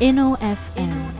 InnoFM, 0.00 1.10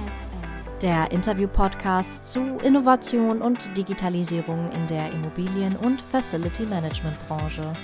der 0.80 1.10
Interview-Podcast 1.10 2.32
zu 2.32 2.40
Innovation 2.64 3.42
und 3.42 3.76
Digitalisierung 3.76 4.72
in 4.72 4.86
der 4.86 5.12
Immobilien- 5.12 5.76
und 5.76 6.00
Facility-Management-Branche. 6.00 7.74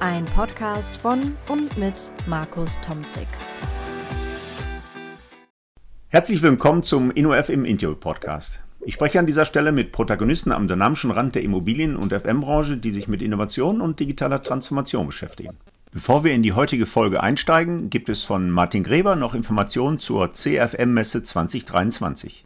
Ein 0.00 0.24
Podcast 0.24 0.96
von 0.96 1.36
und 1.50 1.76
mit 1.76 2.10
Markus 2.26 2.78
Tomzig. 2.80 3.26
Herzlich 6.08 6.40
willkommen 6.40 6.82
zum 6.82 7.10
InnoFM 7.10 7.66
Interview-Podcast. 7.66 8.62
Ich 8.80 8.94
spreche 8.94 9.18
an 9.18 9.26
dieser 9.26 9.44
Stelle 9.44 9.72
mit 9.72 9.92
Protagonisten 9.92 10.52
am 10.52 10.68
dynamischen 10.68 11.10
Rand 11.10 11.34
der 11.34 11.42
Immobilien- 11.42 11.96
und 11.96 12.14
FM-Branche, 12.14 12.78
die 12.78 12.92
sich 12.92 13.08
mit 13.08 13.20
Innovation 13.20 13.82
und 13.82 14.00
digitaler 14.00 14.40
Transformation 14.40 15.04
beschäftigen. 15.04 15.58
Bevor 15.94 16.24
wir 16.24 16.32
in 16.32 16.42
die 16.42 16.54
heutige 16.54 16.86
Folge 16.86 17.22
einsteigen, 17.22 17.88
gibt 17.88 18.08
es 18.08 18.24
von 18.24 18.50
Martin 18.50 18.82
Gräber 18.82 19.14
noch 19.14 19.32
Informationen 19.32 20.00
zur 20.00 20.32
CFM-Messe 20.32 21.22
2023. 21.22 22.44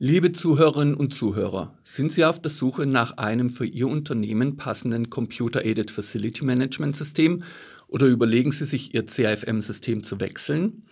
Liebe 0.00 0.32
Zuhörerinnen 0.32 0.94
und 0.96 1.14
Zuhörer, 1.14 1.78
sind 1.84 2.10
Sie 2.10 2.24
auf 2.24 2.42
der 2.42 2.50
Suche 2.50 2.84
nach 2.84 3.16
einem 3.16 3.48
für 3.48 3.64
Ihr 3.64 3.86
Unternehmen 3.86 4.56
passenden 4.56 5.08
Computer-Aided 5.08 5.92
Facility 5.92 6.44
Management 6.44 6.96
System 6.96 7.44
oder 7.86 8.06
überlegen 8.06 8.50
Sie 8.50 8.66
sich 8.66 8.92
Ihr 8.92 9.06
CFM-System 9.06 10.02
zu 10.02 10.18
wechseln? 10.18 10.82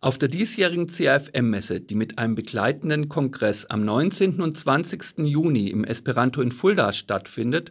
Auf 0.00 0.18
der 0.18 0.28
diesjährigen 0.28 0.88
CAFM-Messe, 0.88 1.82
die 1.82 1.94
mit 1.94 2.18
einem 2.18 2.34
begleitenden 2.34 3.08
Kongress 3.08 3.64
am 3.66 3.84
19. 3.84 4.40
und 4.40 4.58
20. 4.58 5.18
Juni 5.18 5.68
im 5.68 5.84
Esperanto 5.84 6.42
in 6.42 6.50
Fulda 6.50 6.92
stattfindet, 6.92 7.70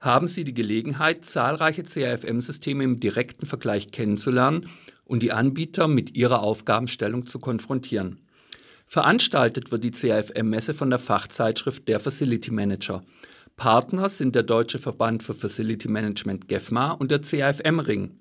haben 0.00 0.26
Sie 0.26 0.44
die 0.44 0.54
Gelegenheit, 0.54 1.24
zahlreiche 1.24 1.82
CAFM-Systeme 1.82 2.84
im 2.84 3.00
direkten 3.00 3.46
Vergleich 3.46 3.90
kennenzulernen 3.90 4.68
und 5.04 5.22
die 5.22 5.32
Anbieter 5.32 5.88
mit 5.88 6.16
ihrer 6.16 6.42
Aufgabenstellung 6.42 7.26
zu 7.26 7.38
konfrontieren. 7.38 8.20
Veranstaltet 8.86 9.72
wird 9.72 9.84
die 9.84 9.90
CAFM-Messe 9.90 10.74
von 10.74 10.90
der 10.90 10.98
Fachzeitschrift 10.98 11.88
Der 11.88 12.00
Facility 12.00 12.52
Manager. 12.52 13.02
Partner 13.56 14.08
sind 14.08 14.34
der 14.34 14.42
Deutsche 14.42 14.78
Verband 14.78 15.22
für 15.22 15.34
Facility 15.34 15.88
Management 15.88 16.46
GEFMA 16.46 16.92
und 16.92 17.10
der 17.10 17.20
CAFM 17.20 17.80
Ring. 17.80 18.18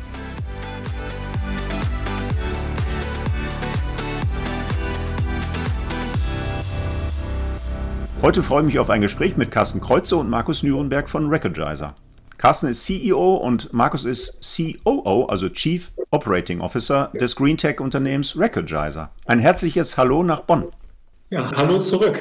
Heute 8.22 8.42
freue 8.42 8.62
ich 8.62 8.66
mich 8.66 8.78
auf 8.80 8.90
ein 8.90 9.00
Gespräch 9.00 9.36
mit 9.36 9.52
Carsten 9.52 9.80
Kreuze 9.80 10.16
und 10.16 10.28
Markus 10.28 10.64
Nürnberg 10.64 11.08
von 11.08 11.28
Recogizer. 11.28 11.94
Carsten 12.38 12.66
ist 12.66 12.84
CEO 12.84 13.36
und 13.36 13.72
Markus 13.72 14.04
ist 14.04 14.40
COO, 14.84 15.26
also 15.26 15.48
Chief 15.48 15.92
Operating 16.10 16.60
Officer 16.60 17.12
des 17.20 17.36
Greentech-Unternehmens 17.36 18.36
Recogizer. 18.36 19.12
Ein 19.26 19.38
herzliches 19.38 19.96
Hallo 19.96 20.24
nach 20.24 20.40
Bonn. 20.40 20.64
Ja, 21.30 21.48
hallo 21.54 21.78
zurück. 21.78 22.18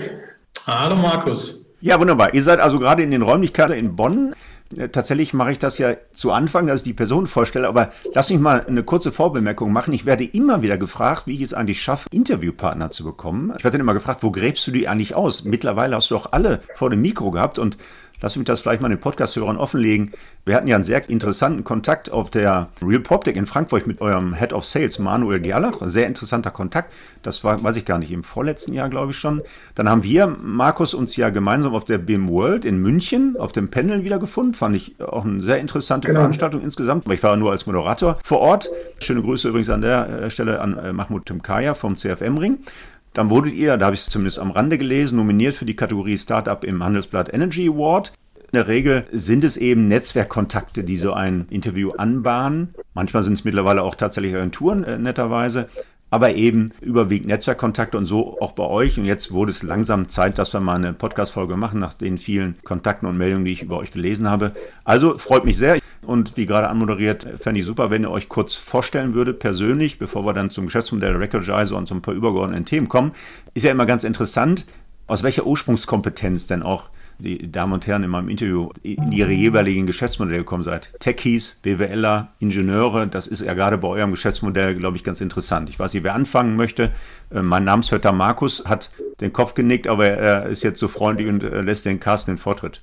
Hallo 0.68 0.96
Markus. 0.96 1.68
Ja, 1.80 2.00
wunderbar. 2.00 2.34
Ihr 2.34 2.42
seid 2.42 2.60
also 2.60 2.80
gerade 2.80 3.04
in 3.04 3.12
den 3.12 3.22
Räumlichkeiten 3.24 3.74
in 3.76 3.96
Bonn. 3.96 4.36
Äh, 4.76 4.90
tatsächlich 4.90 5.34
mache 5.34 5.52
ich 5.52 5.60
das 5.60 5.78
ja 5.78 5.96
zu 6.14 6.32
Anfang, 6.32 6.68
dass 6.68 6.82
ich 6.82 6.84
die 6.84 6.94
Person 6.94 7.28
vorstelle, 7.28 7.68
aber 7.68 7.92
lass 8.14 8.30
mich 8.30 8.40
mal 8.40 8.66
eine 8.68 8.84
kurze 8.84 9.12
Vorbemerkung 9.12 9.72
machen. 9.72 9.94
Ich 9.94 10.06
werde 10.06 10.24
immer 10.24 10.62
wieder 10.62 10.78
gefragt, 10.78 11.24
wie 11.28 11.36
ich 11.36 11.42
es 11.42 11.54
eigentlich 11.54 11.82
schaffe, 11.82 12.08
Interviewpartner 12.12 12.92
zu 12.92 13.04
bekommen. 13.04 13.54
Ich 13.58 13.64
werde 13.64 13.78
dann 13.78 13.86
immer 13.86 13.94
gefragt, 13.94 14.24
wo 14.24 14.32
gräbst 14.32 14.66
du 14.68 14.72
die 14.72 14.88
eigentlich 14.88 15.16
aus? 15.16 15.44
Mittlerweile 15.44 15.96
hast 15.96 16.10
du 16.10 16.16
doch 16.16 16.32
alle 16.32 16.62
vor 16.76 16.90
dem 16.90 17.02
Mikro 17.02 17.32
gehabt 17.32 17.60
und 17.60 17.78
Lass 18.20 18.36
mich 18.36 18.46
das 18.46 18.62
vielleicht 18.62 18.82
mal 18.82 18.90
den 18.90 19.00
Podcast-Hörern 19.00 19.58
offenlegen. 19.58 20.12
Wir 20.44 20.56
hatten 20.56 20.68
ja 20.68 20.76
einen 20.76 20.84
sehr 20.84 21.08
interessanten 21.08 21.64
Kontakt 21.64 22.10
auf 22.12 22.32
der 22.32 22.70
Real 22.82 23.00
PropTech 23.00 23.36
in 23.36 23.46
Frankfurt 23.46 23.86
mit 23.86 24.02
eurem 24.02 24.34
Head 24.34 24.54
of 24.54 24.66
Sales, 24.66 24.98
Manuel 24.98 25.40
Gerlach. 25.40 25.76
Sehr 25.82 26.08
interessanter 26.08 26.50
Kontakt. 26.50 26.92
Das 27.22 27.44
war, 27.44 27.64
weiß 27.64 27.78
ich 27.78 27.86
gar 27.86 28.00
nicht, 28.00 28.12
im 28.12 28.24
vorletzten 28.24 28.74
Jahr, 28.74 28.90
glaube 28.90 29.12
ich 29.12 29.18
schon. 29.20 29.44
Dann 29.76 29.88
haben 29.88 30.04
wir, 30.04 30.26
Markus, 30.26 30.96
uns 30.96 31.16
ja 31.16 31.30
gemeinsam 31.30 31.76
auf 31.76 31.86
der 31.86 32.00
BIM 32.00 32.28
World 32.30 32.66
in 32.66 32.82
München 32.82 33.36
auf 33.38 33.52
dem 33.52 33.70
Panel 33.70 34.04
wiedergefunden. 34.04 34.56
Fand 34.56 34.76
ich 34.76 35.00
auch 35.00 35.24
eine 35.24 35.42
sehr 35.42 35.60
interessante 35.60 36.08
genau. 36.08 36.22
Veranstaltung 36.22 36.62
insgesamt. 36.62 37.08
Ich 37.12 37.22
war 37.22 37.38
nur 37.38 37.52
als 37.52 37.68
Moderator 37.68 38.18
vor 38.24 38.40
Ort. 38.40 38.70
Schöne 39.00 39.22
Grüße 39.22 39.50
übrigens 39.50 39.70
an 39.70 39.82
der 39.82 40.10
äh, 40.10 40.30
Stelle 40.32 40.60
an 40.62 40.78
äh, 40.78 40.92
Mahmoud 40.92 41.28
Timkaya 41.28 41.76
vom 41.76 41.98
CFM-Ring. 41.98 42.60
Dann 43.18 43.32
wurdet 43.32 43.56
ihr, 43.56 43.78
da 43.78 43.88
habe 43.88 43.96
ich 43.96 44.02
es 44.02 44.10
zumindest 44.10 44.38
am 44.38 44.52
Rande 44.52 44.78
gelesen, 44.78 45.16
nominiert 45.16 45.56
für 45.56 45.66
die 45.66 45.76
Kategorie 45.76 46.20
Startup 46.20 46.64
im 46.64 46.84
Handelsblatt 46.84 47.34
Energy 47.34 47.68
Award. 47.68 48.14
In 48.36 48.50
der 48.54 48.68
Regel 48.68 49.08
sind 49.12 49.44
es 49.44 49.58
eben 49.58 49.88
Netzwerkkontakte, 49.88 50.84
die 50.84 50.98
so 50.98 51.14
ein 51.14 51.48
Interview 51.50 51.94
anbahnen. 51.98 52.76
Manchmal 52.94 53.24
sind 53.24 53.34
es 53.34 53.44
mittlerweile 53.44 53.82
auch 53.82 53.96
tatsächlich 53.96 54.36
Agenturen, 54.36 54.84
äh, 54.84 55.00
netterweise 55.00 55.68
aber 56.10 56.36
eben 56.36 56.72
überwiegend 56.82 57.28
Netzwerkkontakte 57.28 57.98
und 57.98 58.06
so 58.06 58.40
auch 58.40 58.54
bei 58.54 58.64
euch. 58.64 58.98
Und 58.98 59.06
jetzt 59.06 59.32
wurde 59.32 59.52
es 59.52 59.64
langsam 59.64 60.08
Zeit, 60.08 60.38
dass 60.38 60.54
wir 60.54 60.60
mal 60.60 60.76
eine 60.76 60.94
Podcast-Folge 60.94 61.58
machen, 61.58 61.80
nach 61.80 61.94
den 61.94 62.18
vielen 62.18 62.56
Kontakten 62.64 63.08
und 63.08 63.18
Meldungen, 63.18 63.46
die 63.46 63.52
ich 63.52 63.64
über 63.64 63.78
euch 63.78 63.92
gelesen 63.92 64.30
habe. 64.30 64.54
Also 64.84 65.18
freut 65.18 65.46
mich 65.46 65.58
sehr. 65.58 65.80
Und 66.02 66.38
wie 66.38 66.46
gerade 66.46 66.70
anmoderiert, 66.70 67.28
fände 67.38 67.60
ich 67.60 67.66
super, 67.66 67.90
wenn 67.90 68.04
ihr 68.04 68.12
euch 68.12 68.30
kurz 68.30 68.54
vorstellen 68.54 69.14
würdet, 69.14 69.40
persönlich, 69.40 70.00
bevor 70.00 70.26
wir 70.26 70.34
dann 70.34 70.50
zum 70.50 70.66
Geschäftsmodell 70.66 71.16
Recordizer 71.16 71.76
und 71.76 71.88
so 71.88 71.96
ein 71.96 72.02
paar 72.02 72.14
übergeordneten 72.14 72.66
Themen 72.66 72.88
kommen. 72.88 73.12
Ist 73.54 73.64
ja 73.64 73.72
immer 73.72 73.86
ganz 73.86 74.06
interessant, 74.06 74.66
aus 75.08 75.24
welcher 75.24 75.46
Ursprungskompetenz 75.46 76.46
denn 76.46 76.64
auch 76.64 76.90
die 77.20 77.52
Damen 77.52 77.74
und 77.74 77.88
Herren 77.88 78.04
in 78.04 78.10
meinem 78.10 78.30
Interview 78.30 78.70
in 78.84 79.12
ihre 79.12 79.32
jeweiligen 79.32 79.86
Geschäftsmodelle 79.86 80.40
gekommen 80.40 80.64
seid. 80.64 80.94
Techies, 81.00 81.58
BWLer, 81.62 82.30
Ingenieure, 82.40 83.08
das 83.08 83.28
ist 83.28 83.42
ja 83.42 83.54
gerade 83.54 83.78
bei 83.78 83.88
eurem 83.88 84.12
Geschäftsmodell, 84.12 84.76
glaube 84.76 84.98
ich, 84.98 85.04
ganz 85.04 85.22
interessant. 85.22 85.70
Ich 85.70 85.80
weiß 85.80 85.94
nicht, 85.94 86.04
wer 86.04 86.14
anfangen 86.14 86.56
möchte. 86.56 86.92
Äh, 87.32 87.42
mein 87.42 87.64
Namensvetter 87.64 88.12
Markus 88.12 88.66
hat 88.66 88.92
den 89.22 89.34
Kopf 89.34 89.54
genickt, 89.54 89.88
aber 89.88 90.08
er 90.08 90.46
ist 90.46 90.64
jetzt 90.64 90.80
so 90.80 90.88
freundlich 90.88 91.28
und 91.28 91.44
äh, 91.44 91.62
lässt 91.62 91.86
den 91.86 92.00
Carsten 92.00 92.32
den 92.32 92.38
Vortritt. 92.38 92.82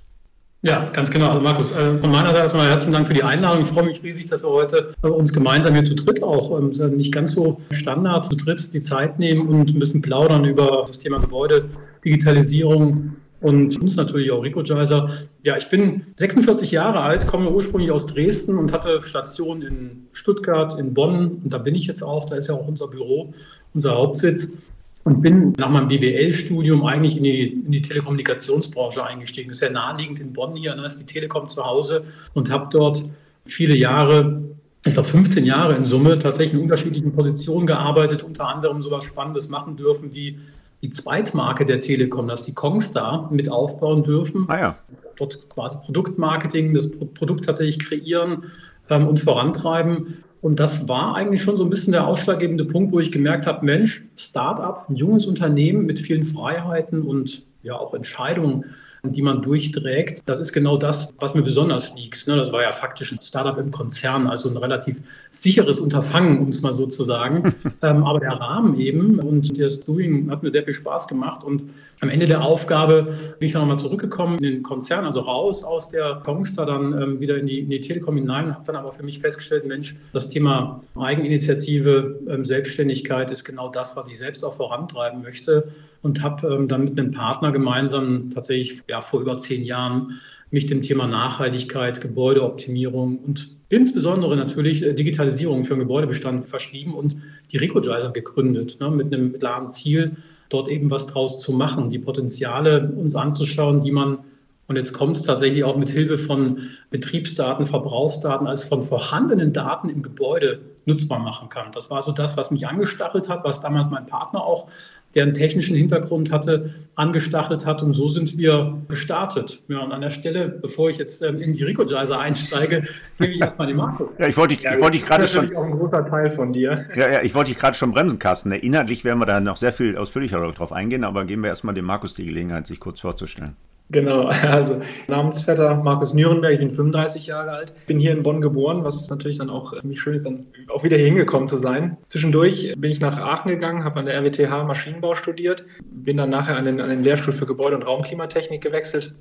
Ja, 0.64 0.88
ganz 0.94 1.10
genau. 1.10 1.28
Also 1.28 1.40
Markus, 1.42 1.72
äh, 1.72 1.98
von 1.98 2.10
meiner 2.10 2.28
Seite 2.28 2.38
erstmal 2.38 2.68
herzlichen 2.70 2.92
Dank 2.92 3.06
für 3.06 3.12
die 3.12 3.22
Einladung. 3.22 3.64
Ich 3.64 3.68
freue 3.68 3.84
mich 3.84 4.02
riesig, 4.02 4.28
dass 4.28 4.42
wir 4.42 4.48
heute 4.48 4.94
uns 5.02 5.30
gemeinsam 5.30 5.74
hier 5.74 5.84
zu 5.84 5.94
dritt 5.94 6.22
auch, 6.22 6.58
ähm, 6.58 6.70
nicht 6.96 7.12
ganz 7.12 7.32
so 7.32 7.60
Standard, 7.70 8.24
zu 8.24 8.34
dritt 8.34 8.72
die 8.72 8.80
Zeit 8.80 9.18
nehmen 9.18 9.46
und 9.46 9.68
ein 9.68 9.78
bisschen 9.78 10.00
plaudern 10.00 10.46
über 10.46 10.84
das 10.86 10.98
Thema 10.98 11.18
Gebäude, 11.18 11.68
Digitalisierung 12.02 13.14
und 13.44 13.78
uns 13.82 13.96
natürlich 13.96 14.30
auch 14.30 14.42
Recogizer. 14.42 15.10
Ja, 15.42 15.58
ich 15.58 15.68
bin 15.68 16.02
46 16.16 16.70
Jahre 16.70 17.00
alt, 17.00 17.26
komme 17.26 17.50
ursprünglich 17.50 17.90
aus 17.90 18.06
Dresden 18.06 18.56
und 18.56 18.72
hatte 18.72 19.02
Stationen 19.02 19.60
in 19.60 20.06
Stuttgart, 20.12 20.78
in 20.78 20.94
Bonn 20.94 21.42
und 21.44 21.52
da 21.52 21.58
bin 21.58 21.74
ich 21.74 21.86
jetzt 21.86 22.02
auch, 22.02 22.24
da 22.24 22.36
ist 22.36 22.48
ja 22.48 22.54
auch 22.54 22.66
unser 22.66 22.88
Büro, 22.88 23.34
unser 23.74 23.96
Hauptsitz 23.96 24.72
und 25.04 25.20
bin 25.20 25.52
nach 25.58 25.68
meinem 25.68 25.88
BWL-Studium 25.88 26.86
eigentlich 26.86 27.18
in 27.18 27.24
die, 27.24 27.48
in 27.48 27.70
die 27.70 27.82
Telekommunikationsbranche 27.82 29.04
eingestiegen. 29.04 29.50
Ist 29.50 29.60
ja 29.60 29.68
naheliegend 29.68 30.20
in 30.20 30.32
Bonn 30.32 30.56
hier, 30.56 30.74
da 30.74 30.82
ist 30.86 30.96
die 30.96 31.04
Telekom 31.04 31.46
zu 31.46 31.62
Hause 31.62 32.04
und 32.32 32.50
habe 32.50 32.68
dort 32.70 33.04
viele 33.44 33.74
Jahre 33.74 34.42
ich 34.86 34.92
glaube, 34.92 35.08
15 35.08 35.46
Jahre 35.46 35.76
in 35.76 35.86
Summe 35.86 36.18
tatsächlich 36.18 36.54
in 36.54 36.60
unterschiedlichen 36.60 37.12
Positionen 37.12 37.66
gearbeitet, 37.66 38.22
unter 38.22 38.46
anderem 38.48 38.82
sowas 38.82 39.04
Spannendes 39.04 39.48
machen 39.48 39.78
dürfen 39.78 40.12
wie 40.12 40.38
die 40.84 40.90
Zweitmarke 40.90 41.64
der 41.64 41.80
Telekom, 41.80 42.28
dass 42.28 42.42
die 42.42 42.52
Kongstar 42.52 43.30
mit 43.32 43.50
aufbauen 43.50 44.04
dürfen. 44.04 44.44
Ah 44.48 44.60
ja. 44.60 44.78
Dort 45.16 45.48
quasi 45.48 45.78
Produktmarketing, 45.78 46.74
das 46.74 46.90
Produkt 47.14 47.46
tatsächlich 47.46 47.78
kreieren 47.78 48.44
ähm, 48.90 49.08
und 49.08 49.18
vorantreiben. 49.18 50.22
Und 50.42 50.60
das 50.60 50.86
war 50.86 51.16
eigentlich 51.16 51.42
schon 51.42 51.56
so 51.56 51.64
ein 51.64 51.70
bisschen 51.70 51.92
der 51.92 52.06
ausschlaggebende 52.06 52.66
Punkt, 52.66 52.92
wo 52.92 53.00
ich 53.00 53.10
gemerkt 53.10 53.46
habe, 53.46 53.64
Mensch, 53.64 54.04
Startup, 54.14 54.84
ein 54.86 54.96
junges 54.96 55.24
Unternehmen 55.24 55.86
mit 55.86 55.98
vielen 55.98 56.22
Freiheiten 56.22 57.00
und 57.00 57.46
ja 57.64 57.76
auch 57.76 57.94
Entscheidungen 57.94 58.64
die 59.10 59.22
man 59.22 59.42
durchträgt. 59.42 60.22
Das 60.26 60.38
ist 60.38 60.52
genau 60.52 60.76
das, 60.76 61.12
was 61.18 61.34
mir 61.34 61.42
besonders 61.42 61.94
liegt. 61.94 62.26
Ne? 62.26 62.36
Das 62.36 62.52
war 62.52 62.62
ja 62.62 62.72
faktisch 62.72 63.12
ein 63.12 63.20
Startup 63.20 63.56
im 63.58 63.70
Konzern, 63.70 64.26
also 64.26 64.48
ein 64.48 64.56
relativ 64.56 65.00
sicheres 65.30 65.78
Unterfangen, 65.78 66.38
um 66.38 66.48
es 66.48 66.62
mal 66.62 66.72
so 66.72 66.86
zu 66.86 67.04
sagen. 67.04 67.54
Ähm, 67.82 68.04
aber 68.04 68.20
der 68.20 68.32
Rahmen 68.32 68.78
eben 68.78 69.18
und 69.18 69.60
das 69.60 69.80
Doing 69.80 70.30
hat 70.30 70.42
mir 70.42 70.50
sehr 70.50 70.62
viel 70.62 70.74
Spaß 70.74 71.08
gemacht. 71.08 71.44
Und 71.44 71.70
am 72.00 72.08
Ende 72.08 72.26
der 72.26 72.42
Aufgabe 72.42 73.34
bin 73.38 73.46
ich 73.46 73.52
dann 73.52 73.62
nochmal 73.62 73.78
zurückgekommen 73.78 74.36
in 74.38 74.42
den 74.42 74.62
Konzern, 74.62 75.04
also 75.04 75.20
raus 75.20 75.64
aus 75.64 75.90
der 75.90 76.22
Kongstar, 76.24 76.66
dann 76.66 76.92
ähm, 76.92 77.20
wieder 77.20 77.36
in 77.36 77.46
die, 77.46 77.60
in 77.60 77.68
die 77.68 77.80
Telekom 77.80 78.16
hinein, 78.16 78.54
habe 78.54 78.64
dann 78.64 78.76
aber 78.76 78.92
für 78.92 79.02
mich 79.02 79.18
festgestellt, 79.18 79.66
Mensch, 79.66 79.96
das 80.12 80.28
Thema 80.28 80.80
Eigeninitiative, 80.94 82.20
ähm, 82.28 82.46
Selbstständigkeit 82.46 83.30
ist 83.30 83.44
genau 83.44 83.68
das, 83.68 83.96
was 83.96 84.08
ich 84.08 84.18
selbst 84.18 84.44
auch 84.44 84.54
vorantreiben 84.54 85.20
möchte 85.20 85.68
und 86.04 86.22
habe 86.22 86.66
dann 86.68 86.84
mit 86.84 86.98
einem 86.98 87.10
Partner 87.10 87.50
gemeinsam 87.50 88.30
tatsächlich 88.30 88.82
ja, 88.88 89.00
vor 89.00 89.20
über 89.20 89.38
zehn 89.38 89.64
Jahren 89.64 90.20
mich 90.50 90.66
dem 90.66 90.82
Thema 90.82 91.06
Nachhaltigkeit, 91.06 92.00
Gebäudeoptimierung 92.00 93.18
und 93.18 93.56
insbesondere 93.70 94.36
natürlich 94.36 94.82
äh, 94.82 94.92
Digitalisierung 94.92 95.64
für 95.64 95.74
den 95.74 95.80
Gebäudebestand 95.80 96.44
verschrieben 96.44 96.94
und 96.94 97.16
die 97.50 97.56
Recodizer 97.56 98.10
gegründet, 98.10 98.76
ne, 98.80 98.90
mit 98.90 99.12
einem 99.12 99.38
klaren 99.38 99.66
Ziel, 99.66 100.16
dort 100.50 100.68
eben 100.68 100.90
was 100.90 101.06
draus 101.06 101.40
zu 101.40 101.52
machen, 101.52 101.88
die 101.88 101.98
Potenziale 101.98 102.92
uns 102.94 103.16
anzuschauen, 103.16 103.82
die 103.82 103.90
man 103.90 104.18
und 104.66 104.76
jetzt 104.76 104.94
kommt 104.94 105.16
es 105.16 105.22
tatsächlich 105.22 105.62
auch 105.64 105.76
mit 105.76 105.90
Hilfe 105.90 106.16
von 106.16 106.70
Betriebsdaten, 106.90 107.66
Verbrauchsdaten, 107.66 108.46
also 108.46 108.66
von 108.66 108.82
vorhandenen 108.82 109.52
Daten 109.52 109.90
im 109.90 110.02
Gebäude 110.02 110.60
nutzbar 110.86 111.18
machen 111.18 111.50
kann. 111.50 111.70
Das 111.72 111.90
war 111.90 112.00
so 112.00 112.12
das, 112.12 112.36
was 112.36 112.50
mich 112.50 112.66
angestachelt 112.66 113.28
hat, 113.28 113.44
was 113.44 113.60
damals 113.60 113.90
mein 113.90 114.06
Partner 114.06 114.42
auch, 114.42 114.68
der 115.14 115.24
einen 115.24 115.34
technischen 115.34 115.76
Hintergrund 115.76 116.32
hatte, 116.32 116.74
angestachelt 116.94 117.66
hat. 117.66 117.82
Und 117.82 117.92
so 117.92 118.08
sind 118.08 118.38
wir 118.38 118.78
gestartet. 118.88 119.62
Ja, 119.68 119.80
und 119.80 119.92
an 119.92 120.00
der 120.00 120.10
Stelle, 120.10 120.48
bevor 120.48 120.88
ich 120.88 120.96
jetzt 120.96 121.22
ähm, 121.22 121.40
in 121.40 121.52
die 121.52 121.62
Recodizer 121.62 122.18
einsteige, 122.18 122.84
gebe 123.18 123.32
ich 123.32 123.40
erstmal 123.40 123.66
die 123.66 123.74
Marco. 123.74 124.10
Ja, 124.18 124.28
ich 124.28 124.36
wollte, 124.36 124.54
ich, 124.54 124.62
ja, 124.62 124.74
ich 124.74 124.80
wollte 124.80 124.98
dich 124.98 125.06
gerade 125.06 125.26
schon. 125.26 125.42
Das 125.42 125.52
ist 125.52 125.56
auch 125.56 125.64
ein 125.64 125.78
großer 125.78 126.08
Teil 126.08 126.30
von 126.30 126.52
dir. 126.54 126.86
Ja, 126.94 127.08
ja, 127.10 127.22
ich 127.22 127.34
wollte 127.34 127.50
dich 127.50 127.58
gerade 127.58 127.76
schon 127.76 127.92
bremsen, 127.92 128.18
Carsten. 128.18 128.50
Inhaltlich 128.52 129.04
werden 129.04 129.18
wir 129.18 129.26
da 129.26 129.40
noch 129.40 129.58
sehr 129.58 129.72
viel 129.72 129.96
ausführlicher 129.96 130.40
darauf 130.40 130.72
eingehen, 130.72 131.04
aber 131.04 131.24
geben 131.26 131.42
wir 131.42 131.48
erstmal 131.48 131.74
dem 131.74 131.84
Markus 131.84 132.14
die 132.14 132.24
Gelegenheit, 132.24 132.66
sich 132.66 132.80
kurz 132.80 133.00
vorzustellen. 133.00 133.56
Genau, 133.90 134.26
also 134.42 134.80
Namensvetter 135.08 135.76
Markus 135.76 136.14
Nürnberg, 136.14 136.52
ich 136.52 136.58
bin 136.58 136.70
35 136.70 137.26
Jahre 137.26 137.50
alt, 137.50 137.74
bin 137.86 137.98
hier 137.98 138.12
in 138.12 138.22
Bonn 138.22 138.40
geboren, 138.40 138.82
was 138.82 139.08
natürlich 139.10 139.38
dann 139.38 139.50
auch 139.50 139.74
für 139.74 139.86
mich 139.86 140.00
schön 140.00 140.14
ist, 140.14 140.24
dann 140.24 140.46
auch 140.68 140.82
wieder 140.82 140.96
hier 140.96 141.06
hingekommen 141.06 141.48
zu 141.48 141.56
sein. 141.56 141.96
Zwischendurch 142.08 142.74
bin 142.76 142.90
ich 142.90 143.00
nach 143.00 143.18
Aachen 143.18 143.50
gegangen, 143.50 143.84
habe 143.84 144.00
an 144.00 144.06
der 144.06 144.16
RWTH 144.16 144.64
Maschinenbau 144.64 145.14
studiert, 145.14 145.64
bin 145.90 146.16
dann 146.16 146.30
nachher 146.30 146.56
an 146.56 146.64
den, 146.64 146.80
an 146.80 146.88
den 146.88 147.04
Lehrstuhl 147.04 147.34
für 147.34 147.46
Gebäude- 147.46 147.76
und 147.76 147.82
Raumklimatechnik 147.82 148.62
gewechselt 148.62 149.14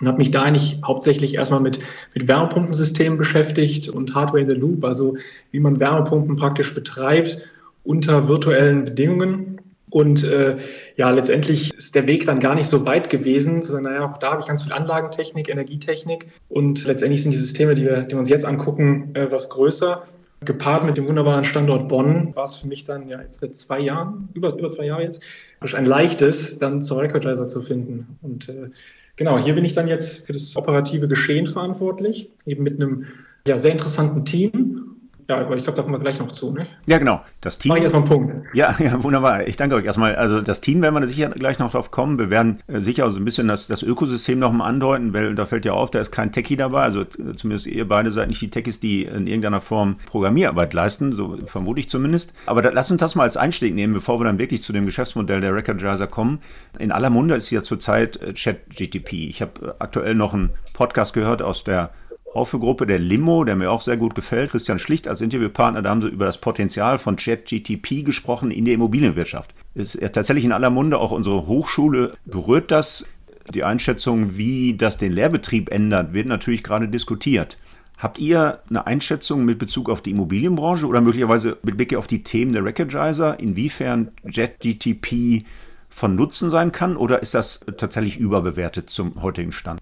und 0.00 0.06
habe 0.06 0.18
mich 0.18 0.30
da 0.30 0.42
eigentlich 0.42 0.80
hauptsächlich 0.84 1.34
erstmal 1.34 1.60
mit, 1.60 1.80
mit 2.14 2.28
Wärmepumpensystemen 2.28 3.18
beschäftigt 3.18 3.88
und 3.88 4.14
Hardware 4.14 4.40
in 4.40 4.48
the 4.48 4.54
Loop, 4.54 4.84
also 4.84 5.16
wie 5.50 5.60
man 5.60 5.80
Wärmepumpen 5.80 6.36
praktisch 6.36 6.74
betreibt 6.74 7.48
unter 7.84 8.28
virtuellen 8.28 8.84
Bedingungen 8.84 9.60
und 9.90 10.24
äh, 10.24 10.56
ja, 10.96 11.10
letztendlich 11.10 11.72
ist 11.74 11.94
der 11.94 12.06
Weg 12.06 12.26
dann 12.26 12.40
gar 12.40 12.54
nicht 12.54 12.68
so 12.68 12.84
weit 12.86 13.10
gewesen, 13.10 13.62
zu 13.62 13.72
sagen, 13.72 13.84
naja, 13.84 14.10
auch 14.10 14.18
da 14.18 14.32
habe 14.32 14.40
ich 14.40 14.46
ganz 14.46 14.62
viel 14.62 14.72
Anlagentechnik, 14.72 15.48
Energietechnik. 15.48 16.26
Und 16.48 16.84
letztendlich 16.84 17.22
sind 17.22 17.32
die 17.32 17.38
Systeme, 17.38 17.74
die 17.74 17.84
wir, 17.84 18.02
die 18.02 18.10
wir 18.10 18.18
uns 18.18 18.28
jetzt 18.28 18.44
angucken, 18.44 19.14
äh, 19.14 19.30
was 19.30 19.48
größer. 19.48 20.04
Gepaart 20.44 20.84
mit 20.84 20.96
dem 20.96 21.08
wunderbaren 21.08 21.44
Standort 21.44 21.88
Bonn 21.88 22.34
war 22.36 22.44
es 22.44 22.56
für 22.56 22.68
mich 22.68 22.84
dann 22.84 23.08
ja 23.08 23.20
jetzt 23.20 23.40
seit 23.40 23.56
zwei 23.56 23.80
Jahren, 23.80 24.28
über, 24.34 24.56
über 24.56 24.70
zwei 24.70 24.84
Jahre 24.84 25.02
jetzt, 25.02 25.20
ein 25.60 25.84
leichtes, 25.84 26.58
dann 26.58 26.82
zum 26.82 26.98
Recordizer 26.98 27.44
zu 27.44 27.60
finden. 27.60 28.18
Und 28.22 28.48
äh, 28.48 28.70
genau, 29.16 29.38
hier 29.38 29.54
bin 29.54 29.64
ich 29.64 29.72
dann 29.72 29.88
jetzt 29.88 30.26
für 30.26 30.32
das 30.32 30.56
operative 30.56 31.08
Geschehen 31.08 31.46
verantwortlich, 31.46 32.30
eben 32.46 32.62
mit 32.62 32.80
einem 32.80 33.06
ja, 33.48 33.58
sehr 33.58 33.72
interessanten 33.72 34.24
Team 34.24 34.87
ja, 35.28 35.40
aber 35.40 35.56
ich 35.56 35.62
glaube, 35.62 35.76
da 35.76 35.82
kommen 35.82 35.94
wir 35.94 36.00
gleich 36.00 36.18
noch 36.18 36.32
zu, 36.32 36.52
ne? 36.52 36.66
Ja, 36.86 36.96
genau. 36.96 37.20
Das 37.42 37.58
Team. 37.58 37.68
Mach 37.68 37.76
ich 37.76 37.82
erstmal 37.82 38.00
einen 38.02 38.10
Punkt. 38.10 38.46
Ja, 38.54 38.74
ja, 38.82 39.02
wunderbar. 39.04 39.46
Ich 39.46 39.58
danke 39.58 39.76
euch 39.76 39.84
erstmal. 39.84 40.16
Also 40.16 40.40
das 40.40 40.62
Team 40.62 40.80
werden 40.80 40.94
wir 40.94 41.06
sicher 41.06 41.28
gleich 41.28 41.58
noch 41.58 41.70
drauf 41.70 41.90
kommen. 41.90 42.18
Wir 42.18 42.30
werden 42.30 42.60
äh, 42.66 42.80
sicher 42.80 43.10
so 43.10 43.20
ein 43.20 43.26
bisschen 43.26 43.46
das, 43.46 43.66
das 43.66 43.82
Ökosystem 43.82 44.38
noch 44.38 44.52
mal 44.52 44.64
andeuten, 44.64 45.12
weil 45.12 45.34
da 45.34 45.44
fällt 45.44 45.66
ja 45.66 45.74
auf, 45.74 45.90
da 45.90 46.00
ist 46.00 46.12
kein 46.12 46.32
Techie 46.32 46.56
dabei. 46.56 46.80
Also 46.80 47.02
äh, 47.02 47.34
zumindest 47.36 47.66
ihr 47.66 47.86
beide 47.86 48.10
seid 48.10 48.28
nicht 48.28 48.40
die 48.40 48.48
Techies, 48.48 48.80
die 48.80 49.04
in 49.04 49.26
irgendeiner 49.26 49.60
Form 49.60 49.96
Programmierarbeit 50.06 50.72
leisten, 50.72 51.12
so 51.12 51.36
vermute 51.44 51.80
ich 51.80 51.90
zumindest. 51.90 52.32
Aber 52.46 52.62
da, 52.62 52.70
lass 52.70 52.90
uns 52.90 53.00
das 53.00 53.14
mal 53.14 53.24
als 53.24 53.36
Einstieg 53.36 53.74
nehmen, 53.74 53.92
bevor 53.92 54.18
wir 54.18 54.24
dann 54.24 54.38
wirklich 54.38 54.62
zu 54.62 54.72
dem 54.72 54.86
Geschäftsmodell 54.86 55.42
der 55.42 55.54
Recordizer 55.54 56.06
kommen. 56.06 56.40
In 56.78 56.90
aller 56.90 57.10
Munde 57.10 57.34
ist 57.34 57.50
ja 57.50 57.62
zurzeit 57.62 58.16
äh, 58.22 58.32
ChatGTP. 58.32 59.12
Ich 59.28 59.42
habe 59.42 59.76
aktuell 59.78 60.14
noch 60.14 60.32
einen 60.32 60.54
Podcast 60.72 61.12
gehört 61.12 61.42
aus 61.42 61.64
der 61.64 61.90
Haufe-Gruppe, 62.34 62.86
der 62.86 62.98
Limo, 62.98 63.44
der 63.44 63.56
mir 63.56 63.70
auch 63.70 63.80
sehr 63.80 63.96
gut 63.96 64.14
gefällt, 64.14 64.50
Christian 64.50 64.78
Schlicht 64.78 65.08
als 65.08 65.20
Interviewpartner, 65.20 65.82
da 65.82 65.90
haben 65.90 66.02
sie 66.02 66.08
über 66.08 66.26
das 66.26 66.38
Potenzial 66.38 66.98
von 66.98 67.16
ChatGTP 67.16 68.04
gesprochen 68.04 68.50
in 68.50 68.64
der 68.64 68.74
Immobilienwirtschaft. 68.74 69.54
Ist 69.74 69.98
tatsächlich 70.12 70.44
in 70.44 70.52
aller 70.52 70.70
Munde, 70.70 70.98
auch 70.98 71.10
unsere 71.10 71.46
Hochschule 71.46 72.14
berührt 72.24 72.70
das. 72.70 73.06
Die 73.52 73.64
Einschätzung, 73.64 74.36
wie 74.36 74.76
das 74.76 74.98
den 74.98 75.12
Lehrbetrieb 75.12 75.70
ändert, 75.72 76.12
wird 76.12 76.26
natürlich 76.26 76.62
gerade 76.62 76.88
diskutiert. 76.88 77.56
Habt 77.96 78.18
ihr 78.18 78.60
eine 78.68 78.86
Einschätzung 78.86 79.44
mit 79.44 79.58
Bezug 79.58 79.88
auf 79.90 80.02
die 80.02 80.12
Immobilienbranche 80.12 80.86
oder 80.86 81.00
möglicherweise 81.00 81.56
mit 81.62 81.76
Blick 81.76 81.96
auf 81.96 82.06
die 82.06 82.22
Themen 82.22 82.52
der 82.52 82.64
Recognizer, 82.64 83.40
inwiefern 83.40 84.12
JetGTP 84.24 85.44
von 85.88 86.14
Nutzen 86.14 86.50
sein 86.50 86.70
kann 86.70 86.96
oder 86.96 87.22
ist 87.22 87.34
das 87.34 87.60
tatsächlich 87.76 88.18
überbewertet 88.18 88.90
zum 88.90 89.20
heutigen 89.20 89.50
Stand? 89.50 89.80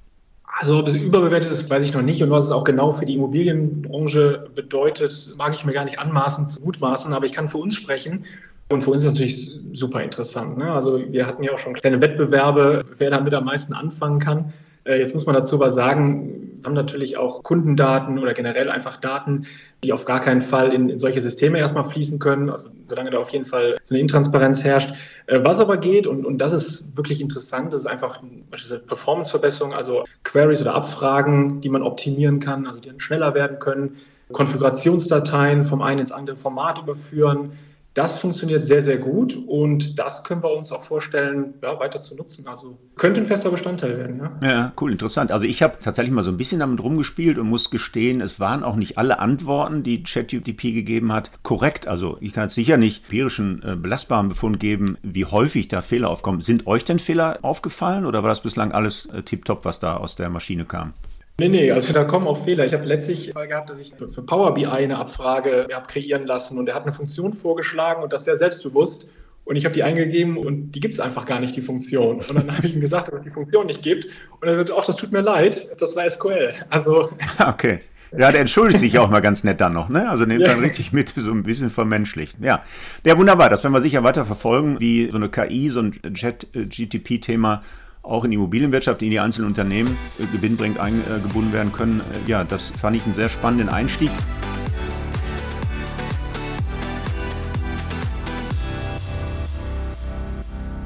Also 0.59 0.79
ob 0.79 0.89
es 0.89 0.95
überbewertet 0.95 1.51
ist, 1.51 1.69
weiß 1.69 1.85
ich 1.85 1.93
noch 1.93 2.03
nicht. 2.03 2.23
Und 2.23 2.31
was 2.31 2.47
es 2.47 2.51
auch 2.51 2.65
genau 2.65 2.93
für 2.93 3.05
die 3.05 3.15
Immobilienbranche 3.15 4.49
bedeutet, 4.55 5.31
mag 5.37 5.53
ich 5.53 5.65
mir 5.67 5.73
gar 5.73 5.85
nicht 5.85 5.99
anmaßen 5.99 6.47
zu 6.47 6.63
mutmaßen, 6.63 7.13
aber 7.13 7.27
ich 7.27 7.33
kann 7.33 7.49
für 7.49 7.59
uns 7.59 7.75
sprechen. 7.75 8.25
Und 8.71 8.83
für 8.83 8.91
uns 8.91 9.03
ist 9.03 9.07
es 9.07 9.13
natürlich 9.13 9.61
super 9.75 10.03
interessant. 10.03 10.57
Ne? 10.57 10.73
Also 10.73 10.99
wir 11.13 11.27
hatten 11.27 11.43
ja 11.43 11.53
auch 11.53 11.59
schon 11.59 11.75
kleine 11.75 12.01
Wettbewerbe, 12.01 12.87
wer 12.97 13.11
damit 13.11 13.35
am 13.35 13.45
meisten 13.45 13.75
anfangen 13.75 14.19
kann. 14.19 14.53
Äh, 14.87 14.99
jetzt 14.99 15.15
muss 15.15 15.27
man 15.27 15.35
dazu 15.35 15.57
aber 15.57 15.71
sagen, 15.71 16.59
wir 16.61 16.69
haben 16.69 16.75
natürlich 16.75 17.17
auch 17.17 17.43
Kundendaten 17.43 18.19
oder 18.19 18.35
generell 18.35 18.71
einfach 18.71 18.97
Daten, 18.97 19.47
die 19.85 19.93
auf 19.93 20.05
gar 20.05 20.21
keinen 20.21 20.41
Fall 20.41 20.73
in, 20.73 20.89
in 20.89 20.99
solche 20.99 21.21
Systeme 21.21 21.59
erstmal 21.59 21.85
fließen 21.85 22.19
können, 22.19 22.51
also 22.51 22.69
solange 22.89 23.11
da 23.11 23.19
auf 23.19 23.31
jeden 23.31 23.45
Fall 23.45 23.77
so 23.83 23.95
eine 23.95 24.01
Intransparenz 24.01 24.65
herrscht. 24.65 24.95
Äh, 25.27 25.41
was 25.45 25.61
aber 25.61 25.77
geht, 25.77 26.07
und, 26.07 26.25
und 26.25 26.39
das 26.39 26.53
ist 26.53 26.97
wirklich 26.97 27.21
interessant, 27.21 27.73
das 27.73 27.81
ist 27.81 27.87
einfach 27.87 28.21
beispielsweise 28.51 28.83
Performanceverbesserung, 28.83 29.75
also 29.75 30.05
Queries 30.25 30.63
oder 30.63 30.75
Abfragen, 30.75 31.61
die 31.61 31.69
man 31.69 31.83
optimieren 31.83 32.41
kann, 32.41 32.67
also 32.67 32.81
die 32.81 32.89
dann 32.89 33.01
schneller 33.01 33.35
werden 33.35 33.59
können, 33.59 33.97
Konfigurationsdateien 34.33 35.65
vom 35.65 35.83
einen 35.83 36.01
ins 36.01 36.11
andere 36.11 36.37
Format 36.37 36.81
überführen, 36.81 37.53
das 37.97 38.19
funktioniert 38.19 38.63
sehr, 38.63 38.83
sehr 38.83 38.99
gut 38.99 39.39
und 39.47 39.99
das 39.99 40.23
können 40.23 40.43
wir 40.43 40.55
uns 40.55 40.71
auch 40.71 40.85
vorstellen, 40.85 41.55
ja, 41.63 41.81
weiter 41.81 42.03
zu 42.03 42.15
nutzen. 42.15 42.47
Also 42.47 42.79
könnte 42.95 43.23
ein 43.23 43.27
fester 43.27 43.51
Bestandteil 43.51 43.97
werden. 43.97 44.21
Ja, 44.43 44.49
ja 44.49 44.73
cool, 44.79 44.93
interessant. 44.93 45.33
Also 45.33 45.47
ich 45.47 45.63
habe 45.63 45.79
tatsächlich 45.83 46.13
mal 46.13 46.23
so 46.23 46.31
ein 46.31 46.37
bisschen 46.37 46.61
damit 46.61 46.83
rumgespielt 46.83 47.39
und 47.39 47.49
muss 47.49 47.71
gestehen, 47.71 48.21
es 48.21 48.39
waren 48.39 48.65
auch 48.65 48.77
nicht 48.77 48.99
alle 48.99 49.19
Antworten, 49.19 49.83
die 49.83 50.03
ChatGPT 50.03 50.75
gegeben 50.75 51.11
hat, 51.11 51.31
korrekt. 51.43 51.89
Also 51.89 52.19
ich 52.21 52.35
kann 52.35 52.45
jetzt 52.45 52.55
sicher 52.55 52.77
nicht 52.77 53.05
empirischen 53.05 53.63
äh, 53.63 53.77
belastbaren 53.77 54.29
Befund 54.29 54.61
geben, 54.61 54.99
wie 55.03 55.25
häufig 55.25 55.69
da 55.69 55.81
Fehler 55.81 56.11
aufkommen. 56.11 56.43
Sind 56.43 56.67
euch 56.67 56.85
denn 56.85 56.99
Fehler 56.99 57.39
aufgefallen 57.41 58.05
oder 58.05 58.23
war 58.23 58.29
das 58.29 58.43
bislang 58.43 58.73
alles 58.73 59.07
äh, 59.07 59.23
tiptop, 59.23 59.65
was 59.65 59.81
da 59.81 59.97
aus 59.97 60.17
der 60.17 60.29
Maschine 60.29 60.67
kam? 60.67 60.93
Nee, 61.39 61.49
nee, 61.49 61.71
also 61.71 61.93
da 61.93 62.05
kommen 62.05 62.27
auch 62.27 62.45
Fehler. 62.45 62.65
Ich 62.65 62.73
habe 62.73 62.85
letztlich 62.87 63.33
Fall 63.33 63.49
gehabt, 63.49 63.69
dass 63.69 63.79
ich 63.79 63.93
für 63.95 64.23
Power 64.23 64.55
BI 64.55 64.67
eine 64.67 64.97
Abfrage 64.97 65.69
habe 65.71 65.87
kreieren 65.87 66.27
lassen 66.27 66.59
und 66.59 66.69
er 66.69 66.75
hat 66.75 66.85
eine 66.85 66.93
Funktion 66.93 67.35
vorgeschlagen 67.35 68.03
und 68.03 68.13
das 68.13 68.25
sehr 68.25 68.37
selbstbewusst. 68.37 69.13
Und 69.45 69.55
ich 69.55 69.65
habe 69.65 69.75
die 69.75 69.83
eingegeben 69.83 70.39
und 70.39 70.73
die 70.73 70.81
gibt 70.81 70.95
es 70.95 71.01
einfach 71.01 71.27
gar 71.27 71.39
nicht, 71.39 71.55
die 71.55 71.61
Funktion. 71.61 72.17
Und 72.17 72.35
dann 72.35 72.51
habe 72.57 72.67
ich 72.67 72.75
ihm 72.75 72.81
gesagt, 72.81 73.09
dass 73.09 73.17
es 73.17 73.23
die 73.23 73.31
Funktion 73.31 73.67
nicht 73.67 73.83
gibt. 73.83 74.07
Und 74.41 74.49
er 74.49 74.57
sagt, 74.57 74.73
ach, 74.77 74.87
das 74.87 74.97
tut 74.97 75.13
mir 75.13 75.21
leid, 75.21 75.69
das 75.79 75.95
war 75.95 76.09
SQL. 76.09 76.55
Also. 76.71 77.11
Okay. 77.47 77.81
Ja, 78.17 78.31
der 78.31 78.41
entschuldigt 78.41 78.79
sich 78.79 78.99
auch 78.99 79.11
mal 79.11 79.21
ganz 79.21 79.43
nett 79.43 79.61
dann 79.61 79.73
noch, 79.73 79.89
ne? 79.89 80.09
Also 80.09 80.25
nimmt 80.25 80.43
ja. 80.43 80.49
dann 80.49 80.61
richtig 80.61 80.93
mit, 80.93 81.13
so 81.17 81.31
ein 81.33 81.43
bisschen 81.43 81.71
vermenschlicht. 81.71 82.37
Ja. 82.41 82.63
Ja, 83.05 83.19
wunderbar. 83.19 83.51
Das 83.51 83.65
werden 83.65 83.75
wir 83.75 83.81
sicher 83.81 84.05
weiter 84.05 84.25
verfolgen, 84.25 84.79
wie 84.79 85.11
so 85.11 85.17
eine 85.17 85.29
KI, 85.29 85.69
so 85.71 85.81
ein 85.81 85.93
Chat-GTP-Thema 86.15 87.63
auch 88.07 88.25
in 88.25 88.31
die 88.31 88.37
Immobilienwirtschaft, 88.37 89.03
in 89.03 89.11
die 89.11 89.21
einzelnen 89.21 89.49
Unternehmen 89.49 89.99
äh, 90.19 90.27
gewinnbringend 90.27 90.79
eingebunden 90.79 91.53
werden 91.53 91.73
können. 91.73 92.01
Äh, 92.01 92.31
ja, 92.31 92.45
das 92.45 92.71
fand 92.71 92.97
ich 92.97 93.05
einen 93.05 93.15
sehr 93.15 93.29
spannenden 93.29 93.69
Einstieg. 93.69 94.11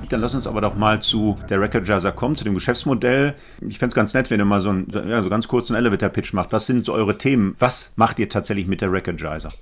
Dann 0.09 0.21
lass 0.23 0.35
uns 0.35 0.49
aber 0.49 0.61
doch 0.61 0.75
mal 0.75 1.01
zu 1.01 1.39
der 1.49 1.61
Recordizer 1.61 2.11
kommen, 2.11 2.35
zu 2.35 2.43
dem 2.43 2.55
Geschäftsmodell. 2.55 3.37
Ich 3.61 3.79
fände 3.79 3.93
es 3.93 3.95
ganz 3.95 4.13
nett, 4.13 4.29
wenn 4.29 4.41
ihr 4.41 4.45
mal 4.45 4.61
so 4.61 4.71
einen 4.71 4.91
ja, 5.09 5.23
so 5.23 5.31
ganz 5.31 5.47
kurzen 5.47 5.77
Elevator-Pitch 5.77 6.33
macht. 6.33 6.53
Was 6.53 6.67
sind 6.67 6.85
so 6.85 6.95
eure 6.95 7.17
Themen? 7.17 7.55
Was 7.61 7.93
macht 7.95 8.19
ihr 8.19 8.29
tatsächlich 8.29 8.67
mit 8.67 8.81
der 8.81 8.91
Recordizer? 8.91 9.53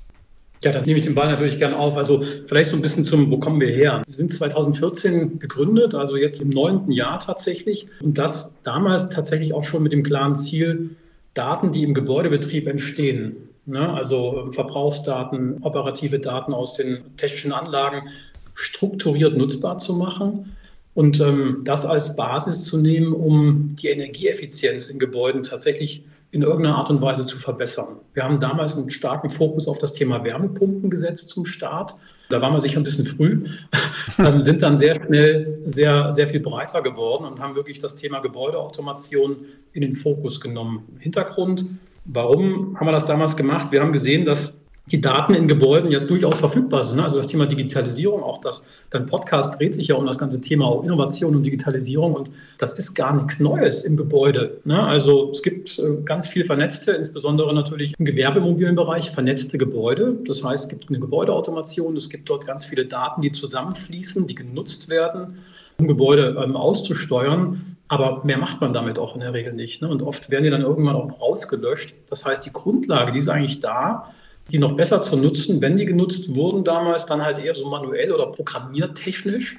Ja, 0.65 0.73
dann 0.73 0.85
nehme 0.85 0.99
ich 0.99 1.05
den 1.05 1.15
Ball 1.15 1.29
natürlich 1.29 1.59
gern 1.59 1.75
auf. 1.75 1.97
Also 1.97 2.25
vielleicht 2.47 2.71
so 2.71 2.77
ein 2.77 2.83
bisschen 2.83 3.05
zum, 3.05 3.31
wo 3.31 3.39
kommen 3.39 3.61
wir 3.61 3.71
her? 3.71 4.03
Wir 4.05 4.15
sind 4.15 4.33
2014 4.33 5.39
gegründet, 5.39 5.95
also 5.95 6.17
jetzt 6.17 6.41
im 6.41 6.49
neunten 6.49 6.91
Jahr 6.91 7.19
tatsächlich. 7.21 7.87
Und 8.03 8.19
das 8.19 8.57
damals 8.65 9.09
tatsächlich 9.09 9.55
auch 9.55 9.63
schon 9.63 9.83
mit 9.83 9.93
dem 9.93 10.03
klaren 10.03 10.35
Ziel, 10.35 10.97
Daten, 11.35 11.71
die 11.71 11.85
im 11.85 11.95
Gebäudebetrieb 11.95 12.67
entstehen, 12.67 13.37
ne, 13.67 13.93
also 13.93 14.49
Verbrauchsdaten, 14.51 15.63
operative 15.63 16.19
Daten 16.19 16.53
aus 16.53 16.75
den 16.75 16.99
technischen 17.17 17.53
Anlagen, 17.53 18.09
strukturiert 18.55 19.37
nutzbar 19.37 19.79
zu 19.79 19.95
machen 19.95 20.57
und 20.95 21.21
ähm, 21.21 21.61
das 21.63 21.85
als 21.85 22.17
Basis 22.17 22.65
zu 22.65 22.77
nehmen, 22.77 23.13
um 23.13 23.77
die 23.81 23.87
Energieeffizienz 23.87 24.89
in 24.89 24.99
Gebäuden 24.99 25.45
tatsächlich 25.45 26.03
in 26.31 26.43
irgendeiner 26.43 26.77
Art 26.77 26.91
und 26.91 27.01
Weise 27.01 27.27
zu 27.27 27.39
verbessern. 27.39 27.97
Wir 28.13 28.23
haben 28.23 28.39
damals 28.39 28.77
einen 28.77 28.91
starken 28.91 29.31
Fokus 29.31 29.67
auf 29.67 29.79
das 29.79 29.95
Thema 29.95 30.23
Wärmepumpen 30.25 30.91
gesetzt 30.91 31.31
zum 31.31 31.47
Start. 31.47 31.95
Da 32.29 32.43
waren 32.43 32.53
wir 32.53 32.61
sicher 32.61 32.79
ein 32.79 32.83
bisschen 32.83 33.07
früh, 33.07 33.47
ähm, 34.19 34.43
sind 34.43 34.63
dann 34.63 34.77
sehr 34.77 34.95
schnell 34.95 35.59
sehr, 35.67 36.13
sehr 36.13 36.29
viel 36.29 36.41
breiter 36.41 36.83
geworden 36.83 37.25
und 37.25 37.41
haben 37.41 37.55
wirklich 37.55 37.79
das 37.79 37.97
Thema 37.97 38.21
Gebäudeautomation 38.21 39.37
in 39.73 39.81
den 39.81 39.95
Fokus 39.95 40.41
genommen. 40.41 40.85
Hintergrund, 40.99 41.65
warum 42.05 42.79
haben 42.79 42.87
wir 42.87 42.93
das 42.93 43.07
damals 43.07 43.35
gemacht? 43.37 43.73
Wir 43.73 43.81
haben 43.81 43.93
gesehen, 43.93 44.27
dass 44.27 44.61
die 44.91 45.01
Daten 45.01 45.35
in 45.35 45.49
Gebäuden 45.49 45.91
ja 45.91 46.01
durchaus 46.01 46.39
verfügbar 46.39 46.83
sind. 46.83 47.01
Also 47.01 47.17
das 47.17 47.27
Thema 47.27 47.47
Digitalisierung, 47.47 48.23
auch 48.23 48.41
das, 48.41 48.65
dein 48.91 49.07
Podcast 49.07 49.59
dreht 49.59 49.75
sich 49.75 49.89
ja 49.89 49.97
um 49.97 50.07
das 50.07 50.19
ganze 50.19 50.41
Thema 50.41 50.67
auch 50.67 50.85
Innovation 50.85 51.37
und 51.37 51.45
Digitalisierung 51.45 52.15
und 52.15 52.31
das 52.59 52.79
ist 52.79 52.95
gar 52.95 53.15
nichts 53.15 53.41
Neues 53.41 53.85
im 53.85 53.97
Gebäude. 53.97 54.61
Ne? 54.65 54.83
Also 54.83 55.31
es 55.33 55.43
gibt 55.43 55.79
äh, 55.79 56.03
ganz 56.05 56.27
viel 56.27 56.45
vernetzte, 56.45 56.93
insbesondere 56.93 57.55
natürlich 57.55 57.95
im 57.99 58.05
Gewerbeimmobilienbereich 58.05 59.11
vernetzte 59.11 59.59
Gebäude. 59.59 60.19
Das 60.27 60.43
heißt, 60.43 60.65
es 60.65 60.71
gibt 60.71 60.89
eine 60.89 60.99
Gebäudeautomation, 60.99 61.97
es 61.97 62.09
gibt 62.09 62.29
dort 62.29 62.47
ganz 62.47 62.65
viele 62.65 62.87
Daten, 62.87 63.23
die 63.23 63.33
zusammenfließen, 63.33 64.27
die 64.27 64.35
genutzt 64.35 64.89
werden, 64.89 65.39
um 65.79 65.87
Gebäude 65.87 66.37
ähm, 66.43 66.57
auszusteuern. 66.57 67.77
Aber 67.89 68.23
mehr 68.25 68.39
macht 68.39 68.61
man 68.61 68.73
damit 68.73 68.99
auch 68.99 69.15
in 69.15 69.21
der 69.21 69.33
Regel 69.33 69.55
nicht. 69.55 69.81
Ne? 69.81 69.89
Und 69.89 70.03
oft 70.03 70.31
werden 70.31 70.45
die 70.45 70.51
dann 70.51 70.61
irgendwann 70.61 70.97
auch 70.97 71.21
rausgelöscht. 71.21 71.95
Das 72.11 72.25
heißt, 72.25 72.45
die 72.45 72.53
Grundlage, 72.53 73.13
die 73.13 73.19
ist 73.19 73.29
eigentlich 73.29 73.61
da, 73.61 74.13
die 74.51 74.59
noch 74.59 74.77
besser 74.77 75.03
zu 75.03 75.17
nutzen, 75.17 75.61
wenn 75.61 75.77
die 75.77 75.85
genutzt 75.85 76.35
wurden 76.35 76.65
damals, 76.65 77.07
dann 77.07 77.23
halt 77.23 77.39
eher 77.39 77.55
so 77.55 77.69
manuell 77.69 78.13
oder 78.13 78.27
programmiertechnisch. 78.27 79.59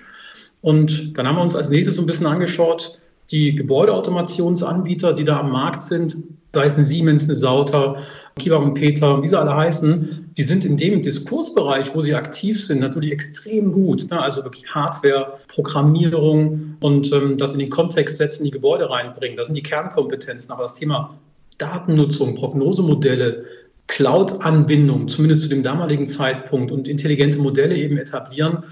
Und 0.62 1.18
dann 1.18 1.28
haben 1.28 1.36
wir 1.36 1.44
uns 1.44 1.56
als 1.56 1.70
nächstes 1.70 1.96
so 1.96 2.02
ein 2.02 2.06
bisschen 2.06 2.26
angeschaut, 2.26 3.00
die 3.32 3.54
Gebäudeautomationsanbieter, 3.54 5.14
die 5.14 5.24
da 5.24 5.40
am 5.40 5.52
Markt 5.52 5.84
sind, 5.84 6.18
sei 6.54 6.66
es 6.66 6.76
eine 6.76 6.86
Siemens, 6.86 7.26
eine 7.26 7.36
Sauter, 7.36 7.98
Kiva 8.40 8.56
und 8.56 8.74
Peter, 8.74 9.22
wie 9.22 9.28
sie 9.28 9.38
alle 9.38 9.56
heißen, 9.56 10.32
die 10.38 10.44
sind 10.44 10.66
in 10.66 10.78
dem 10.78 11.04
Diskursbereich, 11.04 11.94
wo 11.94 12.02
sie 12.02 12.16
aktiv 12.16 12.66
sind, 12.66 12.80
natürlich 12.80 13.12
extrem 13.12 13.72
gut. 13.72 14.10
Ne? 14.10 14.20
Also 14.20 14.44
wirklich 14.44 14.66
Hardware, 14.74 15.38
Programmierung 15.48 16.76
und 16.80 17.12
ähm, 17.12 17.38
das 17.38 17.54
in 17.54 17.60
den 17.60 17.70
Kontext 17.70 18.18
setzen, 18.18 18.46
die 18.46 18.52
Gebäude 18.52 18.90
reinbringen. 18.90 19.38
Das 19.38 19.48
sind 19.48 19.56
die 19.56 19.64
Kernkompetenzen. 19.64 20.52
Aber 20.52 20.64
das 20.64 20.74
Thema 20.74 21.14
Datennutzung, 21.60 22.36
Prognosemodelle, 22.36 23.46
Cloud-Anbindung, 23.90 25.08
zumindest 25.08 25.42
zu 25.42 25.50
dem 25.50 25.64
damaligen 25.64 26.08
Zeitpunkt, 26.08 26.72
und 26.72 26.88
intelligente 26.88 27.40
Modelle 27.40 27.76
eben 27.76 27.98
etablieren, 27.98 28.64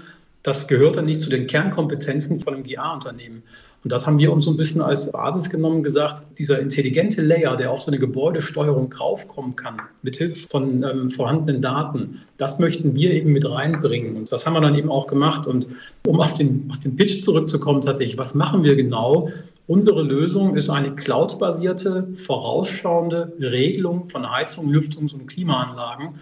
das 0.44 0.68
gehört 0.68 0.96
dann 0.96 1.04
nicht 1.04 1.20
zu 1.20 1.28
den 1.28 1.46
Kernkompetenzen 1.48 2.40
von 2.40 2.54
einem 2.54 2.62
GA-Unternehmen. 2.62 3.42
Und 3.82 3.92
das 3.92 4.06
haben 4.06 4.18
wir 4.18 4.32
uns 4.32 4.44
so 4.44 4.52
ein 4.52 4.56
bisschen 4.56 4.80
als 4.80 5.10
Basis 5.10 5.50
genommen, 5.50 5.82
gesagt, 5.82 6.24
dieser 6.38 6.60
intelligente 6.60 7.20
Layer, 7.20 7.56
der 7.56 7.72
auf 7.72 7.82
so 7.82 7.90
eine 7.90 7.98
Gebäudesteuerung 7.98 8.90
draufkommen 8.90 9.56
kann, 9.56 9.80
mithilfe 10.02 10.48
von 10.48 10.84
ähm, 10.84 11.10
vorhandenen 11.10 11.60
Daten, 11.60 12.20
das 12.36 12.60
möchten 12.60 12.94
wir 12.94 13.10
eben 13.10 13.32
mit 13.32 13.48
reinbringen. 13.48 14.16
Und 14.16 14.30
das 14.30 14.46
haben 14.46 14.54
wir 14.54 14.60
dann 14.60 14.76
eben 14.76 14.88
auch 14.88 15.08
gemacht. 15.08 15.46
Und 15.48 15.66
um 16.06 16.20
auf 16.20 16.34
den, 16.34 16.68
auf 16.70 16.78
den 16.78 16.94
Pitch 16.94 17.22
zurückzukommen, 17.22 17.80
tatsächlich, 17.80 18.18
was 18.18 18.34
machen 18.34 18.62
wir 18.62 18.76
genau? 18.76 19.28
Unsere 19.68 20.02
Lösung 20.02 20.56
ist 20.56 20.70
eine 20.70 20.94
cloudbasierte, 20.94 22.08
vorausschauende 22.14 23.34
Regelung 23.38 24.08
von 24.08 24.28
Heizung, 24.28 24.70
Lüftungs- 24.70 25.12
und 25.12 25.26
Klimaanlagen, 25.26 26.14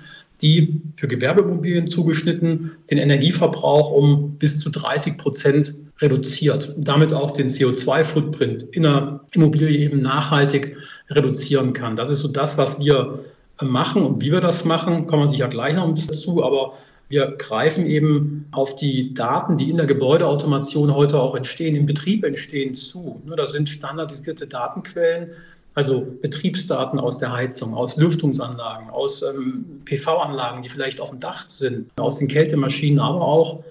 die 0.43 0.83
für 0.97 1.07
Gewerbemobilien 1.07 1.87
zugeschnitten 1.87 2.73
den 2.91 2.99
Energieverbrauch 2.99 3.93
um 3.93 4.33
bis 4.33 4.59
zu 4.59 4.69
30 4.69 5.17
Prozent 5.17 5.76
reduziert, 6.00 6.75
damit 6.76 7.12
auch 7.12 7.31
den 7.31 7.49
CO2-Footprint 7.49 8.65
in 8.73 8.83
der 8.83 9.21
Immobilie 9.33 9.79
eben 9.79 10.03
nachhaltig 10.03 10.76
reduzieren 11.09 11.73
kann. 11.73 11.95
Das 11.95 12.11
ist 12.11 12.19
so 12.19 12.29
das, 12.29 12.59
was 12.59 12.81
wir 12.81 13.21
machen. 13.62 14.03
Und 14.03 14.21
wie 14.21 14.33
wir 14.33 14.41
das 14.41 14.65
machen, 14.65 15.07
kommen 15.07 15.23
wir 15.23 15.29
sicher 15.29 15.49
gleich 15.49 15.76
noch 15.76 15.87
ein 15.87 15.95
bisschen 15.95 16.15
zu, 16.15 16.45
aber 16.45 16.73
wir 17.09 17.37
greifen 17.39 17.87
eben 17.87 18.47
auf 18.51 18.77
die 18.77 19.15
Daten, 19.15 19.57
die 19.57 19.71
in 19.71 19.77
der 19.77 19.87
Gebäudeautomation 19.87 20.95
heute 20.95 21.21
auch 21.21 21.35
entstehen, 21.35 21.77
im 21.77 21.87
Betrieb 21.87 22.25
entstehen, 22.25 22.75
zu. 22.75 23.23
Ne, 23.25 23.37
das 23.37 23.53
sind 23.53 23.69
standardisierte 23.69 24.47
Datenquellen, 24.47 25.31
also 25.75 26.07
Betriebsdaten 26.21 26.99
aus 26.99 27.19
der 27.19 27.33
Heizung, 27.33 27.75
aus 27.75 27.97
Lüftungsanlagen, 27.97 28.91
aus 28.91 29.23
ähm, 29.23 29.83
PV-Anlagen, 29.85 30.63
die 30.63 30.69
vielleicht 30.69 31.01
auf 31.01 31.11
dem 31.11 31.21
Dach 31.21 31.49
sind, 31.49 31.91
aus 31.97 32.19
den 32.19 32.29
Kältemaschinen, 32.29 32.99
aber 32.99 33.21
auch 33.21 33.63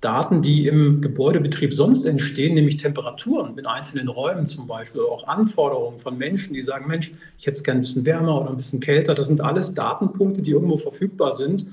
Daten, 0.00 0.42
die 0.42 0.66
im 0.66 1.00
Gebäudebetrieb 1.00 1.72
sonst 1.72 2.04
entstehen, 2.04 2.54
nämlich 2.54 2.76
Temperaturen 2.76 3.56
in 3.56 3.64
einzelnen 3.64 4.08
Räumen 4.08 4.46
zum 4.46 4.66
Beispiel, 4.66 5.00
oder 5.00 5.12
auch 5.12 5.26
Anforderungen 5.26 5.98
von 5.98 6.18
Menschen, 6.18 6.52
die 6.52 6.60
sagen, 6.60 6.86
Mensch, 6.86 7.10
ich 7.38 7.46
hätte 7.46 7.56
es 7.56 7.64
gerne 7.64 7.80
ein 7.80 7.84
bisschen 7.84 8.04
wärmer 8.04 8.38
oder 8.42 8.50
ein 8.50 8.56
bisschen 8.56 8.80
kälter. 8.80 9.14
Das 9.14 9.28
sind 9.28 9.40
alles 9.40 9.72
Datenpunkte, 9.72 10.42
die 10.42 10.50
irgendwo 10.50 10.76
verfügbar 10.76 11.32
sind 11.32 11.66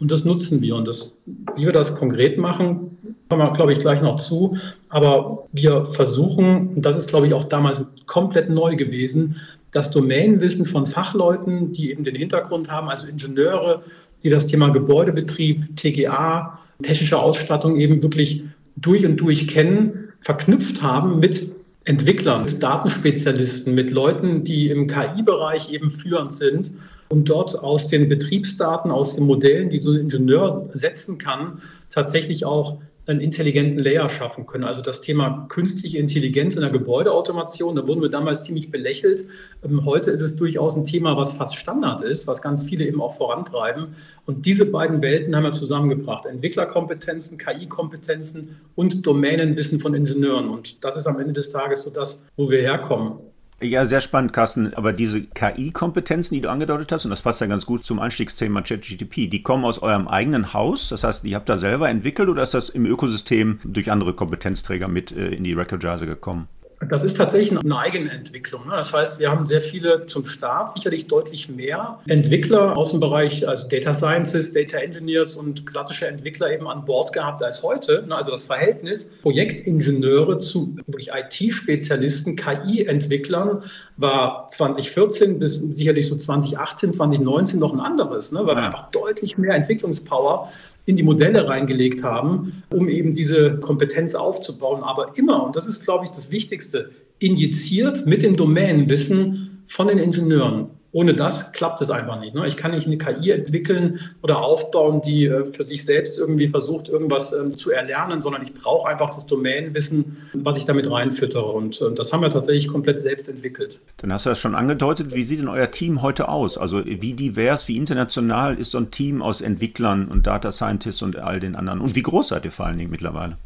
und 0.00 0.10
das 0.10 0.24
nutzen 0.24 0.62
wir. 0.62 0.76
Und 0.76 0.86
das, 0.86 1.20
wie 1.56 1.64
wir 1.64 1.72
das 1.72 1.94
konkret 1.94 2.38
machen, 2.38 2.98
kommen 3.28 3.42
wir, 3.42 3.52
glaube 3.52 3.72
ich, 3.72 3.80
gleich 3.80 4.00
noch 4.00 4.16
zu. 4.16 4.56
Aber 4.88 5.46
wir 5.52 5.86
versuchen, 5.86 6.68
und 6.68 6.82
das 6.82 6.96
ist, 6.96 7.08
glaube 7.08 7.26
ich, 7.26 7.34
auch 7.34 7.44
damals 7.44 7.84
komplett 8.06 8.48
neu 8.48 8.76
gewesen, 8.76 9.36
das 9.72 9.90
Domänenwissen 9.90 10.64
von 10.64 10.86
Fachleuten, 10.86 11.72
die 11.72 11.90
eben 11.90 12.04
den 12.04 12.14
Hintergrund 12.14 12.70
haben, 12.70 12.88
also 12.88 13.06
Ingenieure, 13.06 13.82
die 14.22 14.30
das 14.30 14.46
Thema 14.46 14.68
Gebäudebetrieb, 14.70 15.76
TGA, 15.76 16.58
technische 16.82 17.18
Ausstattung 17.18 17.76
eben 17.76 18.02
wirklich 18.02 18.44
durch 18.76 19.04
und 19.04 19.16
durch 19.16 19.46
kennen, 19.48 20.12
verknüpft 20.20 20.80
haben 20.80 21.18
mit 21.18 21.50
Entwicklern, 21.84 22.44
mit 22.44 22.62
Datenspezialisten, 22.62 23.74
mit 23.74 23.90
Leuten, 23.90 24.44
die 24.44 24.68
im 24.68 24.86
KI-Bereich 24.86 25.72
eben 25.72 25.90
führend 25.90 26.32
sind 26.32 26.72
und 27.08 27.28
dort 27.28 27.58
aus 27.58 27.88
den 27.88 28.08
Betriebsdaten, 28.08 28.90
aus 28.90 29.14
den 29.14 29.24
Modellen, 29.24 29.70
die 29.70 29.78
so 29.78 29.92
ein 29.92 30.00
Ingenieur 30.00 30.68
setzen 30.74 31.18
kann, 31.18 31.62
tatsächlich 31.90 32.44
auch 32.44 32.78
einen 33.08 33.20
intelligenten 33.20 33.78
Layer 33.78 34.08
schaffen 34.10 34.44
können. 34.44 34.64
Also 34.64 34.82
das 34.82 35.00
Thema 35.00 35.46
künstliche 35.48 35.96
Intelligenz 35.96 36.56
in 36.56 36.60
der 36.60 36.70
Gebäudeautomation, 36.70 37.74
da 37.74 37.88
wurden 37.88 38.02
wir 38.02 38.10
damals 38.10 38.44
ziemlich 38.44 38.68
belächelt. 38.68 39.24
Ähm, 39.64 39.84
heute 39.86 40.10
ist 40.10 40.20
es 40.20 40.36
durchaus 40.36 40.76
ein 40.76 40.84
Thema, 40.84 41.16
was 41.16 41.32
fast 41.32 41.56
Standard 41.56 42.02
ist, 42.02 42.26
was 42.26 42.42
ganz 42.42 42.64
viele 42.64 42.86
eben 42.86 43.00
auch 43.00 43.16
vorantreiben. 43.16 43.94
Und 44.26 44.44
diese 44.44 44.66
beiden 44.66 45.00
Welten 45.00 45.34
haben 45.34 45.44
wir 45.44 45.52
zusammengebracht. 45.52 46.26
Entwicklerkompetenzen, 46.26 47.38
KI-Kompetenzen 47.38 48.56
und 48.74 49.06
Domänenwissen 49.06 49.80
von 49.80 49.94
Ingenieuren. 49.94 50.50
Und 50.50 50.84
das 50.84 50.96
ist 50.96 51.06
am 51.06 51.18
Ende 51.18 51.32
des 51.32 51.48
Tages 51.48 51.84
so 51.84 51.90
das, 51.90 52.22
wo 52.36 52.50
wir 52.50 52.60
herkommen. 52.60 53.14
Ja, 53.60 53.86
sehr 53.86 54.00
spannend, 54.00 54.32
Carsten. 54.32 54.72
Aber 54.74 54.92
diese 54.92 55.20
KI-Kompetenzen, 55.20 56.34
die 56.34 56.40
du 56.40 56.48
angedeutet 56.48 56.92
hast, 56.92 57.04
und 57.04 57.10
das 57.10 57.22
passt 57.22 57.40
ja 57.40 57.48
ganz 57.48 57.66
gut 57.66 57.84
zum 57.84 57.98
Einstiegsthema 57.98 58.62
ChatGTP, 58.62 59.28
die 59.28 59.42
kommen 59.42 59.64
aus 59.64 59.80
eurem 59.80 60.06
eigenen 60.06 60.52
Haus. 60.52 60.90
Das 60.90 61.02
heißt, 61.02 61.24
die 61.24 61.34
habt 61.34 61.50
ihr 61.50 61.58
selber 61.58 61.88
entwickelt 61.88 62.28
oder 62.28 62.44
ist 62.44 62.54
das 62.54 62.68
im 62.68 62.86
Ökosystem 62.86 63.58
durch 63.64 63.90
andere 63.90 64.14
Kompetenzträger 64.14 64.86
mit 64.86 65.10
äh, 65.10 65.30
in 65.30 65.42
die 65.42 65.56
Jase 65.80 66.06
gekommen? 66.06 66.46
Das 66.88 67.02
ist 67.02 67.16
tatsächlich 67.16 67.58
eine 67.58 67.78
eigene 67.78 68.10
Entwicklung. 68.10 68.66
Ne? 68.66 68.72
Das 68.76 68.92
heißt, 68.92 69.18
wir 69.18 69.30
haben 69.30 69.44
sehr 69.46 69.60
viele 69.60 70.06
zum 70.06 70.24
Start, 70.24 70.72
sicherlich 70.72 71.08
deutlich 71.08 71.48
mehr 71.48 71.98
Entwickler 72.06 72.76
aus 72.76 72.92
dem 72.92 73.00
Bereich, 73.00 73.46
also 73.48 73.68
Data 73.68 73.92
Scientists, 73.92 74.54
Data 74.54 74.78
Engineers 74.78 75.34
und 75.34 75.66
klassische 75.66 76.06
Entwickler 76.06 76.52
eben 76.52 76.68
an 76.68 76.84
Bord 76.84 77.12
gehabt 77.12 77.42
als 77.42 77.62
heute. 77.62 78.04
Ne? 78.06 78.14
Also 78.14 78.30
das 78.30 78.44
Verhältnis 78.44 79.10
Projektingenieure 79.22 80.38
zu 80.38 80.76
wirklich 80.86 81.10
IT-Spezialisten, 81.10 82.36
KI-Entwicklern 82.36 83.64
war 83.98 84.46
2014 84.48 85.38
bis 85.38 85.56
sicherlich 85.56 86.06
so 86.06 86.16
2018, 86.16 86.92
2019 86.92 87.58
noch 87.58 87.72
ein 87.72 87.80
anderes, 87.80 88.32
ne? 88.32 88.40
weil 88.46 88.56
wir 88.56 88.62
einfach 88.62 88.90
deutlich 88.92 89.36
mehr 89.36 89.54
Entwicklungspower 89.54 90.48
in 90.86 90.96
die 90.96 91.02
Modelle 91.02 91.46
reingelegt 91.46 92.04
haben, 92.04 92.62
um 92.72 92.88
eben 92.88 93.12
diese 93.12 93.58
Kompetenz 93.58 94.14
aufzubauen. 94.14 94.84
Aber 94.84 95.18
immer, 95.18 95.44
und 95.44 95.56
das 95.56 95.66
ist, 95.66 95.84
glaube 95.84 96.04
ich, 96.04 96.10
das 96.10 96.30
Wichtigste, 96.30 96.90
injiziert 97.18 98.06
mit 98.06 98.22
dem 98.22 98.36
Domänenwissen 98.36 99.64
von 99.66 99.88
den 99.88 99.98
Ingenieuren. 99.98 100.70
Ohne 100.92 101.14
das 101.14 101.52
klappt 101.52 101.82
es 101.82 101.90
einfach 101.90 102.18
nicht. 102.18 102.34
Ne? 102.34 102.46
Ich 102.46 102.56
kann 102.56 102.70
nicht 102.70 102.86
eine 102.86 102.96
KI 102.96 103.30
entwickeln 103.30 104.00
oder 104.22 104.38
aufbauen, 104.38 105.02
die 105.02 105.26
äh, 105.26 105.44
für 105.44 105.64
sich 105.64 105.84
selbst 105.84 106.18
irgendwie 106.18 106.48
versucht, 106.48 106.88
irgendwas 106.88 107.32
ähm, 107.32 107.56
zu 107.56 107.70
erlernen, 107.70 108.20
sondern 108.22 108.42
ich 108.42 108.54
brauche 108.54 108.88
einfach 108.88 109.10
das 109.10 109.26
Domänenwissen, 109.26 110.16
was 110.32 110.56
ich 110.56 110.64
damit 110.64 110.90
reinfüttere. 110.90 111.44
Und 111.44 111.80
ähm, 111.82 111.94
das 111.94 112.12
haben 112.12 112.22
wir 112.22 112.30
tatsächlich 112.30 112.68
komplett 112.68 113.00
selbst 113.00 113.28
entwickelt. 113.28 113.80
Dann 113.98 114.12
hast 114.12 114.24
du 114.24 114.30
das 114.30 114.38
schon 114.38 114.54
angedeutet. 114.54 115.14
Wie 115.14 115.24
sieht 115.24 115.40
denn 115.40 115.48
euer 115.48 115.70
Team 115.70 116.00
heute 116.00 116.28
aus? 116.28 116.56
Also 116.56 116.84
wie 116.84 117.12
divers, 117.12 117.68
wie 117.68 117.76
international 117.76 118.58
ist 118.58 118.70
so 118.70 118.78
ein 118.78 118.90
Team 118.90 119.20
aus 119.20 119.42
Entwicklern 119.42 120.08
und 120.08 120.26
Data 120.26 120.52
Scientists 120.52 121.02
und 121.02 121.16
all 121.16 121.38
den 121.38 121.54
anderen? 121.54 121.80
Und 121.80 121.96
wie 121.96 122.02
groß 122.02 122.28
seid 122.28 122.46
ihr 122.46 122.50
vor 122.50 122.66
allen 122.66 122.78
Dingen 122.78 122.90
mittlerweile? 122.90 123.36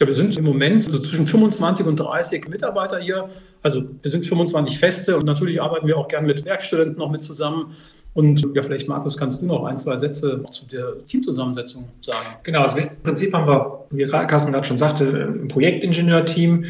Ja, 0.00 0.06
wir 0.06 0.14
sind 0.14 0.38
im 0.38 0.44
Moment 0.44 0.84
so 0.84 0.98
zwischen 0.98 1.26
25 1.26 1.84
und 1.86 1.96
30 1.96 2.48
Mitarbeiter 2.48 2.98
hier. 2.98 3.28
Also 3.62 3.82
wir 4.00 4.10
sind 4.10 4.24
25 4.24 4.78
Feste 4.78 5.18
und 5.18 5.26
natürlich 5.26 5.60
arbeiten 5.60 5.86
wir 5.86 5.98
auch 5.98 6.08
gern 6.08 6.24
mit 6.24 6.42
Werkstudenten 6.46 6.98
noch 6.98 7.10
mit 7.10 7.22
zusammen. 7.22 7.74
Und 8.14 8.42
ja, 8.54 8.62
vielleicht, 8.62 8.88
Markus, 8.88 9.16
kannst 9.18 9.42
du 9.42 9.46
noch 9.46 9.64
ein, 9.64 9.76
zwei 9.76 9.98
Sätze 9.98 10.42
zu 10.50 10.66
der 10.66 11.04
Teamzusammensetzung 11.04 11.88
sagen? 12.00 12.26
Genau, 12.44 12.62
also 12.62 12.78
im 12.78 12.88
Prinzip 13.02 13.34
haben 13.34 13.46
wir, 13.46 13.84
wie 13.90 14.06
Carsten 14.06 14.52
gerade 14.52 14.66
schon 14.66 14.78
sagte, 14.78 15.04
ein 15.04 15.48
Projektingenieur-Team. 15.48 16.64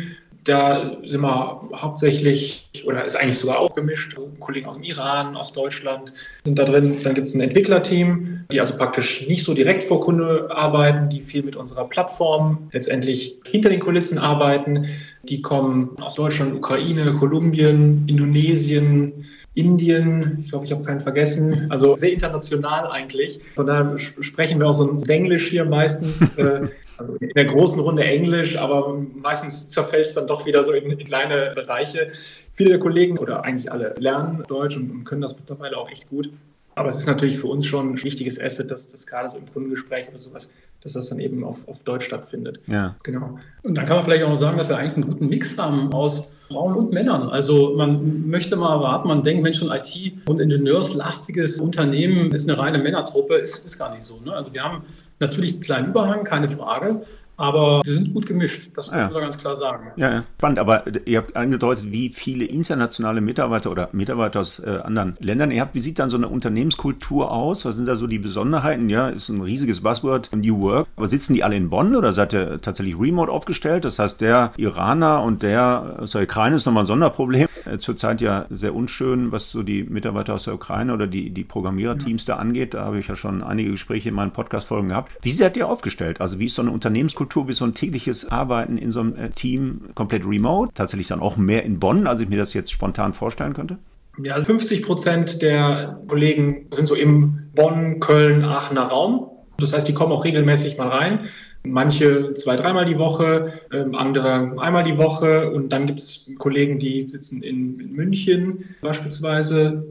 Da 0.50 0.96
sind 1.04 1.20
wir 1.20 1.60
hauptsächlich, 1.76 2.68
oder 2.84 3.04
ist 3.04 3.14
eigentlich 3.14 3.38
sogar 3.38 3.60
auch 3.60 3.72
gemischt, 3.72 4.16
Kollegen 4.40 4.66
aus 4.66 4.74
dem 4.74 4.82
Iran, 4.82 5.36
aus 5.36 5.52
Deutschland 5.52 6.12
sind 6.44 6.58
da 6.58 6.64
drin. 6.64 6.96
Dann 7.04 7.14
gibt 7.14 7.28
es 7.28 7.34
ein 7.34 7.40
Entwicklerteam, 7.40 8.46
die 8.50 8.58
also 8.58 8.76
praktisch 8.76 9.28
nicht 9.28 9.44
so 9.44 9.54
direkt 9.54 9.84
vor 9.84 10.00
Kunde 10.00 10.48
arbeiten, 10.50 11.08
die 11.08 11.20
viel 11.20 11.44
mit 11.44 11.54
unserer 11.54 11.84
Plattform 11.84 12.68
letztendlich 12.72 13.38
hinter 13.46 13.68
den 13.68 13.78
Kulissen 13.78 14.18
arbeiten. 14.18 14.86
Die 15.22 15.40
kommen 15.40 15.96
aus 16.00 16.16
Deutschland, 16.16 16.52
Ukraine, 16.52 17.12
Kolumbien, 17.12 18.04
Indonesien, 18.08 19.26
Indien, 19.54 20.38
ich 20.44 20.50
glaube, 20.50 20.64
ich 20.64 20.72
habe 20.72 20.84
keinen 20.84 21.00
vergessen, 21.00 21.66
also 21.70 21.96
sehr 21.96 22.12
international 22.12 22.86
eigentlich. 22.90 23.40
Von 23.54 23.66
daher 23.66 23.98
sprechen 23.98 24.60
wir 24.60 24.68
auch 24.68 24.74
so 24.74 24.88
ein 24.88 25.08
Englisch 25.08 25.48
hier 25.48 25.64
meistens, 25.64 26.20
äh, 26.36 26.68
also 26.98 27.14
in 27.16 27.30
der 27.30 27.46
großen 27.46 27.80
Runde 27.80 28.04
Englisch, 28.04 28.56
aber 28.56 28.96
meistens 29.14 29.70
zerfällt 29.70 30.06
es 30.06 30.14
dann 30.14 30.28
doch 30.28 30.46
wieder 30.46 30.62
so 30.62 30.72
in, 30.72 30.90
in 30.90 31.04
kleine 31.04 31.52
Bereiche. 31.54 32.12
Viele 32.54 32.70
der 32.70 32.78
Kollegen 32.78 33.18
oder 33.18 33.42
eigentlich 33.44 33.72
alle 33.72 33.94
lernen 33.98 34.44
Deutsch 34.46 34.76
und, 34.76 34.90
und 34.90 35.04
können 35.04 35.22
das 35.22 35.36
mittlerweile 35.36 35.76
auch 35.76 35.90
echt 35.90 36.08
gut. 36.08 36.30
Aber 36.74 36.88
es 36.88 36.96
ist 36.96 37.06
natürlich 37.06 37.38
für 37.38 37.48
uns 37.48 37.66
schon 37.66 37.92
ein 37.92 38.02
wichtiges 38.02 38.40
Asset, 38.40 38.70
dass 38.70 38.90
das 38.90 39.06
gerade 39.06 39.28
so 39.28 39.36
im 39.36 39.50
Kundengespräch 39.52 40.08
oder 40.08 40.18
sowas, 40.18 40.50
dass 40.82 40.92
das 40.92 41.08
dann 41.08 41.18
eben 41.18 41.44
auf, 41.44 41.66
auf 41.68 41.82
Deutsch 41.82 42.04
stattfindet. 42.04 42.60
Ja. 42.66 42.96
Genau. 43.02 43.38
Und 43.62 43.74
dann 43.74 43.84
kann 43.84 43.96
man 43.96 44.04
vielleicht 44.04 44.24
auch 44.24 44.30
noch 44.30 44.36
sagen, 44.36 44.56
dass 44.56 44.68
wir 44.68 44.78
eigentlich 44.78 44.94
einen 44.94 45.06
guten 45.06 45.28
Mix 45.28 45.58
haben 45.58 45.92
aus 45.92 46.34
Frauen 46.48 46.74
und 46.74 46.92
Männern. 46.92 47.28
Also 47.28 47.74
man 47.76 48.28
möchte 48.28 48.56
mal 48.56 48.74
erwarten, 48.74 49.08
man 49.08 49.22
denkt, 49.22 49.42
Mensch, 49.42 49.62
ein 49.62 49.70
IT- 49.70 50.28
und 50.28 50.40
Ingenieurslastiges 50.40 51.60
Unternehmen 51.60 52.32
ist 52.32 52.48
eine 52.48 52.58
reine 52.58 52.78
Männertruppe, 52.78 53.36
ist, 53.36 53.64
ist 53.64 53.78
gar 53.78 53.92
nicht 53.92 54.02
so. 54.02 54.20
Ne? 54.24 54.32
Also 54.32 54.52
wir 54.52 54.62
haben 54.62 54.82
natürlich 55.18 55.52
einen 55.52 55.62
kleinen 55.62 55.88
Überhang, 55.90 56.24
keine 56.24 56.48
Frage. 56.48 57.02
Aber 57.40 57.80
wir 57.84 57.94
sind 57.94 58.12
gut 58.12 58.26
gemischt, 58.26 58.70
das 58.74 58.90
ja. 58.90 59.04
muss 59.04 59.14
man 59.14 59.22
ganz 59.22 59.38
klar 59.38 59.56
sagen. 59.56 59.92
Ja, 59.96 60.12
ja, 60.12 60.24
spannend. 60.36 60.58
Aber 60.58 60.84
ihr 61.06 61.16
habt 61.16 61.34
angedeutet, 61.34 61.90
wie 61.90 62.10
viele 62.10 62.44
internationale 62.44 63.22
Mitarbeiter 63.22 63.70
oder 63.70 63.88
Mitarbeiter 63.92 64.40
aus 64.40 64.58
äh, 64.58 64.80
anderen 64.84 65.16
Ländern 65.20 65.50
ihr 65.50 65.62
habt. 65.62 65.74
Wie 65.74 65.80
sieht 65.80 65.98
dann 65.98 66.10
so 66.10 66.18
eine 66.18 66.28
Unternehmenskultur 66.28 67.32
aus? 67.32 67.64
Was 67.64 67.76
sind 67.76 67.88
da 67.88 67.96
so 67.96 68.06
die 68.06 68.18
Besonderheiten? 68.18 68.90
Ja, 68.90 69.08
ist 69.08 69.30
ein 69.30 69.40
riesiges 69.40 69.80
Buzzword, 69.80 70.28
New 70.36 70.60
Work. 70.60 70.88
Aber 70.96 71.06
sitzen 71.06 71.32
die 71.32 71.42
alle 71.42 71.56
in 71.56 71.70
Bonn 71.70 71.96
oder 71.96 72.12
seid 72.12 72.34
ihr 72.34 72.60
tatsächlich 72.60 73.00
remote 73.00 73.32
aufgestellt? 73.32 73.86
Das 73.86 73.98
heißt, 73.98 74.20
der 74.20 74.52
Iraner 74.58 75.22
und 75.22 75.42
der 75.42 75.96
aus 75.98 76.10
der 76.10 76.24
Ukraine 76.24 76.56
ist 76.56 76.66
nochmal 76.66 76.84
ein 76.84 76.88
Sonderproblem. 76.88 77.48
Äh, 77.64 77.78
zurzeit 77.78 78.20
ja 78.20 78.44
sehr 78.50 78.74
unschön, 78.74 79.32
was 79.32 79.50
so 79.50 79.62
die 79.62 79.84
Mitarbeiter 79.84 80.34
aus 80.34 80.44
der 80.44 80.52
Ukraine 80.52 80.92
oder 80.92 81.06
die, 81.06 81.30
die 81.30 81.44
Programmiererteams 81.44 82.26
ja. 82.26 82.34
da 82.34 82.40
angeht. 82.42 82.74
Da 82.74 82.84
habe 82.84 82.98
ich 82.98 83.08
ja 83.08 83.16
schon 83.16 83.42
einige 83.42 83.70
Gespräche 83.70 84.10
in 84.10 84.14
meinen 84.14 84.32
Podcast-Folgen 84.32 84.88
gehabt. 84.88 85.12
Wie 85.22 85.32
seid 85.32 85.56
ihr 85.56 85.68
aufgestellt? 85.68 86.20
Also 86.20 86.38
wie 86.38 86.46
ist 86.46 86.56
so 86.56 86.60
eine 86.60 86.70
Unternehmenskultur? 86.70 87.29
Kultur 87.30 87.46
wie 87.46 87.52
so 87.52 87.64
ein 87.64 87.74
tägliches 87.74 88.28
Arbeiten 88.28 88.76
in 88.76 88.90
so 88.90 88.98
einem 88.98 89.14
äh, 89.14 89.30
Team 89.30 89.82
komplett 89.94 90.26
remote? 90.26 90.72
Tatsächlich 90.74 91.06
dann 91.06 91.20
auch 91.20 91.36
mehr 91.36 91.64
in 91.64 91.78
Bonn, 91.78 92.08
als 92.08 92.20
ich 92.20 92.28
mir 92.28 92.36
das 92.36 92.54
jetzt 92.54 92.72
spontan 92.72 93.12
vorstellen 93.12 93.52
könnte? 93.52 93.78
Ja, 94.20 94.42
50 94.42 94.82
Prozent 94.82 95.40
der 95.40 96.00
Kollegen 96.08 96.66
sind 96.72 96.88
so 96.88 96.96
im 96.96 97.50
Bonn, 97.54 98.00
Köln, 98.00 98.44
Aachener 98.44 98.82
Raum. 98.82 99.30
Das 99.58 99.72
heißt, 99.72 99.86
die 99.86 99.94
kommen 99.94 100.10
auch 100.10 100.24
regelmäßig 100.24 100.76
mal 100.76 100.88
rein. 100.88 101.28
Manche 101.62 102.32
zwei, 102.34 102.56
dreimal 102.56 102.84
die 102.84 102.98
Woche, 102.98 103.52
ähm, 103.72 103.94
andere 103.94 104.56
einmal 104.58 104.82
die 104.82 104.98
Woche. 104.98 105.52
Und 105.52 105.68
dann 105.68 105.86
gibt 105.86 106.00
es 106.00 106.32
Kollegen, 106.38 106.80
die 106.80 107.08
sitzen 107.08 107.44
in, 107.44 107.92
München 107.92 108.64
beispielsweise. 108.80 109.84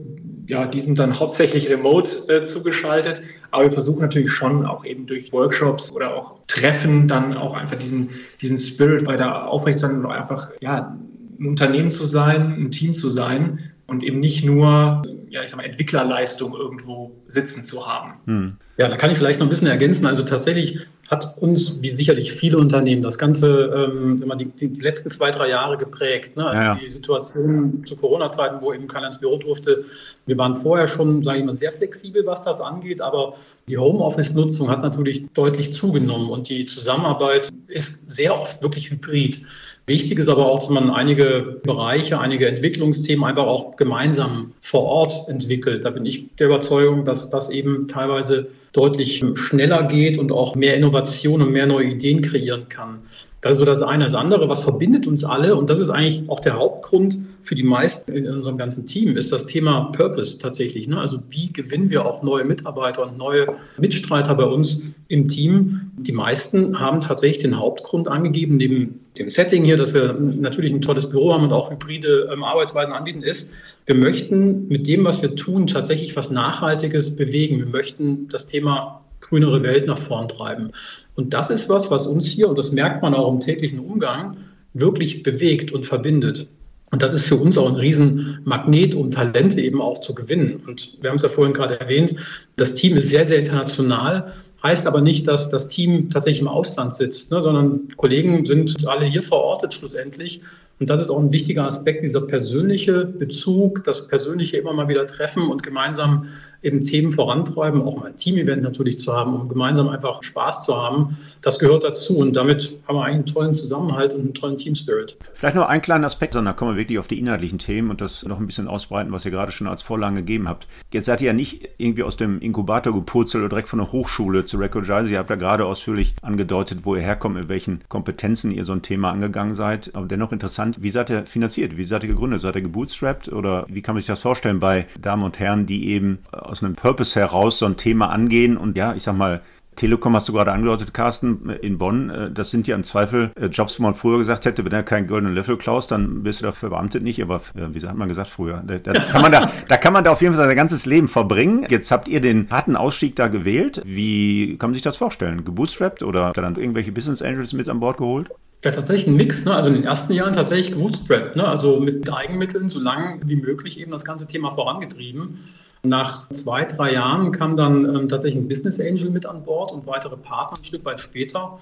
Ja, 0.50 0.66
die 0.66 0.80
sind 0.80 0.98
dann 0.98 1.20
hauptsächlich 1.20 1.70
remote 1.70 2.10
äh, 2.26 2.42
zugeschaltet. 2.42 3.22
Aber 3.52 3.64
wir 3.66 3.70
versuchen 3.70 4.00
natürlich 4.00 4.32
schon 4.32 4.66
auch 4.66 4.84
eben 4.84 5.06
durch 5.06 5.32
Workshops 5.32 5.92
oder 5.92 6.16
auch 6.16 6.40
Treffen 6.48 7.06
dann 7.06 7.36
auch 7.36 7.54
einfach 7.54 7.76
diesen, 7.76 8.10
diesen 8.42 8.58
Spirit 8.58 9.06
weiter 9.06 9.46
aufrechtzuerhalten 9.46 10.04
und 10.04 10.10
einfach, 10.10 10.50
ja, 10.60 10.96
ein 11.38 11.46
Unternehmen 11.46 11.92
zu 11.92 12.04
sein, 12.04 12.52
ein 12.58 12.72
Team 12.72 12.94
zu 12.94 13.08
sein 13.08 13.70
und 13.86 14.02
eben 14.02 14.18
nicht 14.18 14.44
nur, 14.44 15.02
ja, 15.30 15.42
ich 15.42 15.50
sag 15.50 15.58
mal, 15.58 15.62
Entwicklerleistung 15.64 16.54
irgendwo 16.54 17.12
sitzen 17.28 17.62
zu 17.62 17.86
haben. 17.86 18.14
Hm. 18.26 18.56
Ja, 18.78 18.88
da 18.88 18.96
kann 18.96 19.12
ich 19.12 19.16
vielleicht 19.16 19.38
noch 19.38 19.46
ein 19.46 19.50
bisschen 19.50 19.68
ergänzen. 19.68 20.04
Also 20.06 20.22
tatsächlich 20.22 20.80
hat 21.08 21.36
uns, 21.38 21.80
wie 21.80 21.88
sicherlich 21.88 22.32
viele 22.32 22.58
Unternehmen, 22.58 23.02
das 23.02 23.16
Ganze 23.16 23.90
ähm, 23.94 24.22
immer 24.22 24.34
die, 24.36 24.46
die, 24.46 24.80
letzten 24.80 25.08
zwei, 25.08 25.30
drei 25.30 25.48
Jahre 25.48 25.76
geprägt. 25.76 26.36
Ne? 26.36 26.46
Also 26.46 26.56
ja, 26.56 26.74
ja. 26.74 26.80
Die 26.82 26.90
Situation 26.90 27.84
zu 27.84 27.94
Corona-Zeiten, 27.96 28.60
wo 28.60 28.72
eben 28.72 28.88
keiner 28.88 29.06
ins 29.06 29.18
Büro 29.18 29.36
durfte. 29.36 29.84
Wir 30.26 30.36
waren 30.36 30.56
vorher 30.56 30.88
schon, 30.88 31.22
sage 31.22 31.38
ich 31.38 31.44
mal, 31.44 31.54
sehr 31.54 31.72
flexibel, 31.72 32.26
was 32.26 32.42
das 32.42 32.60
angeht, 32.60 33.00
aber 33.00 33.34
die 33.68 33.78
Homeoffice-Nutzung 33.78 34.68
hat 34.68 34.82
natürlich 34.82 35.28
deutlich 35.30 35.72
zugenommen 35.72 36.28
und 36.28 36.48
die 36.48 36.66
Zusammenarbeit 36.66 37.50
ist 37.68 38.10
sehr 38.10 38.38
oft 38.38 38.60
wirklich 38.62 38.90
hybrid. 38.90 39.42
Wichtig 39.90 40.20
ist 40.20 40.28
aber 40.28 40.46
auch, 40.46 40.60
dass 40.60 40.68
man 40.68 40.88
einige 40.88 41.60
Bereiche, 41.64 42.20
einige 42.20 42.46
Entwicklungsthemen 42.46 43.24
einfach 43.24 43.48
auch 43.48 43.74
gemeinsam 43.74 44.52
vor 44.60 44.82
Ort 44.82 45.12
entwickelt. 45.26 45.84
Da 45.84 45.90
bin 45.90 46.06
ich 46.06 46.28
der 46.36 46.46
Überzeugung, 46.46 47.04
dass 47.04 47.28
das 47.28 47.50
eben 47.50 47.88
teilweise 47.88 48.46
deutlich 48.72 49.24
schneller 49.34 49.88
geht 49.88 50.16
und 50.16 50.30
auch 50.30 50.54
mehr 50.54 50.76
Innovation 50.76 51.42
und 51.42 51.50
mehr 51.50 51.66
neue 51.66 51.88
Ideen 51.88 52.22
kreieren 52.22 52.68
kann. 52.68 53.00
Das 53.40 53.52
ist 53.52 53.58
so 53.58 53.64
das 53.64 53.82
eine. 53.82 54.04
Das 54.04 54.14
andere, 54.14 54.48
was 54.48 54.62
verbindet 54.62 55.08
uns 55.08 55.24
alle, 55.24 55.56
und 55.56 55.68
das 55.68 55.80
ist 55.80 55.88
eigentlich 55.88 56.22
auch 56.28 56.38
der 56.38 56.54
Hauptgrund 56.54 57.18
für 57.42 57.56
die 57.56 57.64
meisten 57.64 58.12
in 58.12 58.28
unserem 58.28 58.58
ganzen 58.58 58.86
Team, 58.86 59.16
ist 59.16 59.32
das 59.32 59.46
Thema 59.46 59.90
Purpose 59.90 60.38
tatsächlich. 60.38 60.86
Ne? 60.86 60.98
Also 60.98 61.18
wie 61.30 61.52
gewinnen 61.52 61.90
wir 61.90 62.06
auch 62.06 62.22
neue 62.22 62.44
Mitarbeiter 62.44 63.08
und 63.08 63.18
neue 63.18 63.48
Mitstreiter 63.76 64.36
bei 64.36 64.44
uns 64.44 65.00
im 65.08 65.26
Team? 65.26 65.90
Die 65.96 66.12
meisten 66.12 66.78
haben 66.78 67.00
tatsächlich 67.00 67.38
den 67.38 67.58
Hauptgrund 67.58 68.06
angegeben, 68.06 68.56
neben 68.56 68.99
dem 69.18 69.30
Setting 69.30 69.64
hier, 69.64 69.76
dass 69.76 69.92
wir 69.92 70.12
natürlich 70.12 70.72
ein 70.72 70.80
tolles 70.80 71.08
Büro 71.08 71.32
haben 71.32 71.44
und 71.44 71.52
auch 71.52 71.70
hybride 71.70 72.28
ähm, 72.32 72.44
Arbeitsweisen 72.44 72.92
anbieten, 72.92 73.22
ist, 73.22 73.50
wir 73.86 73.94
möchten 73.94 74.68
mit 74.68 74.86
dem, 74.86 75.04
was 75.04 75.20
wir 75.20 75.34
tun, 75.34 75.66
tatsächlich 75.66 76.14
was 76.16 76.30
Nachhaltiges 76.30 77.16
bewegen. 77.16 77.58
Wir 77.58 77.66
möchten 77.66 78.28
das 78.28 78.46
Thema 78.46 79.04
grünere 79.20 79.62
Welt 79.62 79.86
nach 79.86 79.98
vorn 79.98 80.28
treiben. 80.28 80.70
Und 81.14 81.34
das 81.34 81.50
ist 81.50 81.68
was, 81.68 81.90
was 81.90 82.06
uns 82.06 82.26
hier, 82.26 82.48
und 82.48 82.56
das 82.56 82.72
merkt 82.72 83.02
man 83.02 83.14
auch 83.14 83.32
im 83.32 83.40
täglichen 83.40 83.80
Umgang, 83.80 84.36
wirklich 84.74 85.22
bewegt 85.22 85.72
und 85.72 85.84
verbindet. 85.84 86.48
Und 86.92 87.02
das 87.02 87.12
ist 87.12 87.24
für 87.24 87.36
uns 87.36 87.56
auch 87.56 87.68
ein 87.68 87.76
Riesenmagnet, 87.76 88.94
um 88.94 89.10
Talente 89.10 89.60
eben 89.60 89.80
auch 89.80 90.00
zu 90.00 90.14
gewinnen. 90.14 90.62
Und 90.66 90.98
wir 91.00 91.10
haben 91.10 91.16
es 91.16 91.22
ja 91.22 91.28
vorhin 91.28 91.54
gerade 91.54 91.78
erwähnt, 91.78 92.14
das 92.56 92.74
Team 92.74 92.96
ist 92.96 93.08
sehr, 93.08 93.26
sehr 93.26 93.38
international, 93.38 94.32
heißt 94.62 94.86
aber 94.86 95.00
nicht, 95.00 95.26
dass 95.26 95.50
das 95.50 95.68
Team 95.68 96.10
tatsächlich 96.10 96.42
im 96.42 96.48
Ausland 96.48 96.92
sitzt, 96.92 97.30
ne, 97.30 97.40
sondern 97.40 97.88
Kollegen 97.96 98.44
sind 98.44 98.86
alle 98.86 99.06
hier 99.06 99.22
verortet 99.22 99.74
schlussendlich. 99.74 100.42
Und 100.78 100.88
das 100.88 101.00
ist 101.00 101.10
auch 101.10 101.18
ein 101.18 101.32
wichtiger 101.32 101.64
Aspekt, 101.64 102.02
dieser 102.02 102.22
persönliche 102.22 103.04
Bezug, 103.04 103.84
das 103.84 104.08
persönliche 104.08 104.56
immer 104.56 104.72
mal 104.72 104.88
wieder 104.88 105.06
treffen 105.06 105.50
und 105.50 105.62
gemeinsam 105.62 106.26
eben 106.62 106.80
Themen 106.80 107.10
vorantreiben, 107.10 107.82
auch 107.82 107.96
mal 107.96 108.06
ein 108.06 108.16
Team-Event 108.16 108.62
natürlich 108.62 108.98
zu 108.98 109.12
haben, 109.12 109.34
um 109.34 109.48
gemeinsam 109.48 109.88
einfach 109.88 110.22
Spaß 110.22 110.64
zu 110.64 110.76
haben. 110.76 111.16
Das 111.40 111.58
gehört 111.58 111.84
dazu 111.84 112.18
und 112.18 112.34
damit 112.36 112.78
haben 112.86 112.96
wir 112.96 113.04
einen 113.04 113.24
tollen 113.26 113.54
Zusammenhalt 113.54 114.14
und 114.14 114.20
einen 114.20 114.34
tollen 114.34 114.58
Team-Spirit. 114.58 115.16
Vielleicht 115.32 115.56
noch 115.56 115.68
einen 115.68 115.82
kleinen 115.82 116.04
Aspekt, 116.04 116.34
sondern 116.34 116.56
kommen 116.56 116.72
wir 116.72 116.78
wirklich 116.78 116.98
auf 116.98 117.08
die 117.08 117.18
inhaltlichen 117.18 117.58
Themen 117.58 117.90
und 117.90 118.00
das 118.00 118.24
noch 118.24 118.38
ein 118.38 118.46
bisschen 118.46 118.68
ausbreiten, 118.68 119.12
was 119.12 119.24
ihr 119.24 119.30
gerade 119.30 119.52
schon 119.52 119.66
als 119.66 119.82
Vorlage 119.82 120.16
gegeben 120.16 120.48
habt. 120.48 120.66
Jetzt 120.92 121.06
seid 121.06 121.20
ihr 121.22 121.28
ja 121.28 121.32
nicht 121.32 121.68
irgendwie 121.78 122.02
aus 122.02 122.16
dem 122.16 122.40
Inkubator 122.40 122.92
gepurzelt 122.94 123.42
oder 123.42 123.48
direkt 123.48 123.68
von 123.68 123.78
der 123.78 123.92
Hochschule 123.92 124.44
zu 124.44 124.58
Recognize. 124.58 125.10
Ihr 125.10 125.18
habt 125.18 125.30
ja 125.30 125.36
gerade 125.36 125.64
ausführlich 125.64 126.14
angedeutet, 126.22 126.80
wo 126.84 126.94
ihr 126.94 127.02
herkommt, 127.02 127.36
mit 127.36 127.48
welchen 127.48 127.80
Kompetenzen 127.88 128.50
ihr 128.50 128.64
so 128.64 128.72
ein 128.72 128.82
Thema 128.82 129.10
angegangen 129.10 129.54
seid. 129.54 129.94
Aber 129.94 130.06
dennoch 130.06 130.32
interessant. 130.32 130.82
Wie 130.82 130.90
seid 130.90 131.10
ihr 131.10 131.24
finanziert? 131.26 131.76
Wie 131.76 131.84
seid 131.84 132.02
ihr 132.02 132.08
gegründet? 132.10 132.42
Seid 132.42 132.56
ihr 132.56 132.62
gebootstrapped? 132.62 133.32
Oder 133.32 133.64
wie 133.68 133.82
kann 133.82 133.94
man 133.94 134.00
sich 134.00 134.08
das 134.08 134.20
vorstellen 134.20 134.60
bei 134.60 134.86
Damen 135.00 135.22
und 135.22 135.38
Herren, 135.38 135.66
die 135.66 135.88
eben 135.90 136.18
aus 136.50 136.62
einem 136.62 136.74
Purpose 136.74 137.18
heraus 137.18 137.58
so 137.58 137.66
ein 137.66 137.76
Thema 137.76 138.10
angehen 138.10 138.56
und 138.56 138.76
ja, 138.76 138.94
ich 138.94 139.04
sag 139.04 139.16
mal, 139.16 139.40
Telekom 139.76 140.14
hast 140.14 140.28
du 140.28 140.32
gerade 140.32 140.52
angedeutet, 140.52 140.92
Carsten, 140.92 141.48
in 141.62 141.78
Bonn. 141.78 142.10
Äh, 142.10 142.30
das 142.32 142.50
sind 142.50 142.66
ja 142.66 142.74
im 142.74 142.84
Zweifel 142.84 143.30
äh, 143.40 143.46
Jobs, 143.46 143.78
wo 143.78 143.84
man 143.84 143.94
früher 143.94 144.18
gesagt 144.18 144.44
hätte, 144.44 144.64
wenn 144.64 144.72
er 144.72 144.82
keinen 144.82 145.06
goldenen 145.06 145.34
Löffel 145.34 145.56
klaust, 145.56 145.90
dann 145.90 146.22
bist 146.22 146.40
du 146.40 146.44
da 146.44 146.52
verbeamtet 146.52 147.02
nicht. 147.02 147.22
Aber 147.22 147.36
äh, 147.36 147.72
wie 147.72 147.80
hat 147.80 147.96
man 147.96 148.08
gesagt 148.08 148.28
früher? 148.28 148.62
Da, 148.66 148.78
da, 148.78 148.92
kann 148.92 149.22
man 149.22 149.32
da, 149.32 149.50
da 149.68 149.76
kann 149.76 149.92
man 149.92 150.04
da 150.04 150.12
auf 150.12 150.20
jeden 150.20 150.34
Fall 150.34 150.44
sein 150.44 150.56
ganzes 150.56 150.86
Leben 150.86 151.08
verbringen. 151.08 151.66
Jetzt 151.70 151.90
habt 151.90 152.08
ihr 152.08 152.20
den 152.20 152.50
harten 152.50 152.76
Ausstieg 152.76 153.16
da 153.16 153.28
gewählt. 153.28 153.80
Wie 153.84 154.58
kann 154.58 154.70
man 154.70 154.74
sich 154.74 154.82
das 154.82 154.96
vorstellen? 154.96 155.44
Gebootstrapped 155.44 156.02
oder 156.02 156.26
habt 156.26 156.38
ihr 156.38 156.42
dann 156.42 156.56
irgendwelche 156.56 156.92
Business 156.92 157.22
Angels 157.22 157.52
mit 157.52 157.68
an 157.68 157.80
Bord 157.80 157.98
geholt? 157.98 158.28
Ja, 158.64 158.72
tatsächlich 158.72 159.06
ein 159.06 159.16
Mix. 159.16 159.46
Ne? 159.46 159.54
Also 159.54 159.70
in 159.70 159.76
den 159.76 159.84
ersten 159.84 160.12
Jahren 160.12 160.34
tatsächlich 160.34 160.72
gebootstrapped. 160.72 161.36
Ne? 161.36 161.48
Also 161.48 161.80
mit 161.80 162.12
Eigenmitteln 162.12 162.68
so 162.68 162.80
lange 162.80 163.20
wie 163.24 163.36
möglich 163.36 163.80
eben 163.80 163.92
das 163.92 164.04
ganze 164.04 164.26
Thema 164.26 164.50
vorangetrieben. 164.50 165.38
Nach 165.82 166.28
zwei, 166.28 166.64
drei 166.64 166.92
Jahren 166.92 167.32
kam 167.32 167.56
dann 167.56 167.84
ähm, 167.84 168.08
tatsächlich 168.08 168.42
ein 168.42 168.48
Business 168.48 168.78
Angel 168.80 169.10
mit 169.10 169.24
an 169.24 169.42
Bord 169.42 169.72
und 169.72 169.86
weitere 169.86 170.16
Partner 170.16 170.58
ein 170.58 170.64
Stück 170.64 170.84
weit 170.84 171.00
später. 171.00 171.58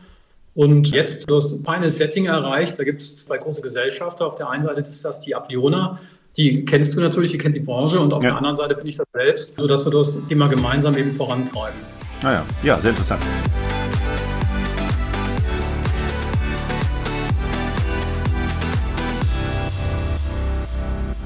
Und 0.55 0.91
jetzt 0.91 1.31
das 1.31 1.53
Final 1.53 1.89
Setting 1.89 2.27
erreicht. 2.27 2.79
Da 2.79 2.85
gibt 2.85 3.01
es 3.01 3.25
zwei 3.25 3.39
große 3.39 3.63
Gesellschaften. 3.63 4.25
Auf 4.25 4.35
der 4.35 4.51
einen 4.51 4.65
Seite 4.65 4.81
ist 4.81 5.05
das 5.05 5.21
die 5.21 5.35
Apliona. 5.37 6.01
Die 6.37 6.65
kennst 6.65 6.97
du 6.97 7.01
natürlich, 7.01 7.31
die 7.31 7.39
kennt 7.39 7.55
die 7.55 7.61
Branche. 7.61 8.01
Und 8.01 8.13
auf 8.13 8.23
ja. 8.25 8.31
der 8.31 8.39
anderen 8.39 8.57
Seite 8.57 8.75
bin 8.75 8.87
ich 8.87 8.97
das 8.97 9.07
selbst, 9.13 9.55
sodass 9.57 9.85
wir 9.85 9.93
das 9.93 10.19
Thema 10.29 10.49
gemeinsam 10.49 10.97
eben 10.97 11.13
vorantreiben. 11.13 11.79
Naja, 12.23 12.45
ah 12.49 12.67
ja, 12.67 12.81
sehr 12.81 12.91
interessant. 12.91 13.23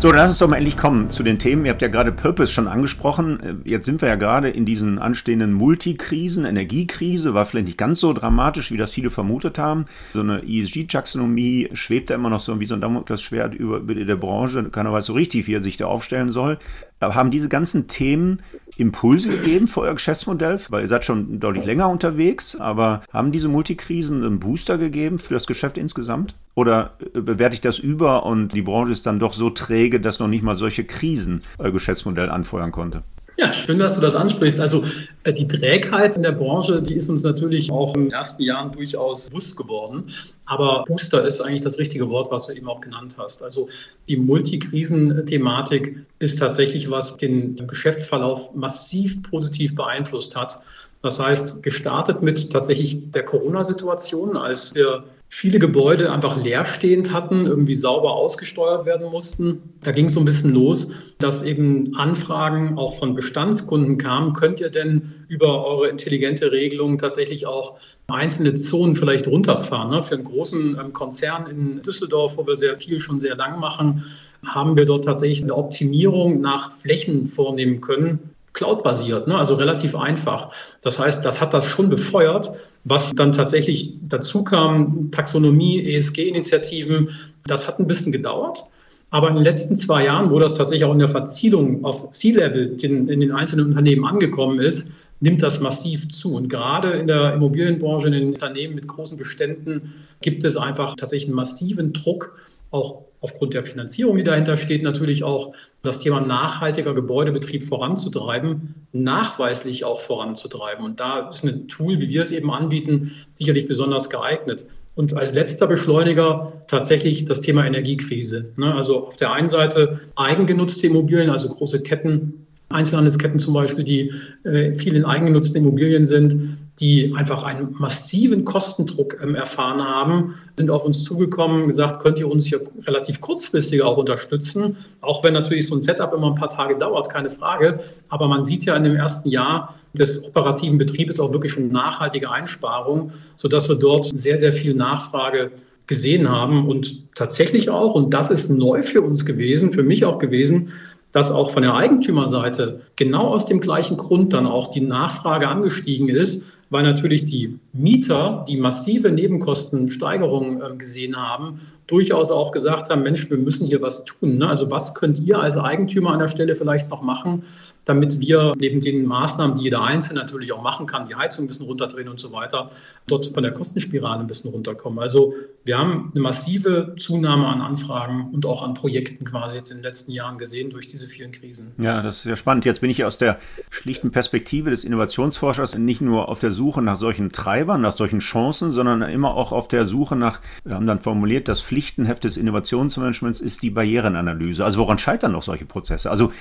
So, 0.02 0.08
dann 0.08 0.16
lass 0.16 0.30
uns 0.30 0.38
doch 0.40 0.48
mal 0.48 0.56
endlich 0.56 0.76
kommen 0.76 1.12
zu 1.12 1.22
den 1.22 1.38
Themen. 1.38 1.64
Ihr 1.64 1.70
habt 1.70 1.80
ja 1.80 1.86
gerade 1.86 2.10
Purpose 2.10 2.52
schon 2.52 2.66
angesprochen. 2.66 3.62
Jetzt 3.62 3.84
sind 3.84 4.00
wir 4.00 4.08
ja 4.08 4.16
gerade 4.16 4.48
in 4.48 4.66
diesen 4.66 4.98
anstehenden 4.98 5.52
Multikrisen. 5.52 6.44
Energiekrise 6.44 7.34
war 7.34 7.46
vielleicht 7.46 7.66
nicht 7.66 7.78
ganz 7.78 8.00
so 8.00 8.12
dramatisch, 8.12 8.72
wie 8.72 8.76
das 8.76 8.90
viele 8.90 9.10
vermutet 9.10 9.60
haben. 9.60 9.84
So 10.12 10.18
eine 10.18 10.42
ESG-Taxonomie 10.42 11.68
schwebt 11.74 12.10
da 12.10 12.16
immer 12.16 12.30
noch 12.30 12.40
so 12.40 12.58
wie 12.58 12.66
so 12.66 12.74
ein 12.74 12.80
Damoklesschwert 12.80 13.54
über, 13.54 13.76
über 13.76 13.94
der 13.94 14.16
Branche. 14.16 14.64
Keiner 14.70 14.92
weiß 14.92 15.06
so 15.06 15.12
richtig, 15.12 15.46
wie 15.46 15.54
er 15.54 15.62
sich 15.62 15.76
da 15.76 15.86
aufstellen 15.86 16.30
soll. 16.30 16.58
Aber 17.02 17.14
haben 17.14 17.30
diese 17.30 17.48
ganzen 17.48 17.88
Themen 17.88 18.42
Impulse 18.76 19.28
gegeben 19.28 19.66
für 19.66 19.80
euer 19.80 19.94
Geschäftsmodell? 19.94 20.60
Weil 20.68 20.82
ihr 20.82 20.88
seid 20.88 21.04
schon 21.04 21.40
deutlich 21.40 21.64
länger 21.64 21.88
unterwegs, 21.88 22.56
aber 22.56 23.02
haben 23.12 23.32
diese 23.32 23.48
Multikrisen 23.48 24.24
einen 24.24 24.38
Booster 24.38 24.78
gegeben 24.78 25.18
für 25.18 25.34
das 25.34 25.46
Geschäft 25.46 25.78
insgesamt? 25.78 26.34
Oder 26.54 26.94
äh, 27.14 27.20
bewerte 27.20 27.54
ich 27.54 27.60
das 27.60 27.78
über 27.78 28.24
und 28.24 28.54
die 28.54 28.62
Branche 28.62 28.92
ist 28.92 29.06
dann 29.06 29.18
doch 29.18 29.34
so 29.34 29.50
träge, 29.50 30.00
dass 30.00 30.20
noch 30.20 30.28
nicht 30.28 30.44
mal 30.44 30.56
solche 30.56 30.84
Krisen 30.84 31.42
euer 31.58 31.72
Geschäftsmodell 31.72 32.30
anfeuern 32.30 32.70
konnte? 32.70 33.02
Ja, 33.38 33.50
schön, 33.52 33.78
dass 33.78 33.94
du 33.94 34.00
das 34.00 34.14
ansprichst. 34.14 34.60
Also 34.60 34.84
äh, 35.24 35.32
die 35.32 35.46
Trägheit 35.46 36.16
in 36.16 36.22
der 36.22 36.32
Branche, 36.32 36.82
die 36.82 36.94
ist 36.94 37.08
uns 37.08 37.22
natürlich 37.22 37.70
auch 37.70 37.94
in 37.94 38.04
den 38.04 38.12
ersten 38.12 38.42
Jahren 38.42 38.72
durchaus 38.72 39.30
bewusst 39.30 39.56
geworden. 39.56 40.04
Aber 40.44 40.84
Booster 40.86 41.24
ist 41.24 41.40
eigentlich 41.40 41.62
das 41.62 41.78
richtige 41.78 42.08
Wort, 42.10 42.30
was 42.30 42.46
du 42.46 42.52
eben 42.52 42.68
auch 42.68 42.82
genannt 42.82 43.16
hast. 43.16 43.42
Also 43.42 43.68
die 44.06 44.18
Multikrisen-Thematik 44.18 46.04
ist 46.18 46.38
tatsächlich, 46.38 46.90
was 46.90 47.16
den 47.16 47.56
Geschäftsverlauf 47.66 48.54
massiv 48.54 49.22
positiv 49.22 49.74
beeinflusst 49.74 50.36
hat. 50.36 50.60
Das 51.02 51.18
heißt, 51.18 51.62
gestartet 51.62 52.22
mit 52.22 52.52
tatsächlich 52.52 53.10
der 53.10 53.24
Corona-Situation, 53.24 54.36
als 54.36 54.74
wir 54.74 55.04
viele 55.34 55.58
Gebäude 55.58 56.12
einfach 56.12 56.36
leerstehend 56.36 57.10
hatten, 57.10 57.46
irgendwie 57.46 57.74
sauber 57.74 58.12
ausgesteuert 58.12 58.84
werden 58.84 59.10
mussten. 59.10 59.62
Da 59.80 59.90
ging 59.90 60.04
es 60.04 60.12
so 60.12 60.20
ein 60.20 60.26
bisschen 60.26 60.50
los, 60.50 60.88
dass 61.18 61.42
eben 61.42 61.96
Anfragen 61.96 62.76
auch 62.76 62.98
von 62.98 63.14
Bestandskunden 63.14 63.96
kamen, 63.96 64.34
könnt 64.34 64.60
ihr 64.60 64.68
denn 64.68 65.24
über 65.28 65.66
eure 65.66 65.88
intelligente 65.88 66.52
Regelung 66.52 66.98
tatsächlich 66.98 67.46
auch 67.46 67.78
einzelne 68.08 68.52
Zonen 68.52 68.94
vielleicht 68.94 69.26
runterfahren? 69.26 69.90
Ne? 69.90 70.02
Für 70.02 70.16
einen 70.16 70.24
großen 70.24 70.78
ähm, 70.78 70.92
Konzern 70.92 71.46
in 71.46 71.80
Düsseldorf, 71.80 72.36
wo 72.36 72.46
wir 72.46 72.54
sehr 72.54 72.78
viel 72.78 73.00
schon 73.00 73.18
sehr 73.18 73.34
lang 73.34 73.58
machen, 73.58 74.04
haben 74.44 74.76
wir 74.76 74.84
dort 74.84 75.06
tatsächlich 75.06 75.42
eine 75.42 75.54
Optimierung 75.54 76.42
nach 76.42 76.72
Flächen 76.72 77.26
vornehmen 77.26 77.80
können, 77.80 78.34
cloud-basiert, 78.52 79.28
ne? 79.28 79.36
also 79.36 79.54
relativ 79.54 79.96
einfach. 79.96 80.52
Das 80.82 80.98
heißt, 80.98 81.24
das 81.24 81.40
hat 81.40 81.54
das 81.54 81.64
schon 81.64 81.88
befeuert, 81.88 82.50
was 82.84 83.14
dann 83.14 83.32
tatsächlich 83.32 83.98
dazu 84.02 84.44
kam, 84.44 85.10
Taxonomie, 85.10 85.82
ESG-Initiativen, 85.94 87.10
das 87.46 87.66
hat 87.66 87.78
ein 87.78 87.86
bisschen 87.86 88.12
gedauert. 88.12 88.64
Aber 89.10 89.28
in 89.28 89.34
den 89.34 89.44
letzten 89.44 89.76
zwei 89.76 90.06
Jahren, 90.06 90.30
wo 90.30 90.38
das 90.38 90.56
tatsächlich 90.56 90.86
auch 90.86 90.92
in 90.92 90.98
der 90.98 91.08
Verzielung 91.08 91.84
auf 91.84 92.10
C-Level 92.10 92.76
in, 92.82 93.08
in 93.08 93.20
den 93.20 93.32
einzelnen 93.32 93.66
Unternehmen 93.66 94.06
angekommen 94.06 94.58
ist, 94.58 94.90
nimmt 95.20 95.42
das 95.42 95.60
massiv 95.60 96.08
zu. 96.08 96.34
Und 96.34 96.48
gerade 96.48 96.92
in 96.92 97.06
der 97.06 97.34
Immobilienbranche, 97.34 98.06
in 98.06 98.12
den 98.12 98.28
Unternehmen 98.30 98.74
mit 98.74 98.88
großen 98.88 99.18
Beständen, 99.18 99.94
gibt 100.22 100.44
es 100.44 100.56
einfach 100.56 100.96
tatsächlich 100.96 101.28
einen 101.28 101.36
massiven 101.36 101.92
Druck, 101.92 102.36
auch 102.70 103.04
aufgrund 103.22 103.54
der 103.54 103.62
Finanzierung, 103.62 104.16
die 104.16 104.24
dahinter 104.24 104.56
steht, 104.56 104.82
natürlich 104.82 105.24
auch 105.24 105.54
das 105.82 106.00
Thema 106.00 106.20
nachhaltiger 106.20 106.92
Gebäudebetrieb 106.92 107.62
voranzutreiben, 107.64 108.74
nachweislich 108.92 109.84
auch 109.84 110.00
voranzutreiben. 110.00 110.84
Und 110.84 111.00
da 111.00 111.28
ist 111.28 111.44
ein 111.44 111.68
Tool, 111.68 111.98
wie 112.00 112.08
wir 112.08 112.20
es 112.20 112.32
eben 112.32 112.50
anbieten, 112.50 113.12
sicherlich 113.34 113.66
besonders 113.68 114.10
geeignet. 114.10 114.66
Und 114.94 115.16
als 115.16 115.32
letzter 115.32 115.66
Beschleuniger 115.68 116.64
tatsächlich 116.66 117.24
das 117.24 117.40
Thema 117.40 117.64
Energiekrise. 117.64 118.52
Ne? 118.56 118.74
Also 118.74 119.06
auf 119.06 119.16
der 119.16 119.32
einen 119.32 119.48
Seite 119.48 120.00
eigengenutzte 120.16 120.88
Immobilien, 120.88 121.30
also 121.30 121.48
große 121.48 121.80
Ketten, 121.82 122.46
Einzelhandelsketten 122.70 123.38
zum 123.38 123.54
Beispiel, 123.54 123.84
die 123.84 124.12
äh, 124.44 124.74
viel 124.74 124.96
in 124.96 125.04
eigengenutzten 125.04 125.62
Immobilien 125.62 126.06
sind, 126.06 126.56
die 126.80 127.14
einfach 127.14 127.42
einen 127.42 127.76
massiven 127.78 128.44
Kostendruck 128.44 129.18
ähm, 129.22 129.34
erfahren 129.34 129.82
haben, 129.82 130.34
sind 130.56 130.70
auf 130.70 130.84
uns 130.84 131.04
zugekommen, 131.04 131.68
gesagt, 131.68 132.02
könnt 132.02 132.18
ihr 132.18 132.30
uns 132.30 132.46
hier 132.46 132.62
relativ 132.86 133.20
kurzfristig 133.20 133.82
auch 133.82 133.98
unterstützen, 133.98 134.76
auch 135.00 135.22
wenn 135.22 135.34
natürlich 135.34 135.66
so 135.66 135.74
ein 135.74 135.80
Setup 135.80 136.12
immer 136.14 136.28
ein 136.28 136.34
paar 136.34 136.48
Tage 136.48 136.76
dauert, 136.76 137.10
keine 137.10 137.30
Frage. 137.30 137.80
Aber 138.08 138.26
man 138.26 138.42
sieht 138.42 138.64
ja 138.64 138.74
in 138.74 138.84
dem 138.84 138.96
ersten 138.96 139.28
Jahr 139.28 139.74
des 139.92 140.26
operativen 140.26 140.78
Betriebes 140.78 141.20
auch 141.20 141.32
wirklich 141.32 141.52
schon 141.52 141.70
nachhaltige 141.70 142.30
Einsparungen, 142.30 143.12
sodass 143.36 143.68
wir 143.68 143.76
dort 143.76 144.06
sehr, 144.06 144.38
sehr 144.38 144.52
viel 144.52 144.74
Nachfrage 144.74 145.50
gesehen 145.86 146.30
haben 146.30 146.68
und 146.68 147.14
tatsächlich 147.14 147.68
auch, 147.68 147.94
und 147.94 148.14
das 148.14 148.30
ist 148.30 148.48
neu 148.48 148.82
für 148.82 149.02
uns 149.02 149.26
gewesen, 149.26 149.72
für 149.72 149.82
mich 149.82 150.04
auch 150.04 150.18
gewesen, 150.18 150.72
dass 151.12 151.30
auch 151.30 151.50
von 151.50 151.62
der 151.62 151.74
Eigentümerseite 151.74 152.80
genau 152.96 153.28
aus 153.28 153.44
dem 153.44 153.60
gleichen 153.60 153.98
Grund 153.98 154.32
dann 154.32 154.46
auch 154.46 154.70
die 154.70 154.80
Nachfrage 154.80 155.48
angestiegen 155.48 156.08
ist, 156.08 156.44
weil 156.72 156.82
natürlich 156.82 157.26
die 157.26 157.58
Mieter, 157.74 158.44
die 158.46 158.58
massive 158.58 159.10
Nebenkostensteigerungen 159.10 160.62
ähm, 160.62 160.78
gesehen 160.78 161.16
haben, 161.16 161.60
durchaus 161.86 162.30
auch 162.30 162.52
gesagt 162.52 162.90
haben, 162.90 163.02
Mensch, 163.02 163.28
wir 163.28 163.36
müssen 163.36 163.66
hier 163.66 163.82
was 163.82 164.04
tun. 164.04 164.38
Ne? 164.38 164.48
Also 164.48 164.70
was 164.70 164.94
könnt 164.94 165.18
ihr 165.18 165.38
als 165.38 165.56
Eigentümer 165.56 166.12
an 166.12 166.20
der 166.20 166.28
Stelle 166.28 166.54
vielleicht 166.54 166.88
noch 166.90 167.02
machen, 167.02 167.44
damit 167.84 168.20
wir 168.20 168.52
neben 168.56 168.80
den 168.80 169.04
Maßnahmen, 169.04 169.56
die 169.58 169.64
jeder 169.64 169.82
Einzelne 169.82 170.20
natürlich 170.20 170.52
auch 170.52 170.62
machen 170.62 170.86
kann, 170.86 171.06
die 171.06 171.14
Heizung 171.14 171.44
ein 171.44 171.48
bisschen 171.48 171.66
runterdrehen 171.66 172.08
und 172.08 172.20
so 172.20 172.32
weiter, 172.32 172.70
dort 173.08 173.26
von 173.26 173.42
der 173.42 173.52
Kostenspirale 173.52 174.20
ein 174.20 174.26
bisschen 174.26 174.50
runterkommen. 174.50 175.00
Also 175.00 175.34
wir 175.64 175.78
haben 175.78 176.12
eine 176.14 176.22
massive 176.22 176.94
Zunahme 176.98 177.46
an 177.46 177.60
Anfragen 177.60 178.30
und 178.32 178.46
auch 178.46 178.62
an 178.62 178.74
Projekten 178.74 179.24
quasi 179.24 179.56
jetzt 179.56 179.70
in 179.70 179.78
den 179.78 179.84
letzten 179.84 180.12
Jahren 180.12 180.38
gesehen 180.38 180.70
durch 180.70 180.88
diese 180.88 181.08
vielen 181.08 181.32
Krisen. 181.32 181.72
Ja, 181.78 182.02
das 182.02 182.18
ist 182.18 182.24
ja 182.24 182.36
spannend. 182.36 182.64
Jetzt 182.64 182.80
bin 182.80 182.90
ich 182.90 183.04
aus 183.04 183.18
der 183.18 183.38
schlichten 183.70 184.10
Perspektive 184.12 184.70
des 184.70 184.84
Innovationsforschers 184.84 185.76
nicht 185.76 186.00
nur 186.00 186.28
auf 186.28 186.38
der 186.38 186.52
Suche 186.52 186.82
nach 186.82 186.96
solchen 186.96 187.32
Treibern, 187.32 187.61
nach 187.64 187.96
solchen 187.96 188.20
Chancen, 188.20 188.70
sondern 188.70 189.02
immer 189.02 189.34
auch 189.34 189.52
auf 189.52 189.68
der 189.68 189.86
Suche 189.86 190.16
nach, 190.16 190.40
wir 190.64 190.74
haben 190.74 190.86
dann 190.86 191.00
formuliert, 191.00 191.48
das 191.48 191.60
Pflichtenheft 191.60 192.24
des 192.24 192.36
Innovationsmanagements 192.36 193.40
ist 193.40 193.62
die 193.62 193.70
Barrierenanalyse. 193.70 194.64
Also 194.64 194.78
woran 194.78 194.98
scheitern 194.98 195.32
noch 195.32 195.42
solche 195.42 195.64
Prozesse? 195.64 196.10
Also 196.10 196.32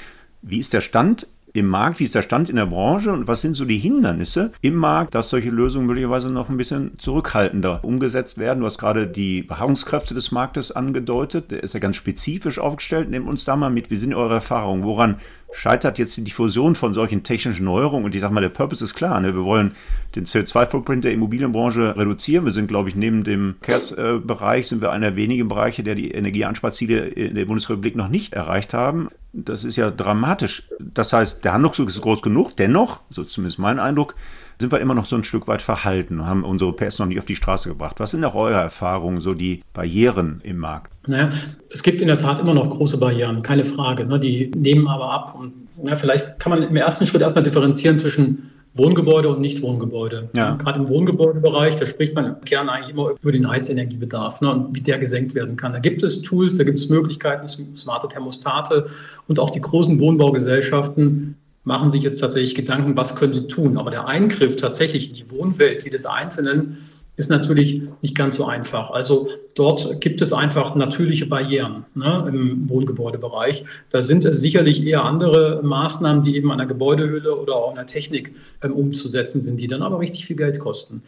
wie 0.42 0.60
ist 0.60 0.74
der 0.74 0.82
Stand 0.82 1.28
im 1.54 1.68
Markt, 1.68 2.00
wie 2.00 2.06
ist 2.06 2.16
der 2.16 2.22
Stand 2.22 2.50
in 2.50 2.56
der 2.56 2.66
Branche 2.66 3.12
und 3.12 3.28
was 3.28 3.42
sind 3.42 3.56
so 3.56 3.66
die 3.66 3.78
Hindernisse 3.78 4.52
im 4.62 4.76
Markt, 4.76 5.14
dass 5.14 5.30
solche 5.30 5.50
Lösungen 5.50 5.86
möglicherweise 5.86 6.32
noch 6.32 6.50
ein 6.50 6.58
bisschen 6.58 6.98
zurückhaltender 6.98 7.84
umgesetzt 7.84 8.38
werden? 8.38 8.62
Du 8.62 8.66
hast 8.66 8.78
gerade 8.78 9.08
die 9.08 9.42
Beharrungskräfte 9.42 10.14
des 10.14 10.32
Marktes 10.32 10.72
angedeutet, 10.72 11.52
der 11.52 11.64
ist 11.64 11.74
ja 11.74 11.80
ganz 11.80 11.98
spezifisch 11.98 12.58
aufgestellt. 12.60 13.10
Nehmt 13.10 13.28
uns 13.28 13.44
da 13.44 13.56
mal 13.56 13.70
mit, 13.70 13.92
wie 13.92 13.98
sind 13.98 14.14
eure 14.14 14.36
Erfahrungen? 14.36 14.84
Woran 14.84 15.18
scheitert 15.52 16.00
jetzt 16.00 16.16
die 16.18 16.24
Diffusion 16.24 16.76
von 16.76 16.94
solchen 16.94 17.24
technischen 17.24 17.66
Neuerungen? 17.66 18.06
Und 18.06 18.16
ich 18.16 18.22
sage 18.22 18.34
mal, 18.34 18.42
der 18.42 18.50
Purpose 18.50 18.84
ist 18.84 18.94
klar. 18.96 19.20
Ne? 19.20 19.36
Wir 19.36 19.44
wollen 19.44 19.74
den 20.16 20.26
CO2-Footprint 20.26 21.04
der 21.04 21.14
Immobilienbranche 21.14 21.96
reduzieren. 21.98 22.46
Wir 22.46 22.52
sind, 22.52 22.68
glaube 22.68 22.90
ich, 22.90 22.96
neben 22.96 23.24
dem 23.24 23.56
Verkehrsbereich 23.62 24.68
sind 24.68 24.82
wir 24.82 24.92
einer 24.92 25.12
der 25.12 25.16
wenigen 25.16 25.48
Bereiche, 25.48 25.84
der 25.84 25.96
die 25.96 26.12
Energieansparziele 26.12 27.08
in 27.08 27.36
der 27.36 27.46
Bundesrepublik 27.46 27.96
noch 27.96 28.10
nicht 28.10 28.34
erreicht 28.34 28.74
haben. 28.74 29.10
Das 29.34 29.64
ist 29.64 29.78
ja 29.78 29.92
dramatisch. 29.92 30.70
Das 30.80 31.14
heißt, 31.14 31.46
der 31.46 31.54
Handlungsdruck 31.54 31.90
ist 31.90 32.02
groß 32.02 32.22
genug. 32.22 32.56
Dennoch, 32.58 33.02
so 33.10 33.24
zumindest 33.24 33.60
mein 33.60 33.80
Eindruck, 33.80 34.16
sind 34.62 34.72
wir 34.72 34.80
immer 34.80 34.96
noch 34.96 35.06
so 35.06 35.16
ein 35.16 35.24
Stück 35.24 35.48
weit 35.48 35.62
verhalten 35.62 36.20
und 36.20 36.26
haben 36.26 36.46
unsere 36.46 36.74
PS 36.74 37.00
noch 37.00 37.08
nicht 37.08 37.20
auf 37.20 37.26
die 37.26 37.36
Straße 37.36 37.70
gebracht. 37.70 38.00
Was 38.00 38.12
sind 38.12 38.24
auch 38.24 38.36
eure 38.36 38.60
Erfahrungen, 38.60 39.20
so 39.20 39.34
die 39.34 39.64
Barrieren 39.74 40.40
im 40.44 40.58
Markt? 40.58 40.94
Naja, 41.08 41.30
es 41.70 41.84
gibt 41.84 42.02
in 42.02 42.08
der 42.08 42.18
Tat 42.18 42.40
immer 42.40 42.54
noch 42.54 42.70
große 42.70 42.98
Barrieren, 42.98 43.42
keine 43.42 43.66
Frage. 43.66 44.06
Ne? 44.06 44.20
Die 44.20 44.52
nehmen 44.56 44.88
aber 44.88 45.12
ab. 45.12 45.36
Und 45.38 45.54
na, 45.84 45.96
vielleicht 45.96 46.40
kann 46.40 46.52
man 46.52 46.64
im 46.64 46.76
ersten 46.76 47.06
Schritt 47.06 47.22
erstmal 47.22 47.44
differenzieren 47.44 47.98
zwischen 47.98 48.52
Wohngebäude 48.74 49.28
und 49.28 49.42
Nichtwohngebäude. 49.42 50.30
Ja. 50.34 50.56
Gerade 50.56 50.80
im 50.80 50.88
Wohngebäudebereich, 50.88 51.76
da 51.76 51.86
spricht 51.86 52.16
man 52.16 52.38
gerne 52.46 52.72
eigentlich 52.72 52.92
immer 52.92 53.12
über 53.22 53.32
den 53.32 53.50
Heizenergiebedarf 53.50 54.40
ne, 54.40 54.50
und 54.52 54.76
wie 54.76 54.82
der 54.82 54.98
gesenkt 54.98 55.36
werden 55.36 55.58
kann. 55.58 55.74
Da 55.74 55.80
gibt 55.80 56.04
es 56.04 56.22
Tools, 56.22 56.58
da 56.58 56.64
gibt 56.64 56.80
es 56.80 56.88
Möglichkeiten, 56.88 57.46
smarte 57.76 58.08
Thermostate 58.08 58.88
und 59.28 59.40
auch 59.40 59.50
die 59.50 59.60
großen 59.60 60.00
Wohnbaugesellschaften 60.00 61.36
machen 61.64 61.92
sich 61.92 62.04
jetzt 62.04 62.20
tatsächlich 62.20 62.56
Gedanken, 62.56 62.98
was 62.98 63.16
können 63.16 63.34
sie 63.34 63.48
tun. 63.48 63.78
Aber 63.78 63.92
der 63.92 64.08
Eingriff 64.08 64.56
tatsächlich 64.56 65.10
in 65.10 65.16
die 65.16 65.30
Wohnwelt 65.32 65.84
jedes 65.84 66.06
Einzelnen 66.06 66.78
ist 67.18 67.30
natürlich 67.30 67.82
nicht 68.02 68.16
ganz 68.16 68.36
so 68.36 68.46
einfach. 68.46 68.90
Also 68.90 69.30
dort 69.56 70.02
gibt 70.02 70.22
es 70.22 70.34
einfach 70.34 70.76
natürliche 70.76 71.26
Barrieren 71.26 71.86
ne, 71.94 72.26
im 72.28 72.70
Wohngebäudebereich. 72.70 73.64
Da 73.90 74.02
sind 74.02 74.26
es 74.26 74.42
sicherlich 74.42 74.86
eher 74.86 75.04
andere 75.04 75.62
Maßnahmen, 75.62 76.24
die 76.24 76.36
eben 76.36 76.52
an 76.52 76.58
der 76.58 76.68
Gebäudehülle 76.68 77.36
oder 77.36 77.56
auch 77.56 77.70
an 77.70 77.76
der 77.76 77.86
Technik 77.86 78.34
ähm, 78.64 78.74
umzusetzen 78.74 79.42
sind, 79.42 79.60
die 79.60 79.68
dann 79.68 79.84
aber 79.84 80.00
richtig 80.00 80.26
viel 80.26 80.38
Geld 80.38 80.60
kosten. 80.60 81.04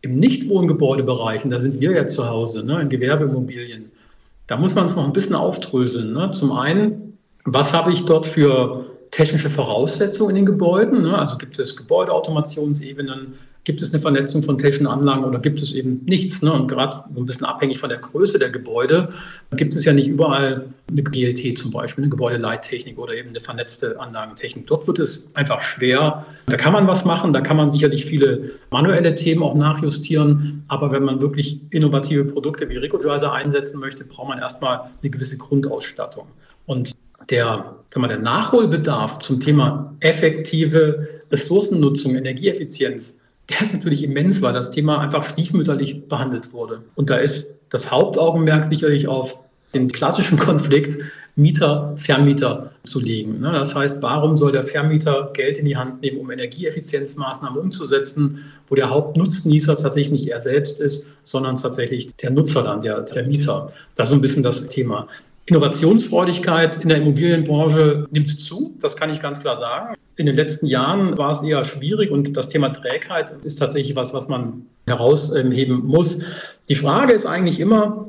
Im 0.00 0.18
Nichtwohngebäudebereich, 0.18 1.44
und 1.44 1.50
da 1.50 1.58
sind 1.58 1.80
wir 1.80 1.90
ja 1.90 2.06
zu 2.06 2.28
Hause, 2.28 2.64
ne, 2.64 2.80
in 2.80 2.88
Gewerbeimmobilien, 2.88 3.90
da 4.46 4.56
muss 4.56 4.74
man 4.74 4.84
es 4.86 4.96
noch 4.96 5.04
ein 5.04 5.12
bisschen 5.12 5.34
aufdröseln. 5.34 6.12
Ne. 6.12 6.30
Zum 6.30 6.52
einen, 6.52 7.18
was 7.44 7.74
habe 7.74 7.92
ich 7.92 8.04
dort 8.04 8.26
für 8.26 8.86
technische 9.10 9.50
Voraussetzungen 9.50 10.30
in 10.30 10.36
den 10.36 10.46
Gebäuden? 10.46 11.02
Ne? 11.02 11.18
Also 11.18 11.36
gibt 11.36 11.58
es 11.58 11.76
Gebäudeautomationsebenen, 11.76 13.34
gibt 13.64 13.82
es 13.82 13.92
eine 13.92 14.00
Vernetzung 14.00 14.42
von 14.42 14.56
technischen 14.56 14.86
Anlagen 14.86 15.24
oder 15.24 15.38
gibt 15.38 15.60
es 15.60 15.74
eben 15.74 16.02
nichts. 16.06 16.40
Ne? 16.40 16.52
Und 16.52 16.68
gerade 16.68 17.04
so 17.14 17.20
ein 17.20 17.26
bisschen 17.26 17.44
abhängig 17.46 17.78
von 17.78 17.90
der 17.90 17.98
Größe 17.98 18.38
der 18.38 18.48
Gebäude 18.48 19.10
gibt 19.56 19.74
es 19.74 19.84
ja 19.84 19.92
nicht 19.92 20.08
überall 20.08 20.66
eine 20.90 21.02
GLT 21.02 21.58
zum 21.58 21.70
Beispiel, 21.70 22.04
eine 22.04 22.10
Gebäudeleittechnik 22.10 22.98
oder 22.98 23.12
eben 23.12 23.28
eine 23.28 23.40
vernetzte 23.40 24.00
Anlagentechnik. 24.00 24.66
Dort 24.66 24.86
wird 24.86 24.98
es 24.98 25.28
einfach 25.34 25.60
schwer. 25.60 26.24
Da 26.46 26.56
kann 26.56 26.72
man 26.72 26.86
was 26.86 27.04
machen, 27.04 27.32
da 27.32 27.42
kann 27.42 27.58
man 27.58 27.68
sicherlich 27.68 28.06
viele 28.06 28.52
manuelle 28.70 29.14
Themen 29.14 29.42
auch 29.42 29.54
nachjustieren. 29.54 30.64
Aber 30.68 30.90
wenn 30.90 31.02
man 31.02 31.20
wirklich 31.20 31.60
innovative 31.70 32.24
Produkte 32.24 32.68
wie 32.70 32.78
Recognizer 32.78 33.32
einsetzen 33.32 33.80
möchte, 33.80 34.04
braucht 34.04 34.28
man 34.28 34.38
erstmal 34.38 34.90
eine 35.02 35.10
gewisse 35.10 35.36
Grundausstattung. 35.36 36.26
Und 36.64 36.92
der, 37.30 37.76
sagen 37.90 38.02
wir, 38.02 38.08
der 38.08 38.18
Nachholbedarf 38.18 39.18
zum 39.20 39.40
Thema 39.40 39.94
effektive 40.00 41.08
Ressourcennutzung, 41.30 42.16
Energieeffizienz, 42.16 43.18
der 43.50 43.62
ist 43.62 43.72
natürlich 43.72 44.02
immens, 44.02 44.42
weil 44.42 44.52
das 44.52 44.70
Thema 44.70 45.00
einfach 45.00 45.24
stiefmütterlich 45.24 46.06
behandelt 46.08 46.52
wurde. 46.52 46.82
Und 46.96 47.10
da 47.10 47.16
ist 47.16 47.58
das 47.70 47.90
Hauptaugenmerk 47.90 48.64
sicherlich 48.64 49.08
auf 49.08 49.38
den 49.74 49.90
klassischen 49.90 50.38
Konflikt 50.38 50.98
Mieter, 51.36 51.94
Vermieter 51.96 52.72
zu 52.82 52.98
legen. 52.98 53.38
Ne, 53.38 53.52
das 53.52 53.72
heißt, 53.72 54.02
warum 54.02 54.36
soll 54.36 54.50
der 54.50 54.64
Vermieter 54.64 55.30
Geld 55.34 55.58
in 55.58 55.66
die 55.66 55.76
Hand 55.76 56.02
nehmen, 56.02 56.18
um 56.18 56.32
Energieeffizienzmaßnahmen 56.32 57.56
umzusetzen, 57.60 58.40
wo 58.68 58.74
der 58.74 58.90
Hauptnutznießer 58.90 59.76
tatsächlich 59.76 60.10
nicht 60.10 60.28
er 60.28 60.40
selbst 60.40 60.80
ist, 60.80 61.12
sondern 61.22 61.54
tatsächlich 61.54 62.08
der 62.16 62.30
Nutzer 62.30 62.64
dann, 62.64 62.80
der, 62.80 63.02
der 63.02 63.24
Mieter. 63.24 63.72
Das 63.94 64.08
ist 64.08 64.10
so 64.10 64.16
ein 64.16 64.20
bisschen 64.20 64.42
das 64.42 64.66
Thema. 64.66 65.06
Innovationsfreudigkeit 65.48 66.76
in 66.82 66.90
der 66.90 66.98
Immobilienbranche 66.98 68.06
nimmt 68.10 68.38
zu, 68.38 68.76
das 68.80 68.96
kann 68.96 69.10
ich 69.10 69.20
ganz 69.20 69.40
klar 69.40 69.56
sagen. 69.56 69.94
In 70.16 70.26
den 70.26 70.36
letzten 70.36 70.66
Jahren 70.66 71.16
war 71.16 71.30
es 71.30 71.42
eher 71.42 71.64
schwierig 71.64 72.10
und 72.10 72.36
das 72.36 72.48
Thema 72.48 72.68
Trägheit 72.70 73.30
ist 73.44 73.56
tatsächlich 73.56 73.96
was, 73.96 74.12
was 74.12 74.28
man 74.28 74.66
herausheben 74.86 75.84
muss. 75.86 76.20
Die 76.68 76.74
Frage 76.74 77.12
ist 77.14 77.24
eigentlich 77.24 77.60
immer, 77.60 78.08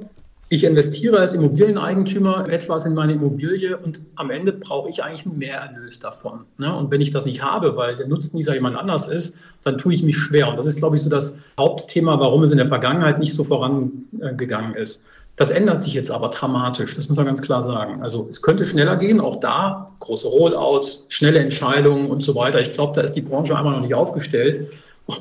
ich 0.52 0.64
investiere 0.64 1.20
als 1.20 1.36
Immobilieneigentümer 1.36 2.50
etwas 2.50 2.86
in 2.86 2.96
meine 2.96 3.14
Immobilie 3.14 3.78
und 3.78 4.02
am 4.16 4.32
Ende 4.32 4.52
brauche 4.52 4.90
ich 4.90 5.04
eigentlich 5.04 5.28
einen 5.28 5.38
Mehrerlös 5.38 6.00
davon. 6.00 6.42
Ne? 6.60 6.76
Und 6.76 6.90
wenn 6.90 7.02
ich 7.02 7.12
das 7.12 7.26
nicht 7.26 7.44
habe, 7.44 7.78
weil 7.78 7.96
der 7.96 8.08
Nutznießer 8.08 8.56
jemand 8.56 8.76
anders 8.76 9.08
ist, 9.08 9.38
dann 9.64 9.78
tue 9.78 9.94
ich 9.94 10.02
mich 10.02 10.18
schwer. 10.18 10.50
Und 10.50 10.58
das 10.58 10.66
ist, 10.66 10.80
glaube 10.80 10.96
ich, 10.96 11.04
so 11.04 11.10
das 11.10 11.38
Hauptthema, 11.60 12.20
warum 12.20 12.42
es 12.42 12.52
in 12.52 12.58
der 12.58 12.68
Vergangenheit 12.68 13.20
nicht 13.20 13.34
so 13.34 13.44
vorangegangen 13.44 14.74
ist. 14.74 15.06
Das 15.40 15.52
ändert 15.52 15.80
sich 15.80 15.94
jetzt 15.94 16.12
aber 16.12 16.28
dramatisch, 16.28 16.96
das 16.98 17.08
muss 17.08 17.16
man 17.16 17.26
ganz 17.26 17.42
klar 17.42 17.62
sagen. 17.62 18.04
Also 18.04 18.28
es 18.28 18.42
könnte 18.42 18.66
schneller 18.66 18.98
gehen, 18.98 19.22
auch 19.22 19.38
da 19.38 19.90
große 20.00 20.28
Rollouts, 20.28 21.06
schnelle 21.08 21.40
Entscheidungen 21.40 22.10
und 22.10 22.22
so 22.22 22.36
weiter. 22.36 22.60
Ich 22.60 22.74
glaube, 22.74 22.92
da 22.94 23.00
ist 23.00 23.14
die 23.14 23.22
Branche 23.22 23.58
einmal 23.58 23.72
noch 23.72 23.82
nicht 23.82 23.96
aufgestellt, 23.96 24.70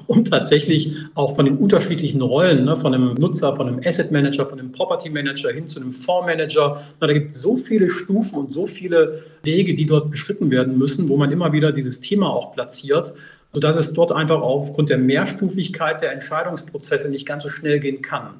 um 0.09 0.25
tatsächlich 0.25 0.93
auch 1.15 1.37
von 1.37 1.45
den 1.45 1.57
unterschiedlichen 1.57 2.21
Rollen, 2.21 2.65
ne, 2.65 2.75
von 2.75 2.95
einem 2.95 3.15
Nutzer, 3.15 3.55
von 3.55 3.69
einem 3.69 3.81
Asset 3.85 4.11
Manager, 4.11 4.45
von 4.45 4.59
einem 4.59 4.73
Property 4.73 5.09
Manager 5.09 5.51
hin 5.51 5.69
zu 5.69 5.81
einem 5.81 5.93
Fondsmanager, 5.93 6.83
da 6.99 7.13
gibt 7.13 7.31
es 7.31 7.41
so 7.41 7.57
viele 7.57 7.89
Stufen 7.89 8.41
und 8.41 8.53
so 8.53 8.67
viele 8.67 9.23
Wege, 9.45 9.73
die 9.73 9.87
dort 9.87 10.11
beschritten 10.11 10.51
werden 10.51 10.79
müssen, 10.79 11.09
wo 11.09 11.17
man 11.17 11.31
immer 11.31 11.53
wieder 11.53 11.71
dieses 11.71 12.01
Thema 12.01 12.29
auch 12.29 12.53
platziert, 12.55 13.15
sodass 13.53 13.77
es 13.77 13.93
dort 13.93 14.11
einfach 14.11 14.41
aufgrund 14.41 14.91
der 14.91 14.99
Mehrstufigkeit 14.99 16.03
der 16.03 16.11
Entscheidungsprozesse 16.11 17.09
nicht 17.09 17.25
ganz 17.25 17.45
so 17.45 17.51
schnell 17.51 17.79
gehen 17.79 18.03
kann. 18.03 18.31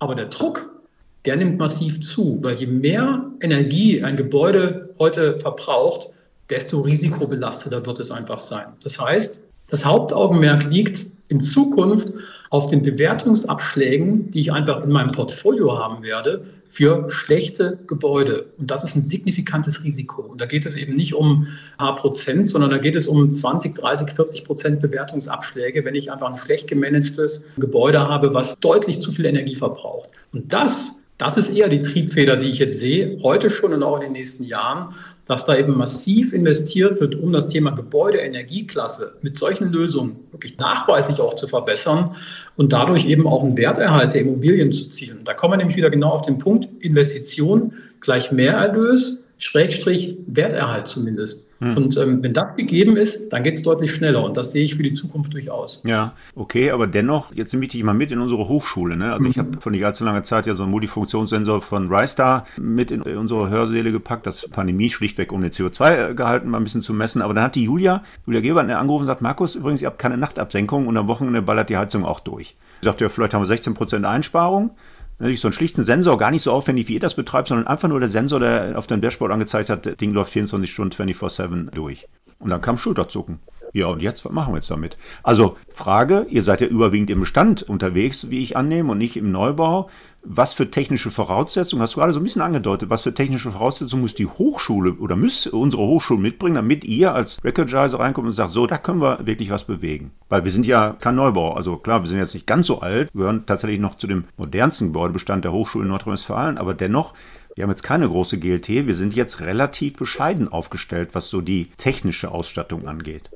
Aber 0.00 0.16
der 0.16 0.26
Druck 0.26 0.77
der 1.24 1.36
nimmt 1.36 1.58
massiv 1.58 2.00
zu, 2.00 2.38
weil 2.42 2.56
je 2.56 2.66
mehr 2.66 3.24
Energie 3.40 4.02
ein 4.02 4.16
Gebäude 4.16 4.90
heute 4.98 5.38
verbraucht, 5.38 6.08
desto 6.50 6.80
risikobelasteter 6.80 7.84
wird 7.84 8.00
es 8.00 8.10
einfach 8.10 8.38
sein. 8.38 8.66
Das 8.82 8.98
heißt, 8.98 9.42
das 9.68 9.84
Hauptaugenmerk 9.84 10.70
liegt 10.70 11.06
in 11.28 11.40
Zukunft 11.40 12.12
auf 12.50 12.68
den 12.68 12.82
Bewertungsabschlägen, 12.82 14.30
die 14.30 14.40
ich 14.40 14.52
einfach 14.52 14.82
in 14.82 14.90
meinem 14.90 15.12
Portfolio 15.12 15.78
haben 15.78 16.02
werde, 16.02 16.44
für 16.68 17.10
schlechte 17.10 17.78
Gebäude. 17.86 18.46
Und 18.58 18.70
das 18.70 18.84
ist 18.84 18.94
ein 18.94 19.02
signifikantes 19.02 19.84
Risiko. 19.84 20.22
Und 20.22 20.40
da 20.40 20.46
geht 20.46 20.64
es 20.64 20.76
eben 20.76 20.96
nicht 20.96 21.14
um 21.14 21.46
ein 21.72 21.78
paar 21.78 21.94
Prozent, 21.96 22.46
sondern 22.46 22.70
da 22.70 22.78
geht 22.78 22.94
es 22.94 23.08
um 23.08 23.30
20, 23.30 23.74
30, 23.74 24.10
40 24.10 24.44
Prozent 24.44 24.80
Bewertungsabschläge, 24.80 25.84
wenn 25.84 25.94
ich 25.94 26.10
einfach 26.12 26.30
ein 26.30 26.36
schlecht 26.36 26.68
gemanagtes 26.68 27.48
Gebäude 27.56 28.00
habe, 28.00 28.32
was 28.32 28.58
deutlich 28.60 29.00
zu 29.00 29.12
viel 29.12 29.26
Energie 29.26 29.56
verbraucht. 29.56 30.10
Und 30.32 30.52
das 30.52 30.97
das 31.18 31.36
ist 31.36 31.50
eher 31.50 31.68
die 31.68 31.82
Triebfeder, 31.82 32.36
die 32.36 32.46
ich 32.46 32.58
jetzt 32.58 32.78
sehe, 32.78 33.18
heute 33.24 33.50
schon 33.50 33.72
und 33.72 33.82
auch 33.82 33.96
in 33.96 34.02
den 34.02 34.12
nächsten 34.12 34.44
Jahren, 34.44 34.94
dass 35.26 35.44
da 35.44 35.56
eben 35.56 35.76
massiv 35.76 36.32
investiert 36.32 37.00
wird, 37.00 37.16
um 37.16 37.32
das 37.32 37.48
Thema 37.48 37.72
Gebäudeenergieklasse 37.72 39.16
mit 39.22 39.36
solchen 39.36 39.72
Lösungen 39.72 40.16
wirklich 40.30 40.56
nachweislich 40.58 41.20
auch 41.20 41.34
zu 41.34 41.48
verbessern 41.48 42.14
und 42.56 42.72
dadurch 42.72 43.04
eben 43.04 43.26
auch 43.26 43.42
einen 43.42 43.56
Werterhalt 43.56 44.14
der 44.14 44.20
Immobilien 44.20 44.70
zu 44.70 44.88
zielen. 44.90 45.20
Da 45.24 45.34
kommen 45.34 45.54
wir 45.54 45.58
nämlich 45.58 45.76
wieder 45.76 45.90
genau 45.90 46.10
auf 46.10 46.22
den 46.22 46.38
Punkt, 46.38 46.68
Investition 46.82 47.72
gleich 48.00 48.30
Mehrerlös 48.30 49.27
Schrägstrich 49.38 50.16
Werterhalt 50.26 50.88
zumindest. 50.88 51.48
Hm. 51.60 51.76
Und 51.76 51.96
ähm, 51.96 52.22
wenn 52.22 52.32
das 52.32 52.56
gegeben 52.56 52.96
ist, 52.96 53.32
dann 53.32 53.44
geht 53.44 53.54
es 53.54 53.62
deutlich 53.62 53.92
schneller 53.92 54.24
und 54.24 54.36
das 54.36 54.52
sehe 54.52 54.64
ich 54.64 54.74
für 54.74 54.82
die 54.82 54.92
Zukunft 54.92 55.32
durchaus. 55.32 55.82
Ja, 55.86 56.12
okay, 56.34 56.72
aber 56.72 56.88
dennoch, 56.88 57.32
jetzt 57.34 57.52
nehme 57.52 57.64
ich 57.64 57.70
dich 57.70 57.82
mal 57.84 57.94
mit 57.94 58.10
in 58.10 58.18
unsere 58.18 58.48
Hochschule. 58.48 58.96
Ne? 58.96 59.12
Also 59.12 59.24
mhm. 59.24 59.30
ich 59.30 59.38
habe 59.38 59.60
vor 59.60 59.70
nicht 59.70 59.84
allzu 59.84 60.04
langer 60.04 60.24
Zeit 60.24 60.46
ja 60.46 60.54
so 60.54 60.64
einen 60.64 60.72
Multifunktionssensor 60.72 61.62
von 61.62 61.88
RiStar 61.88 62.46
mit 62.60 62.90
in 62.90 63.02
unsere 63.02 63.48
Hörsäle 63.48 63.92
gepackt, 63.92 64.26
das 64.26 64.48
Pandemie 64.48 64.90
schlichtweg 64.90 65.32
um 65.32 65.40
den 65.40 65.52
CO2-Gehalt 65.52 66.44
mal 66.44 66.58
ein 66.58 66.64
bisschen 66.64 66.82
zu 66.82 66.92
messen. 66.92 67.22
Aber 67.22 67.32
dann 67.32 67.44
hat 67.44 67.54
die 67.54 67.64
Julia, 67.64 68.02
Julia 68.26 68.40
Gebert, 68.40 68.68
angerufen 68.68 69.02
und 69.02 69.06
sagt, 69.06 69.22
Markus, 69.22 69.54
übrigens, 69.54 69.82
ihr 69.82 69.86
habt 69.86 69.98
keine 69.98 70.16
Nachtabsenkung 70.16 70.88
und 70.88 70.96
am 70.96 71.06
Wochenende 71.06 71.42
ballert 71.42 71.70
die 71.70 71.76
Heizung 71.76 72.04
auch 72.04 72.20
durch. 72.20 72.56
Ich 72.80 72.84
sagte, 72.84 73.04
ja, 73.04 73.08
vielleicht 73.08 73.34
haben 73.34 73.48
wir 73.48 73.54
16% 73.54 74.04
Einsparung. 74.04 74.70
Natürlich 75.18 75.40
so 75.40 75.48
einen 75.48 75.52
schlichten 75.52 75.84
Sensor, 75.84 76.16
gar 76.16 76.30
nicht 76.30 76.42
so 76.42 76.52
aufwendig, 76.52 76.88
wie 76.88 76.94
ihr 76.94 77.00
das 77.00 77.14
betreibt, 77.14 77.48
sondern 77.48 77.66
einfach 77.66 77.88
nur 77.88 77.98
der 77.98 78.08
Sensor, 78.08 78.38
der 78.38 78.78
auf 78.78 78.86
dem 78.86 79.00
Dashboard 79.00 79.32
angezeigt 79.32 79.68
hat, 79.68 79.84
das 79.84 79.96
Ding 79.96 80.12
läuft 80.12 80.32
24 80.32 80.70
Stunden 80.70 80.94
24-7 80.94 81.70
durch. 81.70 82.06
Und 82.38 82.50
dann 82.50 82.60
kam 82.60 82.78
Schulterzucken. 82.78 83.40
Ja, 83.72 83.86
und 83.86 84.02
jetzt, 84.02 84.24
was 84.24 84.32
machen 84.32 84.52
wir 84.52 84.58
jetzt 84.58 84.70
damit? 84.70 84.96
Also, 85.22 85.56
Frage, 85.72 86.26
ihr 86.30 86.42
seid 86.42 86.60
ja 86.60 86.66
überwiegend 86.66 87.10
im 87.10 87.20
Bestand 87.20 87.62
unterwegs, 87.62 88.30
wie 88.30 88.42
ich 88.42 88.56
annehme, 88.56 88.92
und 88.92 88.98
nicht 88.98 89.16
im 89.16 89.30
Neubau 89.30 89.88
was 90.30 90.52
für 90.52 90.70
technische 90.70 91.10
Voraussetzungen, 91.10 91.80
hast 91.80 91.94
du 91.94 92.00
gerade 92.00 92.12
so 92.12 92.20
ein 92.20 92.22
bisschen 92.22 92.42
angedeutet, 92.42 92.90
was 92.90 93.02
für 93.02 93.14
technische 93.14 93.50
Voraussetzungen 93.50 94.02
muss 94.02 94.14
die 94.14 94.26
Hochschule 94.26 94.92
oder 94.94 95.16
muss 95.16 95.46
unsere 95.46 95.82
Hochschule 95.82 96.20
mitbringen, 96.20 96.56
damit 96.56 96.84
ihr 96.84 97.14
als 97.14 97.42
Recordizer 97.44 97.98
reinkommt 97.98 98.26
und 98.26 98.32
sagt, 98.32 98.50
so, 98.50 98.66
da 98.66 98.78
können 98.78 99.00
wir 99.00 99.24
wirklich 99.26 99.50
was 99.50 99.64
bewegen. 99.64 100.10
Weil 100.28 100.44
wir 100.44 100.50
sind 100.50 100.66
ja 100.66 100.96
kein 101.00 101.14
Neubau. 101.14 101.54
Also 101.54 101.76
klar, 101.76 102.02
wir 102.02 102.08
sind 102.08 102.18
jetzt 102.18 102.34
nicht 102.34 102.46
ganz 102.46 102.66
so 102.66 102.80
alt, 102.80 103.08
wir 103.14 103.20
gehören 103.20 103.46
tatsächlich 103.46 103.80
noch 103.80 103.96
zu 103.96 104.06
dem 104.06 104.24
modernsten 104.36 104.88
Gebäudebestand 104.88 105.44
der 105.44 105.52
Hochschule 105.52 105.84
in 105.84 105.90
Nordrhein-Westfalen, 105.90 106.58
aber 106.58 106.74
dennoch, 106.74 107.14
wir 107.54 107.62
haben 107.62 107.70
jetzt 107.70 107.82
keine 107.82 108.08
große 108.08 108.38
GLT, 108.38 108.86
wir 108.86 108.94
sind 108.94 109.14
jetzt 109.14 109.40
relativ 109.40 109.96
bescheiden 109.96 110.48
aufgestellt, 110.48 111.10
was 111.12 111.28
so 111.28 111.40
die 111.40 111.70
technische 111.76 112.30
Ausstattung 112.30 112.86
angeht. 112.86 113.30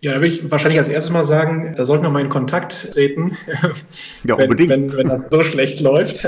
Ja, 0.00 0.12
da 0.12 0.18
würde 0.18 0.28
ich 0.28 0.50
wahrscheinlich 0.50 0.78
als 0.78 0.88
erstes 0.88 1.10
mal 1.10 1.22
sagen, 1.22 1.74
da 1.74 1.84
sollten 1.84 2.04
wir 2.04 2.10
mal 2.10 2.20
in 2.20 2.28
Kontakt 2.28 2.92
treten, 2.92 3.36
ja, 4.24 4.36
wenn, 4.36 4.44
unbedingt. 4.44 4.70
Wenn, 4.70 4.92
wenn 4.92 5.08
das 5.08 5.20
so 5.30 5.42
schlecht 5.42 5.80
läuft. 5.80 6.26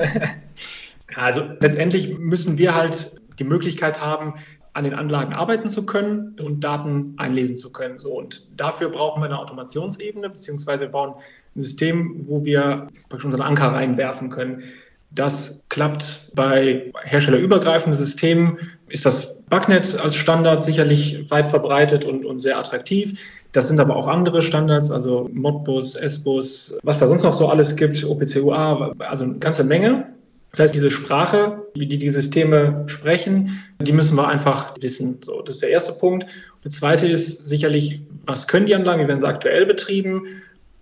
also 1.14 1.42
letztendlich 1.60 2.18
müssen 2.18 2.56
wir 2.58 2.74
halt 2.74 3.18
die 3.38 3.44
Möglichkeit 3.44 4.00
haben, 4.00 4.34
an 4.72 4.84
den 4.84 4.94
Anlagen 4.94 5.32
arbeiten 5.32 5.68
zu 5.68 5.84
können 5.84 6.36
und 6.40 6.60
Daten 6.60 7.14
einlesen 7.16 7.56
zu 7.56 7.72
können. 7.72 7.98
So, 7.98 8.16
und 8.16 8.60
dafür 8.60 8.88
brauchen 8.90 9.20
wir 9.20 9.26
eine 9.26 9.38
Automationsebene, 9.38 10.30
beziehungsweise 10.30 10.84
wir 10.84 10.90
bauen 10.90 11.14
ein 11.56 11.62
System, 11.62 12.24
wo 12.28 12.44
wir 12.44 12.88
unseren 13.10 13.42
Anker 13.42 13.72
reinwerfen 13.72 14.30
können. 14.30 14.62
Das 15.10 15.64
klappt 15.68 16.30
bei 16.34 16.92
herstellerübergreifenden 17.02 17.98
Systemen, 17.98 18.58
ist 18.88 19.04
das 19.04 19.42
Bugnet 19.44 19.98
als 19.98 20.14
Standard 20.14 20.62
sicherlich 20.62 21.30
weit 21.30 21.48
verbreitet 21.48 22.04
und, 22.04 22.24
und 22.24 22.38
sehr 22.38 22.58
attraktiv. 22.58 23.18
Das 23.52 23.68
sind 23.68 23.80
aber 23.80 23.96
auch 23.96 24.06
andere 24.06 24.42
Standards, 24.42 24.90
also 24.90 25.28
Modbus, 25.32 25.94
S-Bus, 25.94 26.78
was 26.82 26.98
da 26.98 27.08
sonst 27.08 27.22
noch 27.22 27.32
so 27.32 27.48
alles 27.48 27.76
gibt, 27.76 28.04
OPC-UA, 28.04 28.92
also 28.98 29.24
eine 29.24 29.38
ganze 29.38 29.64
Menge. 29.64 30.06
Das 30.50 30.60
heißt, 30.60 30.74
diese 30.74 30.90
Sprache, 30.90 31.62
wie 31.74 31.86
die 31.86 31.98
die 31.98 32.10
Systeme 32.10 32.84
sprechen, 32.86 33.58
die 33.80 33.92
müssen 33.92 34.16
wir 34.16 34.28
einfach 34.28 34.74
wissen. 34.80 35.18
So, 35.24 35.42
das 35.42 35.56
ist 35.56 35.62
der 35.62 35.70
erste 35.70 35.92
Punkt. 35.92 36.26
Der 36.64 36.70
zweite 36.70 37.06
ist 37.06 37.46
sicherlich, 37.46 38.00
was 38.26 38.48
können 38.48 38.66
die 38.66 38.74
Anlagen, 38.74 39.02
wie 39.02 39.08
werden 39.08 39.20
sie 39.20 39.28
aktuell 39.28 39.66
betrieben 39.66 40.26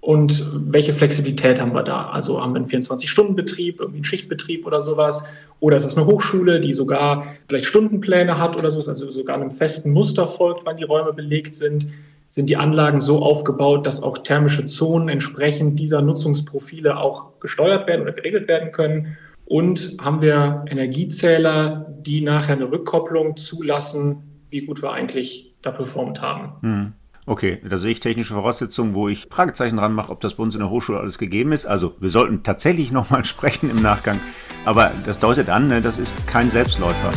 und 0.00 0.44
welche 0.55 0.92
Flexibilität 0.92 1.61
haben 1.61 1.74
wir 1.74 1.83
da? 1.83 2.11
Also 2.11 2.40
haben 2.40 2.55
wir 2.55 2.61
einen 2.61 2.68
24-Stunden-Betrieb, 2.68 3.81
irgendwie 3.81 3.98
einen 3.98 4.05
Schichtbetrieb 4.05 4.66
oder 4.66 4.81
sowas? 4.81 5.24
Oder 5.59 5.76
ist 5.79 5.85
es 5.85 5.96
eine 5.96 6.07
Hochschule, 6.07 6.61
die 6.61 6.72
sogar 6.72 7.26
vielleicht 7.48 7.66
Stundenpläne 7.66 8.38
hat 8.38 8.57
oder 8.57 8.70
so, 8.70 8.79
also 8.88 9.11
sogar 9.11 9.37
einem 9.37 9.50
festen 9.50 9.92
Muster 9.92 10.26
folgt, 10.26 10.64
wann 10.64 10.76
die 10.76 10.85
Räume 10.85 11.12
belegt 11.12 11.55
sind? 11.55 11.88
Sind 12.28 12.50
die 12.50 12.56
Anlagen 12.56 13.00
so 13.00 13.22
aufgebaut, 13.22 13.86
dass 13.86 14.02
auch 14.02 14.18
thermische 14.18 14.66
Zonen 14.66 15.08
entsprechend 15.08 15.78
dieser 15.78 16.02
Nutzungsprofile 16.02 16.96
auch 16.98 17.38
gesteuert 17.40 17.86
werden 17.86 18.02
oder 18.02 18.12
geregelt 18.12 18.48
werden 18.48 18.72
können. 18.72 19.16
Und 19.44 19.96
haben 20.00 20.22
wir 20.22 20.64
Energiezähler, 20.68 21.86
die 22.00 22.20
nachher 22.20 22.56
eine 22.56 22.70
Rückkopplung 22.70 23.36
zulassen, 23.36 24.44
wie 24.50 24.66
gut 24.66 24.82
wir 24.82 24.92
eigentlich 24.92 25.54
da 25.62 25.70
performt 25.70 26.20
haben. 26.20 26.52
Hm. 26.62 26.92
Okay, 27.28 27.58
da 27.68 27.76
sehe 27.76 27.90
ich 27.90 27.98
technische 27.98 28.34
Voraussetzungen, 28.34 28.94
wo 28.94 29.08
ich 29.08 29.26
Fragezeichen 29.28 29.76
dran 29.76 29.92
mache, 29.92 30.12
ob 30.12 30.20
das 30.20 30.34
bei 30.34 30.42
uns 30.44 30.54
in 30.54 30.60
der 30.60 30.70
Hochschule 30.70 31.00
alles 31.00 31.18
gegeben 31.18 31.50
ist. 31.50 31.66
Also 31.66 31.94
wir 31.98 32.08
sollten 32.08 32.44
tatsächlich 32.44 32.92
nochmal 32.92 33.24
sprechen 33.24 33.70
im 33.70 33.82
Nachgang. 33.82 34.20
Aber 34.64 34.92
das 35.04 35.20
deutet 35.20 35.48
an, 35.48 35.68
ne, 35.68 35.80
das 35.80 35.98
ist 35.98 36.26
kein 36.26 36.50
Selbstläufer. 36.50 37.12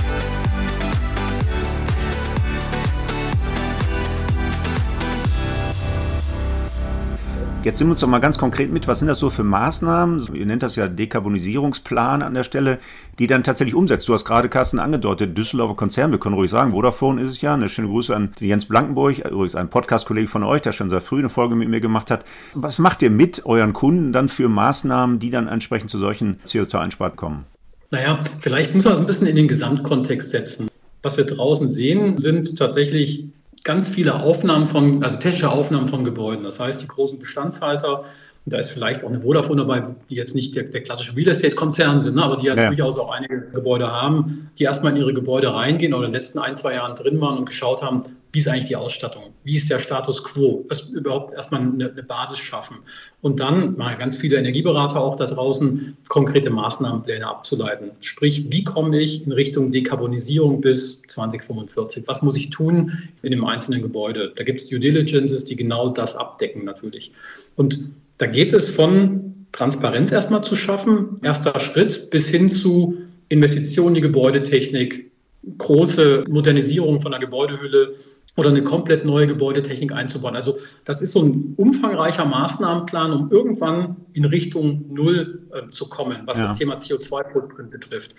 Jetzt 7.69 7.81
nimm 7.81 7.91
uns 7.91 7.99
doch 7.99 8.07
mal 8.07 8.17
ganz 8.17 8.39
konkret 8.39 8.71
mit, 8.71 8.87
was 8.87 8.97
sind 8.97 9.09
das 9.09 9.19
so 9.19 9.29
für 9.29 9.43
Maßnahmen? 9.43 10.33
Ihr 10.33 10.47
nennt 10.47 10.63
das 10.63 10.75
ja 10.75 10.87
Dekarbonisierungsplan 10.87 12.23
an 12.23 12.33
der 12.33 12.43
Stelle, 12.43 12.79
die 13.19 13.27
dann 13.27 13.43
tatsächlich 13.43 13.75
umsetzt. 13.75 14.09
Du 14.09 14.13
hast 14.13 14.25
gerade, 14.25 14.49
Carsten, 14.49 14.79
angedeutet, 14.79 15.37
Düsseldorfer 15.37 15.75
Konzern, 15.75 16.09
wir 16.09 16.17
können 16.17 16.33
ruhig 16.33 16.49
sagen, 16.49 16.71
Vodafone 16.71 17.21
ist 17.21 17.27
es 17.27 17.41
ja. 17.41 17.53
Eine 17.53 17.69
schöne 17.69 17.89
Grüße 17.89 18.15
an 18.15 18.31
Jens 18.39 18.65
Blankenburg, 18.65 19.19
übrigens 19.19 19.53
ein 19.53 19.69
Podcast-Kollege 19.69 20.27
von 20.27 20.41
euch, 20.41 20.63
der 20.63 20.71
schon 20.71 20.89
sehr 20.89 20.99
früh 20.99 21.19
eine 21.19 21.29
Folge 21.29 21.53
mit 21.53 21.69
mir 21.69 21.79
gemacht 21.79 22.09
hat. 22.09 22.25
Was 22.55 22.79
macht 22.79 23.03
ihr 23.03 23.11
mit 23.11 23.45
euren 23.45 23.73
Kunden 23.73 24.13
dann 24.13 24.29
für 24.29 24.49
Maßnahmen, 24.49 25.19
die 25.19 25.29
dann 25.29 25.47
entsprechend 25.47 25.91
zu 25.91 25.99
solchen 25.99 26.37
CO2-Einsparungen 26.47 27.17
kommen? 27.17 27.45
Naja, 27.91 28.23
vielleicht 28.39 28.73
muss 28.73 28.85
man 28.85 28.93
es 28.93 28.99
ein 28.99 29.05
bisschen 29.05 29.27
in 29.27 29.35
den 29.35 29.47
Gesamtkontext 29.47 30.31
setzen. 30.31 30.69
Was 31.03 31.17
wir 31.17 31.25
draußen 31.25 31.69
sehen, 31.69 32.17
sind 32.17 32.57
tatsächlich 32.57 33.25
ganz 33.63 33.89
viele 33.89 34.21
Aufnahmen 34.21 34.65
von, 34.65 35.03
also 35.03 35.17
technische 35.17 35.49
Aufnahmen 35.49 35.87
von 35.87 36.03
Gebäuden. 36.03 36.43
Das 36.43 36.59
heißt, 36.59 36.81
die 36.81 36.87
großen 36.87 37.19
Bestandshalter, 37.19 38.05
und 38.45 38.53
da 38.53 38.57
ist 38.57 38.71
vielleicht 38.71 39.03
auch 39.03 39.09
eine 39.09 39.21
Vodafone 39.21 39.61
dabei, 39.61 39.83
die 40.09 40.15
jetzt 40.15 40.33
nicht 40.33 40.55
der, 40.55 40.63
der 40.63 40.81
klassische 40.81 41.15
Real 41.15 41.29
Estate-Konzern 41.29 41.99
sind, 41.99 42.15
ne, 42.15 42.23
aber 42.23 42.37
die 42.37 42.47
ja, 42.47 42.55
ja, 42.55 42.67
durchaus 42.67 42.97
auch 42.97 43.11
einige 43.11 43.41
Gebäude 43.51 43.91
haben, 43.91 44.49
die 44.57 44.63
erstmal 44.63 44.93
in 44.93 44.97
ihre 44.99 45.13
Gebäude 45.13 45.53
reingehen 45.53 45.93
oder 45.93 46.05
in 46.05 46.11
den 46.11 46.19
letzten 46.19 46.39
ein, 46.39 46.55
zwei 46.55 46.73
Jahren 46.73 46.95
drin 46.95 47.19
waren 47.21 47.37
und 47.37 47.45
geschaut 47.45 47.81
haben, 47.81 48.03
wie 48.31 48.39
ist 48.39 48.47
eigentlich 48.47 48.65
die 48.65 48.75
Ausstattung? 48.75 49.33
Wie 49.43 49.55
ist 49.55 49.69
der 49.69 49.79
Status 49.79 50.23
quo? 50.23 50.65
Das 50.69 50.89
überhaupt 50.89 51.33
erstmal 51.33 51.61
eine, 51.61 51.89
eine 51.89 52.03
Basis 52.03 52.37
schaffen. 52.37 52.77
Und 53.21 53.39
dann 53.39 53.75
mal 53.75 53.97
ganz 53.97 54.17
viele 54.17 54.37
Energieberater 54.37 55.01
auch 55.01 55.15
da 55.15 55.25
draußen, 55.25 55.97
konkrete 56.09 56.49
Maßnahmenpläne 56.51 57.25
abzuleiten. 57.25 57.91
Sprich, 58.01 58.45
wie 58.51 58.63
komme 58.63 58.99
ich 58.99 59.25
in 59.25 59.31
Richtung 59.31 59.71
Dekarbonisierung 59.71 60.61
bis 60.61 61.01
2045? 61.07 62.03
Was 62.07 62.21
muss 62.21 62.35
ich 62.35 62.51
tun 62.51 62.91
in 63.23 63.31
dem 63.31 63.43
einzelnen 63.43 63.81
Gebäude? 63.81 64.31
Da 64.35 64.43
gibt 64.43 64.61
es 64.61 64.69
Due 64.69 64.79
Diligences, 64.79 65.43
die 65.45 65.55
genau 65.55 65.89
das 65.89 66.15
abdecken 66.15 66.65
natürlich. 66.65 67.11
Und 67.55 67.89
da 68.19 68.27
geht 68.27 68.53
es 68.53 68.69
von 68.69 69.47
Transparenz 69.53 70.11
erstmal 70.11 70.43
zu 70.43 70.55
schaffen, 70.55 71.19
erster 71.23 71.59
Schritt, 71.59 72.11
bis 72.11 72.29
hin 72.29 72.47
zu 72.47 72.97
Investitionen 73.29 73.89
in 73.89 73.95
die 73.95 74.01
Gebäudetechnik, 74.01 75.09
große 75.57 76.25
Modernisierung 76.29 77.01
von 77.01 77.11
der 77.11 77.19
Gebäudehülle, 77.19 77.95
oder 78.39 78.49
eine 78.49 78.63
komplett 78.63 79.05
neue 79.05 79.27
Gebäudetechnik 79.27 79.91
einzubauen. 79.91 80.35
Also 80.35 80.57
das 80.85 81.01
ist 81.01 81.11
so 81.11 81.21
ein 81.21 81.53
umfangreicher 81.57 82.25
Maßnahmenplan, 82.25 83.11
um 83.11 83.31
irgendwann 83.31 83.97
in 84.13 84.23
Richtung 84.25 84.85
Null 84.87 85.47
äh, 85.51 85.67
zu 85.67 85.89
kommen, 85.89 86.21
was 86.25 86.37
ja. 86.37 86.47
das 86.47 86.57
Thema 86.57 86.75
CO2-Footprint 86.77 87.69
betrifft. 87.69 88.15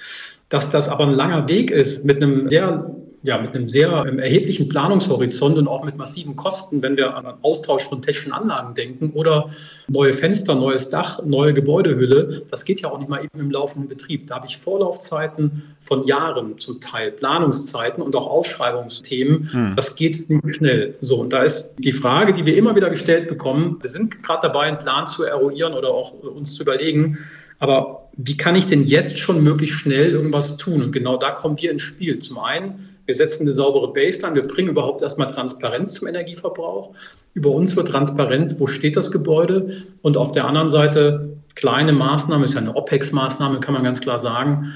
Dass 0.50 0.68
das 0.68 0.88
aber 0.88 1.06
ein 1.06 1.14
langer 1.14 1.48
Weg 1.48 1.70
ist 1.70 2.04
mit 2.04 2.22
einem 2.22 2.48
sehr 2.50 2.94
ja, 3.22 3.38
mit 3.38 3.54
einem 3.54 3.68
sehr 3.68 4.06
ähm, 4.06 4.18
erheblichen 4.18 4.68
Planungshorizont 4.68 5.58
und 5.58 5.68
auch 5.68 5.84
mit 5.84 5.96
massiven 5.96 6.36
Kosten, 6.36 6.80
wenn 6.80 6.96
wir 6.96 7.14
an 7.14 7.24
den 7.24 7.34
Austausch 7.42 7.82
von 7.82 8.00
technischen 8.00 8.32
Anlagen 8.32 8.74
denken 8.74 9.10
oder 9.10 9.50
neue 9.88 10.14
Fenster, 10.14 10.54
neues 10.54 10.88
Dach, 10.88 11.22
neue 11.22 11.52
Gebäudehülle, 11.52 12.44
das 12.50 12.64
geht 12.64 12.80
ja 12.80 12.90
auch 12.90 12.98
nicht 12.98 13.10
mal 13.10 13.22
eben 13.22 13.38
im 13.38 13.50
laufenden 13.50 13.88
Betrieb. 13.88 14.26
Da 14.28 14.36
habe 14.36 14.46
ich 14.46 14.56
Vorlaufzeiten 14.56 15.62
von 15.80 16.06
Jahren 16.06 16.58
zum 16.58 16.80
Teil, 16.80 17.12
Planungszeiten 17.12 18.02
und 18.02 18.16
auch 18.16 18.26
Ausschreibungsthemen. 18.26 19.52
Hm. 19.52 19.76
Das 19.76 19.96
geht 19.96 20.30
nicht 20.30 20.56
schnell. 20.56 20.94
So, 21.02 21.16
und 21.16 21.32
da 21.32 21.42
ist 21.42 21.74
die 21.78 21.92
Frage, 21.92 22.32
die 22.32 22.46
wir 22.46 22.56
immer 22.56 22.74
wieder 22.74 22.88
gestellt 22.88 23.28
bekommen, 23.28 23.76
wir 23.82 23.90
sind 23.90 24.22
gerade 24.22 24.48
dabei, 24.48 24.62
einen 24.62 24.78
Plan 24.78 25.06
zu 25.06 25.24
eruieren 25.24 25.74
oder 25.74 25.90
auch 25.90 26.14
uns 26.22 26.54
zu 26.54 26.62
überlegen, 26.62 27.18
aber 27.58 28.08
wie 28.16 28.38
kann 28.38 28.56
ich 28.56 28.64
denn 28.64 28.82
jetzt 28.82 29.18
schon 29.18 29.44
möglichst 29.44 29.76
schnell 29.76 30.10
irgendwas 30.12 30.56
tun? 30.56 30.82
Und 30.82 30.92
genau 30.92 31.18
da 31.18 31.32
kommen 31.32 31.60
wir 31.60 31.70
ins 31.70 31.82
Spiel. 31.82 32.18
Zum 32.18 32.38
einen 32.38 32.89
wir 33.06 33.14
setzen 33.14 33.42
eine 33.42 33.52
saubere 33.52 33.92
Baseline, 33.92 34.36
wir 34.36 34.46
bringen 34.46 34.68
überhaupt 34.68 35.02
erstmal 35.02 35.26
Transparenz 35.26 35.92
zum 35.94 36.08
Energieverbrauch. 36.08 36.90
Über 37.34 37.50
uns 37.50 37.76
wird 37.76 37.88
transparent, 37.88 38.58
wo 38.58 38.66
steht 38.66 38.96
das 38.96 39.10
Gebäude. 39.10 39.84
Und 40.02 40.16
auf 40.16 40.32
der 40.32 40.44
anderen 40.44 40.68
Seite 40.68 41.36
kleine 41.54 41.92
Maßnahme, 41.92 42.44
ist 42.44 42.54
ja 42.54 42.60
eine 42.60 42.74
OPEX-Maßnahme, 42.74 43.60
kann 43.60 43.74
man 43.74 43.84
ganz 43.84 44.00
klar 44.00 44.18
sagen. 44.18 44.72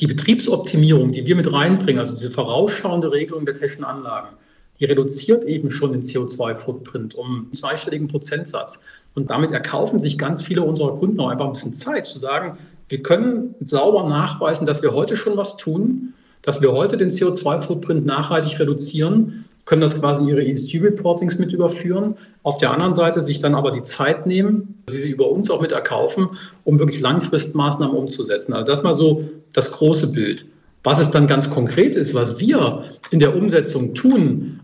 Die 0.00 0.06
Betriebsoptimierung, 0.06 1.12
die 1.12 1.26
wir 1.26 1.34
mit 1.34 1.52
reinbringen, 1.52 1.98
also 1.98 2.14
diese 2.14 2.30
vorausschauende 2.30 3.10
Regelung 3.10 3.44
der 3.44 3.54
technischen 3.54 3.84
Anlagen, 3.84 4.28
die 4.78 4.84
reduziert 4.84 5.44
eben 5.44 5.70
schon 5.70 5.92
den 5.92 6.02
CO2-Footprint 6.02 7.14
um 7.14 7.46
einen 7.46 7.54
zweistelligen 7.54 8.06
Prozentsatz. 8.06 8.80
Und 9.14 9.30
damit 9.30 9.50
erkaufen 9.50 9.98
sich 9.98 10.18
ganz 10.18 10.42
viele 10.42 10.62
unserer 10.62 10.94
Kunden 10.96 11.18
auch 11.18 11.28
einfach 11.28 11.46
ein 11.46 11.52
bisschen 11.52 11.72
Zeit 11.72 12.06
zu 12.06 12.18
sagen, 12.18 12.58
wir 12.88 13.02
können 13.02 13.54
sauber 13.64 14.08
nachweisen, 14.08 14.66
dass 14.66 14.82
wir 14.82 14.94
heute 14.94 15.16
schon 15.16 15.36
was 15.36 15.56
tun 15.56 16.14
dass 16.42 16.60
wir 16.62 16.72
heute 16.72 16.96
den 16.96 17.10
CO2-Footprint 17.10 18.06
nachhaltig 18.06 18.58
reduzieren, 18.58 19.44
können 19.68 19.82
das 19.82 20.00
quasi 20.00 20.22
in 20.22 20.28
ihre 20.28 20.44
ESG-Reportings 20.46 21.38
mit 21.38 21.52
überführen. 21.52 22.16
Auf 22.42 22.56
der 22.56 22.72
anderen 22.72 22.94
Seite 22.94 23.20
sich 23.20 23.40
dann 23.40 23.54
aber 23.54 23.70
die 23.70 23.82
Zeit 23.82 24.26
nehmen, 24.26 24.82
sie 24.88 24.98
sie 24.98 25.10
über 25.10 25.30
uns 25.30 25.50
auch 25.50 25.60
mit 25.60 25.72
erkaufen, 25.72 26.30
um 26.64 26.78
wirklich 26.78 27.00
Langfristmaßnahmen 27.00 27.94
umzusetzen. 27.94 28.54
Also 28.54 28.66
das 28.66 28.82
mal 28.82 28.94
so 28.94 29.28
das 29.52 29.72
große 29.72 30.12
Bild. 30.12 30.46
Was 30.84 30.98
es 30.98 31.10
dann 31.10 31.26
ganz 31.26 31.50
konkret 31.50 31.96
ist, 31.96 32.14
was 32.14 32.40
wir 32.40 32.84
in 33.10 33.18
der 33.18 33.36
Umsetzung 33.36 33.94
tun, 33.94 34.60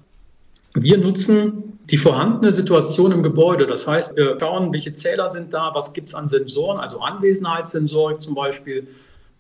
wir 0.73 0.97
nutzen 0.97 1.79
die 1.91 1.99
vorhandene 1.99 2.51
Situation 2.51 3.13
im 3.13 3.23
Gebäude. 3.23 3.67
Das 3.67 3.87
heißt, 3.87 4.17
wir 4.17 4.39
schauen, 4.41 4.73
welche 4.73 4.95
Zähler 4.95 5.29
sind 5.29 5.53
da, 5.53 5.71
was 5.75 5.93
gibt 5.93 6.09
es 6.09 6.15
an 6.15 6.27
Sensoren, 6.27 6.79
also 6.79 7.01
Anwesenheitssensorik 7.01 8.23
zum 8.23 8.35
Beispiel, 8.35 8.87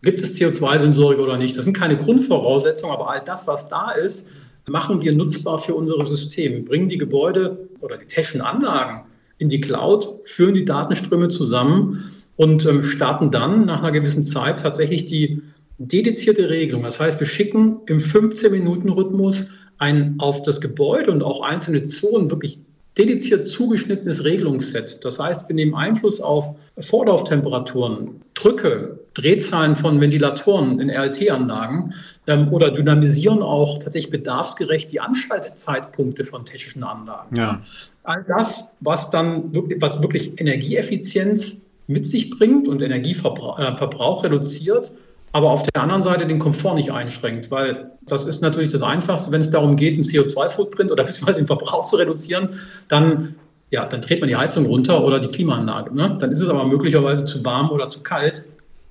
Gibt 0.05 0.21
es 0.21 0.39
CO2-Sensorik 0.39 1.19
oder 1.19 1.37
nicht? 1.37 1.57
Das 1.57 1.65
sind 1.65 1.77
keine 1.77 1.97
Grundvoraussetzungen, 1.97 2.95
aber 2.95 3.11
all 3.11 3.23
das, 3.25 3.47
was 3.47 3.69
da 3.69 3.93
ist, 3.93 4.29
machen 4.67 5.03
wir 5.03 5.13
nutzbar 5.13 5.59
für 5.59 5.75
unsere 5.75 6.05
Systeme, 6.05 6.61
bringen 6.61 6.89
die 6.89 6.99
Gebäude 6.99 7.69
oder 7.81 7.97
die 7.97 8.07
technischen 8.07 8.41
Anlagen 8.41 9.07
in 9.39 9.49
die 9.49 9.61
Cloud, 9.61 10.21
führen 10.25 10.55
die 10.55 10.65
Datenströme 10.65 11.29
zusammen 11.29 12.11
und 12.37 12.65
ähm, 12.67 12.83
starten 12.83 13.31
dann 13.31 13.65
nach 13.65 13.81
einer 13.81 13.93
gewissen 13.93 14.25
Zeit 14.25 14.61
tatsächlich 14.61 15.07
die 15.07 15.43
dedizierte 15.79 16.49
Regelung. 16.49 16.83
Das 16.85 17.01
heißt, 17.01 17.19
wir 17.21 17.27
schicken 17.27 17.81
im 17.87 17.99
15-Minuten-Rhythmus 17.99 19.47
ein 19.79 20.15
auf 20.19 20.43
das 20.43 20.61
Gebäude 20.61 21.11
und 21.11 21.23
auch 21.23 21.43
einzelne 21.43 21.83
Zonen 21.83 22.31
wirklich 22.31 22.61
dediziert 22.97 23.47
zugeschnittenes 23.47 24.25
Regelungsset. 24.25 25.05
Das 25.05 25.19
heißt, 25.19 25.49
wir 25.49 25.55
nehmen 25.57 25.75
Einfluss 25.75 26.21
auf 26.21 26.55
Vorlauftemperaturen, 26.79 28.21
Drücke, 28.35 29.01
Drehzahlen 29.15 29.77
von 29.77 30.01
Ventilatoren 30.01 30.81
in 30.81 30.91
RLT-Anlagen 30.91 31.95
ähm, 32.27 32.53
oder 32.53 32.71
dynamisieren 32.71 33.43
auch 33.43 33.79
tatsächlich 33.79 34.11
bedarfsgerecht 34.11 34.91
die 34.93 35.01
Anschaltzeitpunkte 35.01 36.25
von 36.25 36.45
technischen 36.45 36.83
Anlagen. 36.83 37.37
Ja. 37.37 37.61
All 38.03 38.25
das, 38.27 38.75
was 38.81 39.11
dann 39.11 39.55
wirklich, 39.55 39.81
was 39.81 40.03
wirklich 40.03 40.39
Energieeffizienz 40.41 41.63
mit 41.87 42.07
sich 42.07 42.31
bringt 42.31 42.67
und 42.67 42.83
Energieverbrauch 42.83 44.25
äh, 44.25 44.27
reduziert, 44.27 44.93
aber 45.33 45.51
auf 45.51 45.63
der 45.65 45.83
anderen 45.83 46.03
Seite 46.03 46.27
den 46.27 46.39
Komfort 46.39 46.75
nicht 46.75 46.93
einschränkt, 46.93 47.51
weil 47.51 47.91
das 48.03 48.27
ist 48.27 48.41
natürlich 48.41 48.71
das 48.71 48.83
Einfachste, 48.83 49.33
wenn 49.33 49.41
es 49.41 49.51
darum 49.51 49.77
geht, 49.77 49.95
einen 49.95 50.05
CO2-Footprint 50.05 50.91
oder 50.91 51.05
beziehungsweise 51.05 51.41
den 51.41 51.47
Verbrauch 51.47 51.87
zu 51.87 51.97
reduzieren, 51.97 52.61
dann, 52.89 53.35
ja, 53.71 53.85
dann 53.85 54.01
dreht 54.01 54.21
man 54.21 54.29
die 54.29 54.37
Heizung 54.37 54.67
runter 54.67 55.05
oder 55.05 55.21
die 55.21 55.29
Klimaanlage. 55.29 55.95
Ne? 55.95 56.17
Dann 56.21 56.31
ist 56.31 56.41
es 56.41 56.49
aber 56.49 56.65
möglicherweise 56.65 57.25
zu 57.25 57.45
warm 57.45 57.71
oder 57.71 57.91
zu 57.91 58.03
kalt 58.03 58.47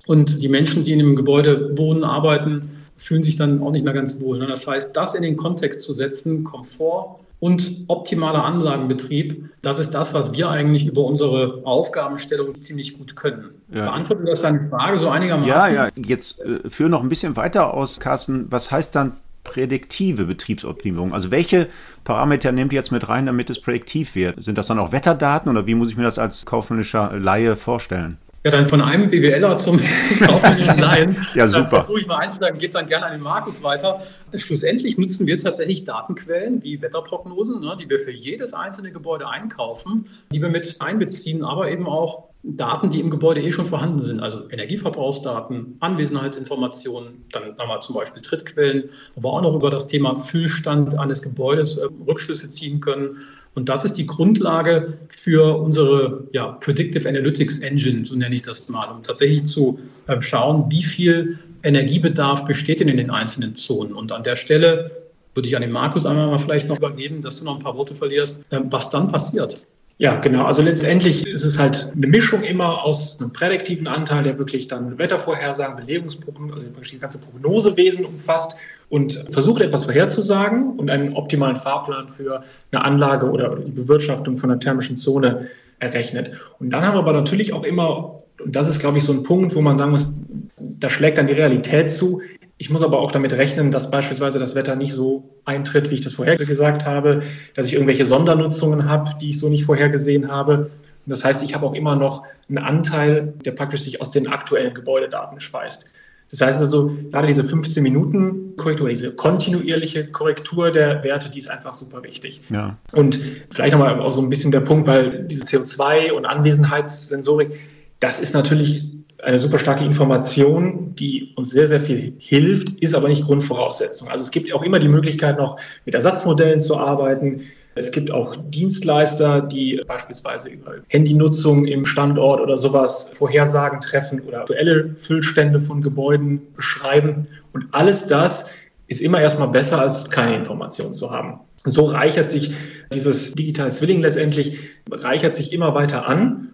und 0.06 0.42
die 0.42 0.48
Menschen, 0.48 0.84
die 0.84 0.92
in 0.92 0.98
dem 0.98 1.16
Gebäude 1.16 1.76
wohnen, 1.76 2.04
arbeiten, 2.04 2.70
fühlen 2.96 3.22
sich 3.22 3.36
dann 3.36 3.62
auch 3.62 3.72
nicht 3.72 3.84
mehr 3.84 3.94
ganz 3.94 4.20
wohl. 4.20 4.38
Ne? 4.38 4.46
Das 4.46 4.66
heißt, 4.66 4.96
das 4.96 5.14
in 5.14 5.22
den 5.22 5.36
Kontext 5.36 5.82
zu 5.82 5.92
setzen, 5.92 6.44
Komfort 6.44 7.20
und 7.40 7.84
optimaler 7.88 8.44
Anlagenbetrieb, 8.44 9.50
das 9.62 9.78
ist 9.78 9.90
das, 9.90 10.14
was 10.14 10.32
wir 10.32 10.48
eigentlich 10.48 10.86
über 10.86 11.04
unsere 11.04 11.60
Aufgabenstellung 11.64 12.60
ziemlich 12.62 12.96
gut 12.96 13.16
können. 13.16 13.50
Ja. 13.72 13.86
Beantwortet 13.86 14.28
das 14.28 14.42
deine 14.42 14.68
Frage 14.68 14.98
so 14.98 15.08
einigermaßen? 15.08 15.48
Ja, 15.48 15.68
ja. 15.68 15.88
Jetzt 15.96 16.40
äh, 16.40 16.68
führe 16.68 16.88
noch 16.88 17.02
ein 17.02 17.08
bisschen 17.08 17.36
weiter 17.36 17.74
aus, 17.74 18.00
Carsten. 18.00 18.46
Was 18.50 18.70
heißt 18.70 18.94
dann 18.94 19.12
prädiktive 19.42 20.24
Betriebsoptimierung? 20.24 21.12
Also 21.12 21.30
welche 21.30 21.68
Parameter 22.04 22.50
nehmt 22.50 22.72
ihr 22.72 22.78
jetzt 22.78 22.92
mit 22.92 23.08
rein, 23.08 23.26
damit 23.26 23.50
es 23.50 23.60
prädiktiv 23.60 24.14
wird? 24.14 24.42
Sind 24.42 24.56
das 24.56 24.68
dann 24.68 24.78
auch 24.78 24.92
Wetterdaten 24.92 25.50
oder 25.50 25.66
wie 25.66 25.74
muss 25.74 25.90
ich 25.90 25.96
mir 25.96 26.04
das 26.04 26.18
als 26.18 26.46
kaufmännischer 26.46 27.12
Laie 27.18 27.56
vorstellen? 27.56 28.16
Ja, 28.44 28.50
dann 28.50 28.68
von 28.68 28.82
einem 28.82 29.08
BWLer 29.08 29.56
zum, 29.58 29.80
kaufmännischen 30.20 30.78
Laien. 30.78 31.16
ja, 31.34 31.48
super. 31.48 31.76
Versuche 31.76 32.00
ich 32.00 32.06
mal 32.06 32.18
einzusagen, 32.18 32.58
gebe 32.58 32.74
dann 32.74 32.86
gerne 32.86 33.06
an 33.06 33.12
den 33.12 33.22
Markus 33.22 33.62
weiter. 33.62 34.02
Schlussendlich 34.36 34.98
nutzen 34.98 35.26
wir 35.26 35.38
tatsächlich 35.38 35.84
Datenquellen 35.84 36.62
wie 36.62 36.80
Wetterprognosen, 36.82 37.60
ne, 37.60 37.74
die 37.80 37.88
wir 37.88 38.00
für 38.00 38.10
jedes 38.10 38.52
einzelne 38.52 38.92
Gebäude 38.92 39.26
einkaufen, 39.28 40.06
die 40.30 40.42
wir 40.42 40.50
mit 40.50 40.76
einbeziehen, 40.80 41.42
aber 41.42 41.70
eben 41.70 41.86
auch 41.86 42.24
Daten, 42.42 42.90
die 42.90 43.00
im 43.00 43.08
Gebäude 43.08 43.40
eh 43.40 43.50
schon 43.50 43.64
vorhanden 43.64 44.02
sind, 44.02 44.20
also 44.20 44.50
Energieverbrauchsdaten, 44.50 45.78
Anwesenheitsinformationen, 45.80 47.24
dann 47.32 47.56
haben 47.56 47.68
wir 47.68 47.80
zum 47.80 47.94
Beispiel 47.94 48.20
Trittquellen, 48.20 48.90
wo 49.14 49.22
wir 49.22 49.32
auch 49.32 49.40
noch 49.40 49.54
über 49.54 49.70
das 49.70 49.86
Thema 49.86 50.18
Füllstand 50.18 50.98
eines 50.98 51.22
Gebäudes 51.22 51.78
äh, 51.78 51.88
Rückschlüsse 52.06 52.50
ziehen 52.50 52.80
können 52.80 53.16
Und 53.54 53.68
das 53.68 53.84
ist 53.84 53.94
die 53.94 54.06
Grundlage 54.06 54.98
für 55.08 55.58
unsere 55.58 56.26
ja, 56.32 56.52
Predictive 56.52 57.08
Analytics 57.08 57.58
Engine, 57.58 58.04
so 58.04 58.16
nenne 58.16 58.34
ich 58.34 58.42
das 58.42 58.68
mal, 58.68 58.86
um 58.86 59.02
tatsächlich 59.02 59.44
zu 59.46 59.78
äh, 60.08 60.20
schauen, 60.20 60.70
wie 60.70 60.82
viel 60.82 61.38
Energiebedarf 61.62 62.44
besteht 62.44 62.80
denn 62.80 62.88
in 62.88 62.96
den 62.96 63.10
einzelnen 63.10 63.54
Zonen. 63.54 63.92
Und 63.92 64.10
an 64.10 64.24
der 64.24 64.36
Stelle 64.36 64.90
würde 65.34 65.48
ich 65.48 65.56
an 65.56 65.62
den 65.62 65.72
Markus 65.72 66.04
einmal 66.04 66.28
mal 66.28 66.38
vielleicht 66.38 66.68
noch 66.68 66.78
übergeben, 66.78 67.22
dass 67.22 67.38
du 67.38 67.44
noch 67.44 67.54
ein 67.54 67.62
paar 67.62 67.76
Worte 67.76 67.94
verlierst, 67.94 68.44
äh, 68.52 68.60
was 68.64 68.90
dann 68.90 69.08
passiert. 69.08 69.64
Ja, 69.98 70.16
genau. 70.16 70.44
Also 70.44 70.60
letztendlich 70.60 71.24
ist 71.26 71.44
es 71.44 71.56
halt 71.56 71.92
eine 71.94 72.08
Mischung 72.08 72.42
immer 72.42 72.82
aus 72.82 73.20
einem 73.20 73.32
prädiktiven 73.32 73.86
Anteil, 73.86 74.24
der 74.24 74.38
wirklich 74.38 74.66
dann 74.66 74.98
Wettervorhersagen, 74.98 75.76
Belegungsprognosen, 75.76 76.52
also 76.52 76.66
das 76.66 77.00
ganze 77.00 77.18
Prognosewesen 77.18 78.04
umfasst 78.04 78.56
und 78.88 79.24
versucht 79.30 79.62
etwas 79.62 79.84
vorherzusagen 79.84 80.78
und 80.78 80.90
einen 80.90 81.12
optimalen 81.12 81.56
Fahrplan 81.56 82.08
für 82.08 82.42
eine 82.72 82.84
Anlage 82.84 83.30
oder 83.30 83.54
die 83.54 83.70
Bewirtschaftung 83.70 84.36
von 84.36 84.50
einer 84.50 84.58
thermischen 84.58 84.96
Zone 84.96 85.48
errechnet. 85.78 86.32
Und 86.58 86.70
dann 86.70 86.84
haben 86.84 86.94
wir 86.94 87.00
aber 87.00 87.12
natürlich 87.12 87.52
auch 87.52 87.62
immer, 87.62 88.18
und 88.42 88.56
das 88.56 88.66
ist, 88.66 88.80
glaube 88.80 88.98
ich, 88.98 89.04
so 89.04 89.12
ein 89.12 89.22
Punkt, 89.22 89.54
wo 89.54 89.60
man 89.60 89.76
sagen 89.76 89.92
muss, 89.92 90.12
da 90.58 90.90
schlägt 90.90 91.18
dann 91.18 91.28
die 91.28 91.34
Realität 91.34 91.90
zu, 91.90 92.20
ich 92.56 92.70
muss 92.70 92.82
aber 92.82 92.98
auch 93.00 93.10
damit 93.10 93.32
rechnen, 93.32 93.70
dass 93.70 93.90
beispielsweise 93.90 94.38
das 94.38 94.54
Wetter 94.54 94.76
nicht 94.76 94.92
so 94.92 95.34
eintritt, 95.44 95.90
wie 95.90 95.94
ich 95.94 96.02
das 96.02 96.14
vorher 96.14 96.36
gesagt 96.36 96.86
habe, 96.86 97.22
dass 97.54 97.66
ich 97.66 97.74
irgendwelche 97.74 98.06
Sondernutzungen 98.06 98.88
habe, 98.88 99.10
die 99.20 99.30
ich 99.30 99.38
so 99.38 99.48
nicht 99.48 99.64
vorhergesehen 99.64 100.30
habe. 100.30 100.70
Und 101.06 101.10
das 101.10 101.24
heißt, 101.24 101.42
ich 101.42 101.54
habe 101.54 101.66
auch 101.66 101.74
immer 101.74 101.96
noch 101.96 102.22
einen 102.48 102.58
Anteil, 102.58 103.34
der 103.44 103.52
praktisch 103.52 103.82
sich 103.82 104.00
aus 104.00 104.12
den 104.12 104.28
aktuellen 104.28 104.72
Gebäudedaten 104.72 105.40
speist. 105.40 105.86
Das 106.30 106.40
heißt 106.40 106.60
also, 106.60 106.90
gerade 107.10 107.26
diese 107.26 107.44
15 107.44 107.82
Minuten 107.82 108.56
Korrektur, 108.56 108.88
diese 108.88 109.12
kontinuierliche 109.12 110.06
Korrektur 110.06 110.70
der 110.70 111.04
Werte, 111.04 111.30
die 111.30 111.38
ist 111.38 111.50
einfach 111.50 111.74
super 111.74 112.02
wichtig. 112.02 112.40
Ja. 112.50 112.76
Und 112.92 113.18
vielleicht 113.50 113.72
nochmal 113.72 114.00
auch 114.00 114.12
so 114.12 114.22
ein 114.22 114.30
bisschen 114.30 114.50
der 114.50 114.60
Punkt, 114.60 114.86
weil 114.86 115.24
diese 115.24 115.44
CO2 115.44 116.12
und 116.12 116.24
Anwesenheitssensorik, 116.24 117.52
das 118.00 118.20
ist 118.20 118.32
natürlich 118.32 118.84
eine 119.24 119.38
super 119.38 119.58
starke 119.58 119.84
Information, 119.84 120.94
die 120.94 121.32
uns 121.36 121.50
sehr, 121.50 121.66
sehr 121.66 121.80
viel 121.80 122.14
hilft, 122.18 122.70
ist 122.80 122.94
aber 122.94 123.08
nicht 123.08 123.24
Grundvoraussetzung. 123.24 124.08
Also 124.08 124.22
es 124.22 124.30
gibt 124.30 124.52
auch 124.52 124.62
immer 124.62 124.78
die 124.78 124.88
Möglichkeit, 124.88 125.38
noch 125.38 125.58
mit 125.84 125.94
Ersatzmodellen 125.94 126.60
zu 126.60 126.76
arbeiten. 126.76 127.42
Es 127.74 127.90
gibt 127.90 128.10
auch 128.10 128.36
Dienstleister, 128.50 129.40
die 129.40 129.80
beispielsweise 129.86 130.50
über 130.50 130.74
Handynutzung 130.88 131.66
im 131.66 131.86
Standort 131.86 132.40
oder 132.40 132.56
sowas 132.56 133.10
Vorhersagen 133.14 133.80
treffen 133.80 134.20
oder 134.20 134.40
aktuelle 134.40 134.94
Füllstände 134.98 135.60
von 135.60 135.80
Gebäuden 135.80 136.42
beschreiben. 136.54 137.26
Und 137.52 137.66
alles 137.72 138.06
das 138.06 138.46
ist 138.86 139.00
immer 139.00 139.20
erstmal 139.20 139.48
besser, 139.48 139.80
als 139.80 140.08
keine 140.10 140.36
Information 140.36 140.92
zu 140.92 141.10
haben. 141.10 141.40
Und 141.64 141.72
so 141.72 141.84
reichert 141.84 142.28
sich 142.28 142.52
dieses 142.92 143.32
Digital 143.32 143.72
Zwilling 143.72 144.02
letztendlich, 144.02 144.58
reichert 144.90 145.34
sich 145.34 145.52
immer 145.52 145.74
weiter 145.74 146.06
an. 146.08 146.53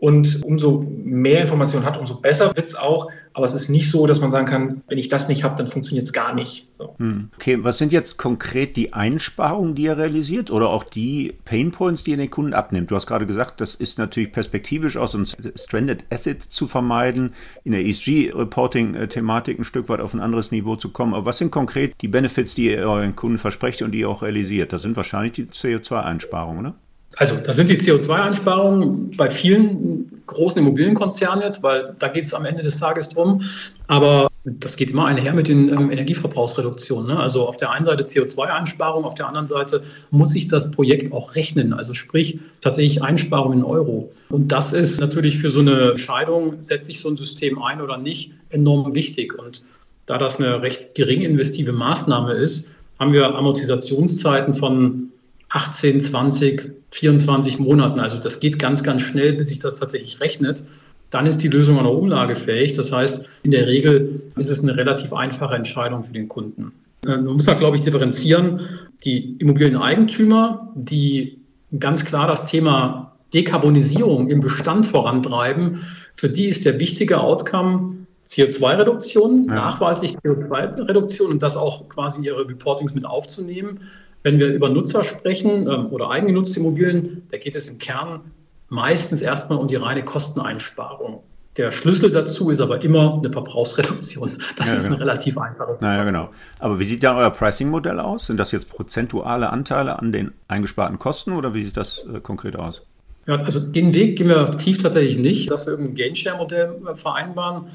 Und 0.00 0.44
umso 0.44 0.86
mehr 1.04 1.40
Information 1.40 1.84
hat, 1.84 1.98
umso 1.98 2.20
besser 2.20 2.54
wird 2.54 2.68
es 2.68 2.76
auch. 2.76 3.10
Aber 3.32 3.46
es 3.46 3.54
ist 3.54 3.68
nicht 3.68 3.90
so, 3.90 4.06
dass 4.06 4.20
man 4.20 4.30
sagen 4.30 4.46
kann, 4.46 4.82
wenn 4.86 4.98
ich 4.98 5.08
das 5.08 5.28
nicht 5.28 5.42
habe, 5.42 5.56
dann 5.56 5.66
funktioniert 5.66 6.06
es 6.06 6.12
gar 6.12 6.34
nicht. 6.34 6.68
So. 6.72 6.94
Hm. 6.98 7.30
Okay, 7.34 7.58
was 7.62 7.78
sind 7.78 7.92
jetzt 7.92 8.16
konkret 8.16 8.76
die 8.76 8.92
Einsparungen, 8.92 9.74
die 9.74 9.82
ihr 9.82 9.98
realisiert 9.98 10.52
oder 10.52 10.68
auch 10.68 10.84
die 10.84 11.34
Painpoints, 11.44 12.04
die 12.04 12.12
ihr 12.12 12.16
den 12.16 12.30
Kunden 12.30 12.54
abnimmt? 12.54 12.92
Du 12.92 12.96
hast 12.96 13.06
gerade 13.06 13.26
gesagt, 13.26 13.60
das 13.60 13.74
ist 13.74 13.98
natürlich 13.98 14.30
perspektivisch 14.30 14.96
aus, 14.96 15.16
um 15.16 15.26
Stranded 15.26 16.04
Asset 16.10 16.42
zu 16.42 16.68
vermeiden, 16.68 17.34
in 17.64 17.72
der 17.72 17.84
ESG-Reporting-Thematik 17.84 19.58
ein 19.58 19.64
Stück 19.64 19.88
weit 19.88 20.00
auf 20.00 20.14
ein 20.14 20.20
anderes 20.20 20.52
Niveau 20.52 20.76
zu 20.76 20.90
kommen. 20.90 21.14
Aber 21.14 21.26
was 21.26 21.38
sind 21.38 21.50
konkret 21.50 21.94
die 22.00 22.08
Benefits, 22.08 22.54
die 22.54 22.70
ihr 22.70 22.88
euren 22.88 23.16
Kunden 23.16 23.38
versprecht 23.38 23.82
und 23.82 23.90
die 23.90 24.00
ihr 24.00 24.08
auch 24.08 24.22
realisiert? 24.22 24.72
Das 24.72 24.82
sind 24.82 24.96
wahrscheinlich 24.96 25.32
die 25.32 25.46
CO2-Einsparungen, 25.46 26.60
oder? 26.60 26.74
Also, 27.18 27.36
das 27.36 27.56
sind 27.56 27.68
die 27.68 27.76
CO2-Einsparungen 27.76 29.16
bei 29.16 29.28
vielen 29.28 30.22
großen 30.26 30.60
Immobilienkonzernen 30.60 31.42
jetzt, 31.42 31.62
weil 31.64 31.96
da 31.98 32.06
geht 32.08 32.24
es 32.24 32.32
am 32.32 32.44
Ende 32.44 32.62
des 32.62 32.78
Tages 32.78 33.08
drum. 33.08 33.42
Aber 33.88 34.28
das 34.44 34.76
geht 34.76 34.90
immer 34.90 35.06
einher 35.06 35.34
mit 35.34 35.48
den 35.48 35.68
ähm, 35.68 35.90
Energieverbrauchsreduktionen. 35.90 37.08
Ne? 37.08 37.18
Also 37.18 37.48
auf 37.48 37.56
der 37.56 37.72
einen 37.72 37.84
Seite 37.84 38.04
CO2-Einsparung, 38.04 39.04
auf 39.04 39.14
der 39.14 39.26
anderen 39.26 39.48
Seite 39.48 39.82
muss 40.10 40.30
sich 40.30 40.46
das 40.46 40.70
Projekt 40.70 41.12
auch 41.12 41.34
rechnen. 41.34 41.72
Also 41.72 41.92
sprich 41.92 42.38
tatsächlich 42.60 43.02
Einsparungen 43.02 43.58
in 43.58 43.64
Euro. 43.64 44.12
Und 44.28 44.52
das 44.52 44.72
ist 44.72 45.00
natürlich 45.00 45.38
für 45.38 45.50
so 45.50 45.60
eine 45.60 45.90
Entscheidung, 45.90 46.62
setze 46.62 46.90
ich 46.92 47.00
so 47.00 47.08
ein 47.08 47.16
System 47.16 47.60
ein 47.60 47.80
oder 47.80 47.98
nicht, 47.98 48.32
enorm 48.50 48.94
wichtig. 48.94 49.36
Und 49.36 49.62
da 50.06 50.18
das 50.18 50.38
eine 50.38 50.62
recht 50.62 50.94
gering 50.94 51.22
investive 51.22 51.72
Maßnahme 51.72 52.34
ist, 52.34 52.68
haben 53.00 53.12
wir 53.12 53.34
Amortisationszeiten 53.34 54.54
von 54.54 55.10
18, 55.50 56.00
20, 56.00 56.72
24 56.90 57.58
Monaten. 57.58 58.00
Also 58.00 58.18
das 58.18 58.40
geht 58.40 58.58
ganz, 58.58 58.82
ganz 58.82 59.02
schnell, 59.02 59.34
bis 59.34 59.48
sich 59.48 59.58
das 59.58 59.76
tatsächlich 59.76 60.20
rechnet. 60.20 60.64
Dann 61.10 61.26
ist 61.26 61.42
die 61.42 61.48
Lösung 61.48 61.78
auch 61.78 61.84
noch 61.84 61.94
umlagefähig. 61.94 62.74
Das 62.74 62.92
heißt, 62.92 63.24
in 63.42 63.50
der 63.50 63.66
Regel 63.66 64.22
ist 64.36 64.50
es 64.50 64.62
eine 64.62 64.76
relativ 64.76 65.12
einfache 65.12 65.54
Entscheidung 65.54 66.04
für 66.04 66.12
den 66.12 66.28
Kunden. 66.28 66.72
Äh, 67.04 67.16
man 67.16 67.34
muss 67.34 67.46
da, 67.46 67.54
glaube 67.54 67.76
ich, 67.76 67.82
differenzieren. 67.82 68.60
Die 69.04 69.36
Immobilieneigentümer, 69.38 70.72
die 70.74 71.38
ganz 71.78 72.04
klar 72.04 72.26
das 72.26 72.44
Thema 72.44 73.12
Dekarbonisierung 73.32 74.28
im 74.28 74.40
Bestand 74.40 74.86
vorantreiben, 74.86 75.82
für 76.14 76.28
die 76.28 76.46
ist 76.46 76.64
der 76.64 76.78
wichtige 76.78 77.20
Outcome 77.20 77.96
CO2-Reduktion, 78.26 79.46
ja. 79.48 79.54
nachweislich 79.54 80.16
CO2-Reduktion 80.18 81.30
und 81.30 81.42
das 81.42 81.56
auch 81.56 81.88
quasi 81.88 82.18
in 82.18 82.24
ihre 82.24 82.46
Reportings 82.46 82.94
mit 82.94 83.06
aufzunehmen. 83.06 83.80
Wenn 84.28 84.38
wir 84.38 84.48
über 84.48 84.68
Nutzer 84.68 85.04
sprechen 85.04 85.66
ähm, 85.66 85.86
oder 85.86 86.10
eigengenutzte 86.10 86.60
Immobilien, 86.60 87.22
da 87.30 87.38
geht 87.38 87.56
es 87.56 87.66
im 87.66 87.78
Kern 87.78 88.20
meistens 88.68 89.22
erstmal 89.22 89.56
um 89.56 89.68
die 89.68 89.76
reine 89.76 90.04
Kosteneinsparung. 90.04 91.22
Der 91.56 91.70
Schlüssel 91.70 92.10
dazu 92.10 92.50
ist 92.50 92.60
aber 92.60 92.82
immer 92.82 93.14
eine 93.14 93.32
Verbrauchsreduktion. 93.32 94.36
Das 94.56 94.66
ja, 94.66 94.74
ist 94.74 94.82
genau. 94.82 94.96
eine 94.96 95.00
relativ 95.00 95.38
einfache 95.38 95.68
Frage. 95.68 95.82
Naja, 95.82 96.04
genau. 96.04 96.28
Aber 96.58 96.78
wie 96.78 96.84
sieht 96.84 97.02
da 97.04 97.16
euer 97.16 97.30
Pricing-Modell 97.30 97.98
aus? 97.98 98.26
Sind 98.26 98.38
das 98.38 98.52
jetzt 98.52 98.68
prozentuale 98.68 99.48
Anteile 99.48 99.98
an 99.98 100.12
den 100.12 100.32
eingesparten 100.46 100.98
Kosten 100.98 101.32
oder 101.32 101.54
wie 101.54 101.64
sieht 101.64 101.78
das 101.78 102.04
äh, 102.14 102.20
konkret 102.20 102.56
aus? 102.56 102.82
Ja, 103.26 103.36
also 103.36 103.58
den 103.60 103.94
Weg 103.94 104.18
gehen 104.18 104.28
wir 104.28 104.58
tief 104.58 104.76
tatsächlich 104.76 105.16
nicht, 105.16 105.50
dass 105.50 105.64
wir 105.64 105.70
irgendein 105.70 105.94
Gainshare-Modell 105.94 106.82
äh, 106.86 106.96
vereinbaren, 106.96 107.68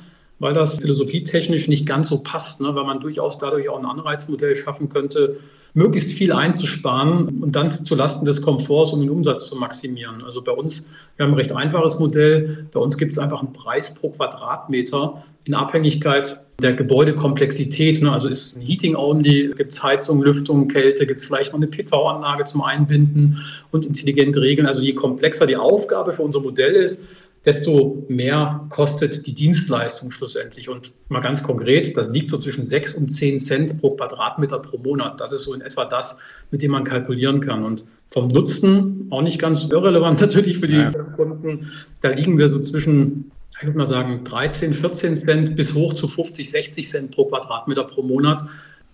weil 0.43 0.53
das 0.53 0.79
philosophietechnisch 0.79 1.67
nicht 1.67 1.87
ganz 1.87 2.09
so 2.09 2.19
passt, 2.19 2.61
ne? 2.61 2.75
weil 2.75 2.83
man 2.83 2.99
durchaus 2.99 3.39
dadurch 3.39 3.69
auch 3.69 3.79
ein 3.79 3.85
Anreizmodell 3.85 4.55
schaffen 4.55 4.89
könnte, 4.89 5.39
möglichst 5.73 6.13
viel 6.13 6.31
einzusparen 6.31 7.41
und 7.41 7.55
dann 7.55 7.69
zulasten 7.69 8.25
des 8.25 8.41
Komforts, 8.41 8.93
um 8.93 9.01
den 9.01 9.09
Umsatz 9.09 9.47
zu 9.47 9.55
maximieren. 9.55 10.21
Also 10.23 10.41
bei 10.41 10.51
uns, 10.51 10.85
wir 11.15 11.25
haben 11.25 11.31
ein 11.31 11.37
recht 11.37 11.51
einfaches 11.51 11.97
Modell. 11.97 12.67
Bei 12.71 12.79
uns 12.79 12.97
gibt 12.97 13.13
es 13.13 13.17
einfach 13.17 13.41
einen 13.41 13.53
Preis 13.53 13.93
pro 13.93 14.09
Quadratmeter 14.11 15.23
in 15.45 15.55
Abhängigkeit 15.55 16.39
der 16.61 16.73
Gebäudekomplexität. 16.73 18.01
Ne? 18.01 18.11
Also 18.11 18.27
ist 18.27 18.55
ein 18.55 18.61
Heating 18.61 18.95
only, 18.95 19.51
gibt 19.57 19.73
es 19.73 19.81
Heizung, 19.81 20.21
Lüftung, 20.21 20.67
Kälte, 20.67 21.07
gibt 21.07 21.21
es 21.21 21.25
vielleicht 21.25 21.53
noch 21.53 21.59
eine 21.59 21.67
PV-Anlage 21.67 22.43
zum 22.45 22.61
Einbinden 22.61 23.39
und 23.71 23.85
intelligente 23.85 24.41
Regeln. 24.41 24.67
Also 24.67 24.81
je 24.81 24.93
komplexer 24.93 25.47
die 25.47 25.57
Aufgabe 25.57 26.11
für 26.11 26.21
unser 26.21 26.41
Modell 26.41 26.73
ist, 26.73 27.03
desto 27.45 28.05
mehr 28.07 28.65
kostet 28.69 29.25
die 29.27 29.33
Dienstleistung 29.33 30.11
schlussendlich. 30.11 30.69
Und 30.69 30.91
mal 31.09 31.19
ganz 31.19 31.43
konkret, 31.43 31.95
das 31.97 32.09
liegt 32.09 32.29
so 32.29 32.37
zwischen 32.37 32.63
6 32.63 32.93
und 32.93 33.09
10 33.09 33.39
Cent 33.39 33.81
pro 33.81 33.91
Quadratmeter 33.91 34.59
pro 34.59 34.77
Monat. 34.77 35.19
Das 35.19 35.33
ist 35.33 35.43
so 35.43 35.53
in 35.53 35.61
etwa 35.61 35.85
das, 35.85 36.17
mit 36.51 36.61
dem 36.61 36.71
man 36.71 36.83
kalkulieren 36.83 37.41
kann. 37.41 37.63
Und 37.63 37.83
vom 38.11 38.29
Nutzen, 38.29 39.07
auch 39.09 39.21
nicht 39.21 39.39
ganz 39.39 39.65
irrelevant 39.65 40.21
natürlich 40.21 40.59
für 40.59 40.67
die 40.67 40.75
ja. 40.75 40.91
Kunden, 40.91 41.71
da 42.01 42.09
liegen 42.09 42.37
wir 42.37 42.47
so 42.47 42.59
zwischen, 42.59 43.31
ich 43.59 43.65
würde 43.65 43.77
mal 43.77 43.85
sagen, 43.85 44.23
13, 44.23 44.73
14 44.73 45.15
Cent 45.15 45.55
bis 45.55 45.73
hoch 45.73 45.93
zu 45.93 46.07
50, 46.07 46.49
60 46.49 46.89
Cent 46.89 47.11
pro 47.11 47.25
Quadratmeter 47.25 47.83
pro 47.83 48.03
Monat. 48.03 48.41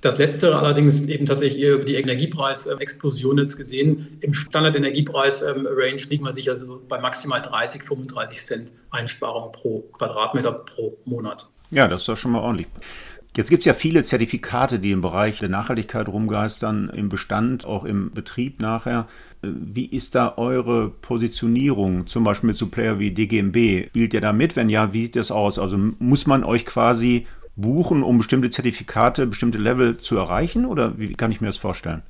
Das 0.02 0.18
letzte 0.18 0.56
allerdings 0.56 1.06
eben 1.08 1.26
tatsächlich 1.26 1.62
eher 1.62 1.74
über 1.76 1.84
die 1.84 1.95
Energiepreisexplosion 1.95 3.38
jetzt 3.38 3.58
gesehen. 3.58 4.18
Im 4.22 4.34
Standard-Energiepreis-Range 4.34 6.02
liegen 6.10 6.24
wir 6.24 6.32
sicher 6.32 6.52
also 6.52 6.82
bei 6.88 7.00
maximal 7.00 7.41
30, 7.41 7.84
35 7.84 8.45
Cent 8.45 8.74
Einsparung 8.91 9.52
pro 9.52 9.82
Quadratmeter 9.91 10.54
pro 10.54 10.97
Monat. 11.04 11.50
Ja, 11.72 11.88
das 11.88 12.02
ist 12.02 12.08
doch 12.08 12.18
schon 12.18 12.32
mal 12.32 12.39
ordentlich. 12.39 12.68
Jetzt 13.36 13.50
gibt 13.50 13.62
es 13.62 13.66
ja 13.66 13.74
viele 13.74 14.02
Zertifikate, 14.04 14.80
die 14.80 14.91
im 14.91 15.02
Bereich 15.02 15.39
der 15.39 15.50
Nachhaltigkeit 15.50 16.08
rumgeistern, 16.08 16.89
im 16.89 17.10
Bestand, 17.10 17.64
auch 17.66 17.84
im 17.84 18.12
Betrieb 18.12 18.60
nachher. 18.60 19.08
Wie 19.41 19.86
ist 19.86 20.16
da 20.16 20.34
eure 20.38 20.89
Positionierung, 20.89 22.08
zum 22.08 22.24
Beispiel 22.24 22.47
mit 22.47 22.58
so 22.58 22.68
Player 22.68 23.00
wie 23.00 23.12
DGMB? 23.12 23.89
Spielt 23.89 24.14
ihr 24.14 24.22
da 24.22 24.34
mit? 24.34 24.56
Wenn 24.56 24.70
ja, 24.70 24.93
wie 24.93 25.04
sieht 25.04 25.16
das 25.16 25.30
aus? 25.30 25.60
Also 25.60 25.78
muss 26.00 26.26
man 26.26 26.43
euch 26.43 26.66
quasi 26.66 27.28
buchen, 27.62 28.03
um 28.03 28.18
bestimmte 28.18 28.49
Zertifikate, 28.49 29.28
bestimmte 29.28 29.57
Level 29.57 29.97
zu 29.97 30.18
erreichen? 30.18 30.66
Oder 30.66 30.97
wie 30.97 31.14
kann 31.14 31.32
ich 31.32 31.41
mir 31.41 31.47
das 31.47 31.57
vorstellen? 31.57 32.03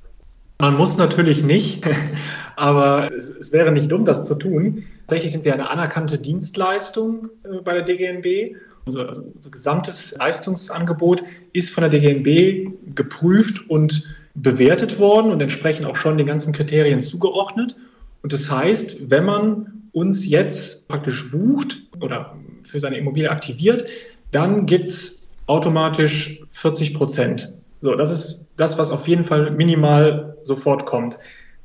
Man 0.61 0.75
muss 0.75 0.97
natürlich 0.97 1.43
nicht, 1.43 1.87
aber 2.57 3.07
es, 3.07 3.53
wäre 3.53 3.71
nicht 3.71 3.91
dumm, 3.91 4.05
das 4.05 4.25
zu 4.25 4.35
tun. 4.35 4.83
Tatsächlich 5.07 5.31
sind 5.31 5.45
wir 5.45 5.53
eine 5.53 5.69
anerkannte 5.69 6.17
Dienstleistung 6.17 7.29
äh, 7.43 7.61
bei 7.63 7.73
der 7.73 7.83
DGNB. 7.83 8.57
Unser, 8.85 9.07
also 9.07 9.21
unser 9.33 9.51
gesamtes 9.51 10.15
Leistungsangebot 10.17 11.23
ist 11.53 11.69
von 11.69 11.83
der 11.83 11.91
DGNB 11.91 12.95
geprüft 12.95 13.69
und 13.69 14.03
bewertet 14.35 14.99
worden 14.99 15.31
und 15.31 15.41
entsprechend 15.41 15.85
auch 15.85 15.95
schon 15.95 16.17
den 16.17 16.27
ganzen 16.27 16.53
Kriterien 16.53 17.01
zugeordnet. 17.01 17.77
Und 18.21 18.33
das 18.33 18.49
heißt, 18.49 19.09
wenn 19.09 19.25
man 19.25 19.79
uns 19.91 20.27
jetzt 20.27 20.87
praktisch 20.87 21.31
bucht 21.31 21.81
oder 22.01 22.35
für 22.63 22.79
seine 22.79 22.97
Immobilie 22.97 23.29
aktiviert, 23.29 23.85
dann 24.31 24.65
gibt 24.65 24.89
es 24.89 25.18
automatisch 25.49 26.41
40 26.51 26.93
Prozent. 26.93 27.53
So, 27.81 27.95
das 27.95 28.11
ist 28.11 28.49
das, 28.57 28.77
was 28.77 28.91
auf 28.91 29.07
jeden 29.07 29.23
Fall 29.23 29.51
minimal 29.51 30.37
sofort 30.43 30.85
kommt. 30.85 31.17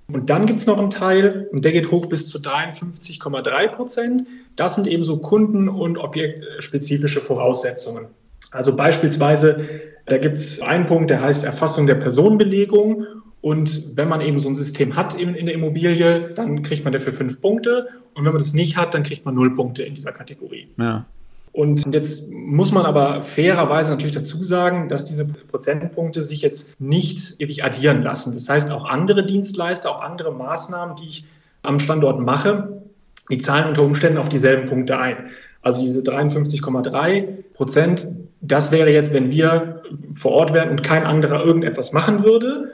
Und 0.07 0.31
dann 0.31 0.47
gibt 0.47 0.61
es 0.61 0.67
noch 0.67 0.79
einen 0.79 0.91
Teil, 0.91 1.49
und 1.53 1.65
der 1.65 1.73
geht 1.73 1.91
hoch 1.91 2.07
bis 2.07 2.29
zu 2.29 2.39
53,3 2.39 3.69
Prozent. 3.69 4.29
Das 4.57 4.75
sind 4.75 4.87
eben 4.87 5.05
so 5.05 5.19
kunden- 5.19 5.69
und 5.69 5.99
objektspezifische 5.99 7.21
Voraussetzungen. 7.21 8.07
Also 8.51 8.77
beispielsweise, 8.77 9.67
da 10.07 10.19
gibt 10.19 10.39
es 10.39 10.61
einen 10.61 10.87
Punkt, 10.87 11.11
der 11.11 11.21
heißt 11.21 11.45
Erfassung 11.45 11.87
der 11.87 11.97
Personenbelegung. 11.97 13.07
Und 13.41 13.97
wenn 13.97 14.09
man 14.09 14.21
eben 14.21 14.39
so 14.39 14.49
ein 14.49 14.55
System 14.55 14.97
hat 14.97 15.15
in, 15.15 15.35
in 15.35 15.47
der 15.47 15.55
Immobilie, 15.55 16.31
dann 16.35 16.63
kriegt 16.63 16.85
man 16.85 16.93
dafür 16.93 17.13
fünf 17.13 17.41
Punkte. 17.41 17.89
Und 18.15 18.25
wenn 18.25 18.33
man 18.33 18.41
das 18.41 18.55
nicht 18.55 18.77
hat, 18.77 18.95
dann 18.95 19.03
kriegt 19.03 19.25
man 19.25 19.35
null 19.35 19.55
Punkte 19.55 19.83
in 19.83 19.95
dieser 19.95 20.13
Kategorie. 20.13 20.69
Ja. 20.79 21.07
Und 21.55 21.95
jetzt 21.95 22.33
muss 22.33 22.73
man 22.73 22.85
aber 22.85 23.23
fairerweise 23.23 23.91
natürlich 23.91 24.17
dazu 24.17 24.43
sagen, 24.43 24.89
dass 24.89 25.05
diese 25.05 25.25
Prozentpunkte 25.25 26.21
sich 26.21 26.43
jetzt 26.43 26.81
nicht 26.81 27.41
ewig 27.41 27.63
addieren 27.63 28.03
lassen. 28.03 28.33
Das 28.33 28.49
heißt, 28.49 28.73
auch 28.73 28.85
andere 28.85 29.25
Dienstleister, 29.25 29.89
auch 29.89 30.03
andere 30.03 30.35
Maßnahmen, 30.35 30.97
die 30.97 31.07
ich 31.07 31.25
am 31.63 31.79
Standort 31.79 32.21
mache, 32.21 32.83
die 33.31 33.39
zahlen 33.39 33.69
unter 33.69 33.83
Umständen 33.83 34.19
auf 34.19 34.29
dieselben 34.29 34.69
Punkte 34.69 34.99
ein. 34.99 35.31
Also 35.63 35.81
diese 35.81 36.01
53,3 36.01 37.45
Prozent, 37.55 38.09
das 38.41 38.73
wäre 38.73 38.93
jetzt, 38.93 39.15
wenn 39.15 39.31
wir 39.31 39.81
vor 40.13 40.33
Ort 40.33 40.53
wären 40.53 40.71
und 40.71 40.83
kein 40.83 41.05
anderer 41.05 41.45
irgendetwas 41.45 41.93
machen 41.93 42.25
würde. 42.25 42.73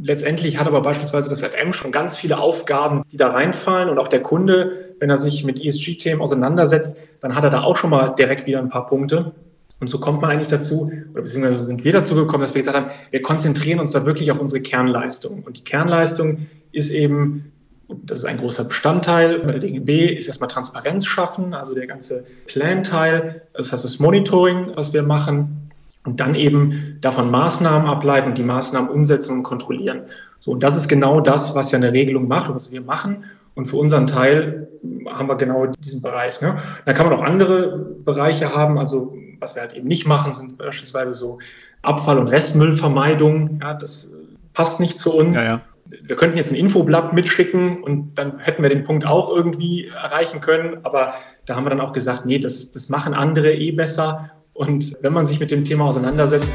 Letztendlich 0.00 0.58
hat 0.58 0.66
aber 0.66 0.80
beispielsweise 0.80 1.28
das 1.28 1.42
FM 1.42 1.72
schon 1.72 1.92
ganz 1.92 2.16
viele 2.16 2.38
Aufgaben, 2.38 3.02
die 3.10 3.16
da 3.16 3.30
reinfallen 3.30 3.88
und 3.88 3.98
auch 3.98 4.08
der 4.08 4.22
Kunde 4.22 4.92
wenn 5.02 5.10
er 5.10 5.18
sich 5.18 5.42
mit 5.42 5.58
ESG-Themen 5.60 6.20
auseinandersetzt, 6.20 6.96
dann 7.18 7.34
hat 7.34 7.42
er 7.42 7.50
da 7.50 7.64
auch 7.64 7.76
schon 7.76 7.90
mal 7.90 8.10
direkt 8.10 8.46
wieder 8.46 8.60
ein 8.60 8.68
paar 8.68 8.86
Punkte. 8.86 9.32
Und 9.80 9.88
so 9.88 9.98
kommt 9.98 10.22
man 10.22 10.30
eigentlich 10.30 10.46
dazu, 10.46 10.92
oder 11.10 11.22
beziehungsweise 11.22 11.64
sind 11.64 11.82
wir 11.82 11.90
dazu 11.90 12.14
gekommen, 12.14 12.42
dass 12.42 12.54
wir 12.54 12.60
gesagt 12.60 12.76
haben, 12.76 12.90
wir 13.10 13.20
konzentrieren 13.20 13.80
uns 13.80 13.90
da 13.90 14.06
wirklich 14.06 14.30
auf 14.30 14.38
unsere 14.38 14.62
Kernleistung. 14.62 15.42
Und 15.42 15.56
die 15.56 15.64
Kernleistung 15.64 16.46
ist 16.70 16.90
eben, 16.90 17.50
das 17.88 18.20
ist 18.20 18.26
ein 18.26 18.36
großer 18.36 18.62
Bestandteil 18.62 19.40
bei 19.40 19.50
der 19.50 19.60
DGB, 19.60 20.06
ist 20.06 20.28
erstmal 20.28 20.48
Transparenz 20.48 21.04
schaffen, 21.04 21.52
also 21.52 21.74
der 21.74 21.88
ganze 21.88 22.24
Plan-Teil, 22.46 23.42
das 23.54 23.72
heißt 23.72 23.84
das 23.84 23.98
Monitoring, 23.98 24.68
was 24.76 24.92
wir 24.92 25.02
machen, 25.02 25.61
und 26.04 26.20
dann 26.20 26.34
eben 26.34 26.98
davon 27.00 27.30
Maßnahmen 27.30 27.88
ableiten 27.88 28.28
und 28.28 28.38
die 28.38 28.42
Maßnahmen 28.42 28.90
umsetzen 28.90 29.38
und 29.38 29.42
kontrollieren. 29.42 30.02
So, 30.40 30.52
und 30.52 30.62
das 30.62 30.76
ist 30.76 30.88
genau 30.88 31.20
das, 31.20 31.54
was 31.54 31.70
ja 31.70 31.78
eine 31.78 31.92
Regelung 31.92 32.26
macht, 32.26 32.52
was 32.52 32.72
wir 32.72 32.80
machen. 32.80 33.24
Und 33.54 33.66
für 33.66 33.76
unseren 33.76 34.06
Teil 34.06 34.68
haben 35.08 35.28
wir 35.28 35.36
genau 35.36 35.66
diesen 35.66 36.02
Bereich. 36.02 36.40
Ne? 36.40 36.56
Da 36.86 36.92
kann 36.92 37.08
man 37.08 37.16
auch 37.16 37.22
andere 37.22 37.78
Bereiche 38.04 38.54
haben. 38.54 38.78
Also 38.78 39.14
was 39.38 39.54
wir 39.54 39.62
halt 39.62 39.74
eben 39.74 39.86
nicht 39.86 40.06
machen, 40.06 40.32
sind 40.32 40.58
beispielsweise 40.58 41.12
so 41.12 41.38
Abfall- 41.82 42.18
und 42.18 42.28
Restmüllvermeidung. 42.28 43.60
Ja, 43.60 43.74
das 43.74 44.12
passt 44.54 44.80
nicht 44.80 44.98
zu 44.98 45.14
uns. 45.14 45.36
Ja, 45.36 45.44
ja. 45.44 45.60
Wir 45.84 46.16
könnten 46.16 46.38
jetzt 46.38 46.50
ein 46.50 46.56
Infoblatt 46.56 47.12
mitschicken 47.12 47.82
und 47.82 48.14
dann 48.14 48.38
hätten 48.38 48.62
wir 48.62 48.70
den 48.70 48.84
Punkt 48.84 49.04
auch 49.04 49.28
irgendwie 49.28 49.88
erreichen 49.88 50.40
können. 50.40 50.78
Aber 50.84 51.14
da 51.44 51.54
haben 51.54 51.64
wir 51.64 51.70
dann 51.70 51.80
auch 51.80 51.92
gesagt, 51.92 52.24
nee, 52.24 52.38
das, 52.38 52.72
das 52.72 52.88
machen 52.88 53.12
andere 53.14 53.52
eh 53.52 53.72
besser. 53.72 54.30
Und 54.54 54.96
wenn 55.00 55.12
man 55.12 55.24
sich 55.24 55.40
mit 55.40 55.50
dem 55.50 55.64
Thema 55.64 55.86
auseinandersetzt, 55.86 56.52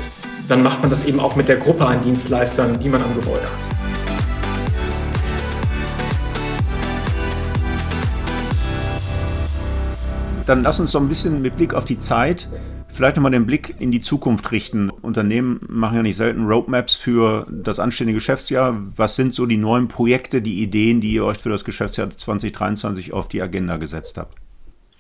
dann 0.47 0.63
macht 0.63 0.81
man 0.81 0.89
das 0.89 1.05
eben 1.05 1.19
auch 1.19 1.35
mit 1.35 1.47
der 1.47 1.57
Gruppe 1.57 1.85
an 1.85 2.01
Dienstleistern, 2.01 2.79
die 2.79 2.89
man 2.89 3.01
am 3.01 3.13
Gebäude 3.15 3.43
hat. 3.43 3.77
dann 10.45 10.63
lass 10.63 10.79
uns 10.79 10.93
so 10.93 10.99
ein 10.99 11.09
bisschen 11.09 11.41
mit 11.41 11.57
Blick 11.57 11.73
auf 11.73 11.83
die 11.83 11.97
Zeit 11.97 12.47
vielleicht 12.87 13.15
nochmal 13.17 13.31
den 13.31 13.45
Blick 13.45 13.75
in 13.79 13.91
die 13.91 14.01
Zukunft 14.01 14.51
richten. 14.51 14.89
Unternehmen 14.89 15.59
machen 15.67 15.97
ja 15.97 16.03
nicht 16.03 16.15
selten 16.15 16.45
Roadmaps 16.45 16.95
für 16.95 17.45
das 17.49 17.79
anstehende 17.79 18.13
Geschäftsjahr. 18.13 18.81
Was 18.95 19.15
sind 19.15 19.33
so 19.33 19.45
die 19.45 19.57
neuen 19.57 19.87
Projekte, 19.87 20.41
die 20.41 20.63
Ideen, 20.63 20.99
die 20.99 21.13
ihr 21.13 21.25
euch 21.25 21.37
für 21.37 21.49
das 21.49 21.63
Geschäftsjahr 21.63 22.09
2023 22.09 23.13
auf 23.13 23.27
die 23.27 23.41
Agenda 23.41 23.77
gesetzt 23.77 24.17
habt? 24.17 24.46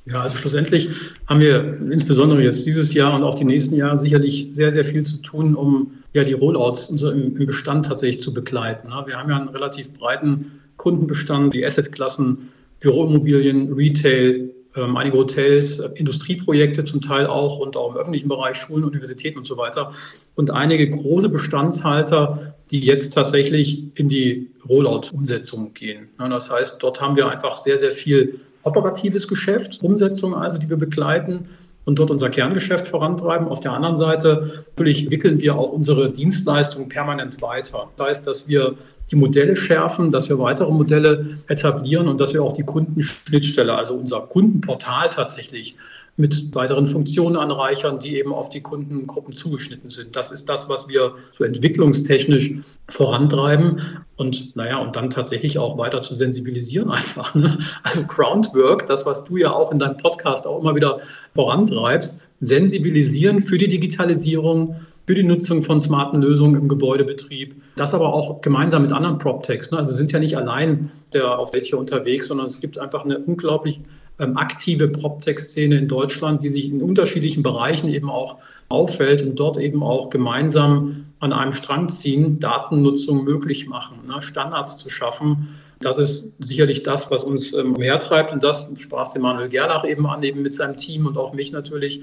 Ja, 0.09 0.21
also 0.21 0.37
schlussendlich 0.37 0.89
haben 1.27 1.41
wir 1.41 1.81
insbesondere 1.91 2.41
jetzt 2.41 2.65
dieses 2.65 2.93
Jahr 2.93 3.13
und 3.13 3.23
auch 3.23 3.35
die 3.35 3.43
nächsten 3.43 3.75
Jahre 3.75 3.97
sicherlich 3.97 4.47
sehr, 4.51 4.71
sehr 4.71 4.85
viel 4.85 5.03
zu 5.03 5.17
tun, 5.21 5.53
um 5.53 5.91
ja 6.13 6.23
die 6.23 6.33
Rollouts 6.33 6.89
im 7.01 7.45
Bestand 7.45 7.87
tatsächlich 7.87 8.21
zu 8.21 8.33
begleiten. 8.33 8.87
Wir 9.05 9.17
haben 9.17 9.29
ja 9.29 9.37
einen 9.37 9.49
relativ 9.49 9.91
breiten 9.93 10.61
Kundenbestand, 10.77 11.53
die 11.53 11.65
Assetklassen, 11.65 12.49
Büroimmobilien, 12.79 13.73
Retail, 13.73 14.49
ähm, 14.77 14.95
einige 14.95 15.17
Hotels, 15.17 15.79
äh, 15.79 15.89
Industrieprojekte 15.95 16.83
zum 16.83 17.01
Teil 17.01 17.25
auch 17.25 17.59
und 17.59 17.75
auch 17.75 17.91
im 17.91 17.97
öffentlichen 17.97 18.29
Bereich, 18.29 18.57
Schulen, 18.57 18.83
Universitäten 18.83 19.39
und 19.39 19.47
so 19.47 19.57
weiter. 19.57 19.91
Und 20.35 20.51
einige 20.51 20.89
große 20.89 21.29
Bestandshalter, 21.29 22.53
die 22.69 22.79
jetzt 22.81 23.13
tatsächlich 23.13 23.83
in 23.95 24.07
die 24.07 24.51
Rollout-Umsetzung 24.69 25.73
gehen. 25.73 26.09
Das 26.17 26.51
heißt, 26.51 26.81
dort 26.83 27.01
haben 27.01 27.15
wir 27.15 27.29
einfach 27.29 27.57
sehr, 27.57 27.77
sehr 27.77 27.91
viel 27.91 28.39
operatives 28.63 29.27
Geschäft, 29.27 29.81
Umsetzung 29.81 30.35
also, 30.35 30.57
die 30.57 30.69
wir 30.69 30.77
begleiten 30.77 31.47
und 31.85 31.99
dort 31.99 32.11
unser 32.11 32.29
Kerngeschäft 32.29 32.87
vorantreiben. 32.87 33.47
Auf 33.47 33.61
der 33.61 33.71
anderen 33.71 33.95
Seite 33.95 34.65
natürlich 34.69 35.09
wickeln 35.09 35.39
wir 35.39 35.55
auch 35.55 35.71
unsere 35.71 36.11
Dienstleistungen 36.11 36.89
permanent 36.89 37.41
weiter. 37.41 37.89
Das 37.95 38.07
heißt, 38.07 38.27
dass 38.27 38.47
wir 38.47 38.75
die 39.09 39.15
Modelle 39.15 39.55
schärfen, 39.55 40.11
dass 40.11 40.27
wir 40.27 40.37
weitere 40.37 40.69
Modelle 40.69 41.37
etablieren 41.47 42.09
und 42.09 42.19
dass 42.19 42.33
wir 42.33 42.43
auch 42.43 42.53
die 42.53 42.63
Kundenschnittstelle, 42.63 43.73
also 43.73 43.93
unser 43.93 44.19
Kundenportal 44.19 45.09
tatsächlich 45.09 45.77
mit 46.17 46.55
weiteren 46.55 46.87
Funktionen 46.87 47.37
anreichern, 47.37 47.99
die 47.99 48.17
eben 48.17 48.33
auf 48.33 48.49
die 48.49 48.61
Kundengruppen 48.61 49.35
zugeschnitten 49.35 49.91
sind. 49.91 50.15
Das 50.15 50.31
ist 50.31 50.49
das, 50.49 50.67
was 50.67 50.89
wir 50.89 51.13
so 51.37 51.43
entwicklungstechnisch 51.43 52.53
vorantreiben 52.89 53.81
und 54.15 54.55
naja, 54.55 54.79
und 54.79 54.95
dann 54.95 55.11
tatsächlich 55.11 55.59
auch 55.59 55.77
weiter 55.77 56.01
zu 56.01 56.15
sensibilisieren 56.15 56.89
einfach. 56.91 57.35
Ne? 57.35 57.59
Also 57.83 58.01
Groundwork, 58.03 58.87
das, 58.87 59.05
was 59.05 59.23
du 59.25 59.37
ja 59.37 59.51
auch 59.51 59.71
in 59.71 59.77
deinem 59.77 59.97
Podcast 59.97 60.47
auch 60.47 60.59
immer 60.59 60.75
wieder 60.75 60.99
vorantreibst, 61.35 62.19
sensibilisieren 62.39 63.41
für 63.41 63.59
die 63.59 63.67
Digitalisierung, 63.67 64.75
für 65.05 65.13
die 65.13 65.23
Nutzung 65.23 65.61
von 65.61 65.79
smarten 65.79 66.21
Lösungen 66.21 66.59
im 66.59 66.67
Gebäudebetrieb. 66.67 67.55
Das 67.75 67.93
aber 67.93 68.11
auch 68.11 68.41
gemeinsam 68.41 68.81
mit 68.81 68.91
anderen 68.91 69.19
PropTechs. 69.19 69.71
Ne? 69.71 69.77
Also 69.77 69.91
wir 69.91 69.95
sind 69.95 70.11
ja 70.11 70.19
nicht 70.19 70.35
allein 70.35 70.91
der 71.13 71.37
auf 71.37 71.53
Welt 71.53 71.65
hier 71.65 71.77
unterwegs, 71.77 72.27
sondern 72.27 72.47
es 72.47 72.59
gibt 72.59 72.79
einfach 72.79 73.05
eine 73.05 73.19
unglaublich 73.19 73.81
aktive 74.17 74.87
PropTech-Szene 74.87 75.77
in 75.77 75.87
Deutschland, 75.87 76.43
die 76.43 76.49
sich 76.49 76.69
in 76.69 76.81
unterschiedlichen 76.81 77.43
Bereichen 77.43 77.89
eben 77.89 78.09
auch 78.09 78.37
auffällt 78.69 79.21
und 79.21 79.35
dort 79.35 79.57
eben 79.57 79.83
auch 79.83 80.09
gemeinsam 80.09 81.05
an 81.19 81.33
einem 81.33 81.53
Strang 81.53 81.89
ziehen, 81.89 82.39
Datennutzung 82.39 83.23
möglich 83.23 83.67
machen, 83.67 84.07
ne? 84.07 84.21
Standards 84.21 84.77
zu 84.77 84.89
schaffen. 84.89 85.49
Das 85.79 85.97
ist 85.97 86.33
sicherlich 86.39 86.83
das, 86.83 87.09
was 87.11 87.23
uns 87.23 87.53
ähm, 87.53 87.73
mehr 87.73 87.99
treibt. 87.99 88.33
Und 88.33 88.43
das 88.43 88.71
sprach 88.77 89.15
Emanuel 89.15 89.49
Gerlach 89.49 89.85
eben 89.85 90.07
an, 90.07 90.23
eben 90.23 90.41
mit 90.41 90.53
seinem 90.53 90.75
Team 90.75 91.05
und 91.05 91.17
auch 91.17 91.33
mich 91.33 91.51
natürlich, 91.51 92.01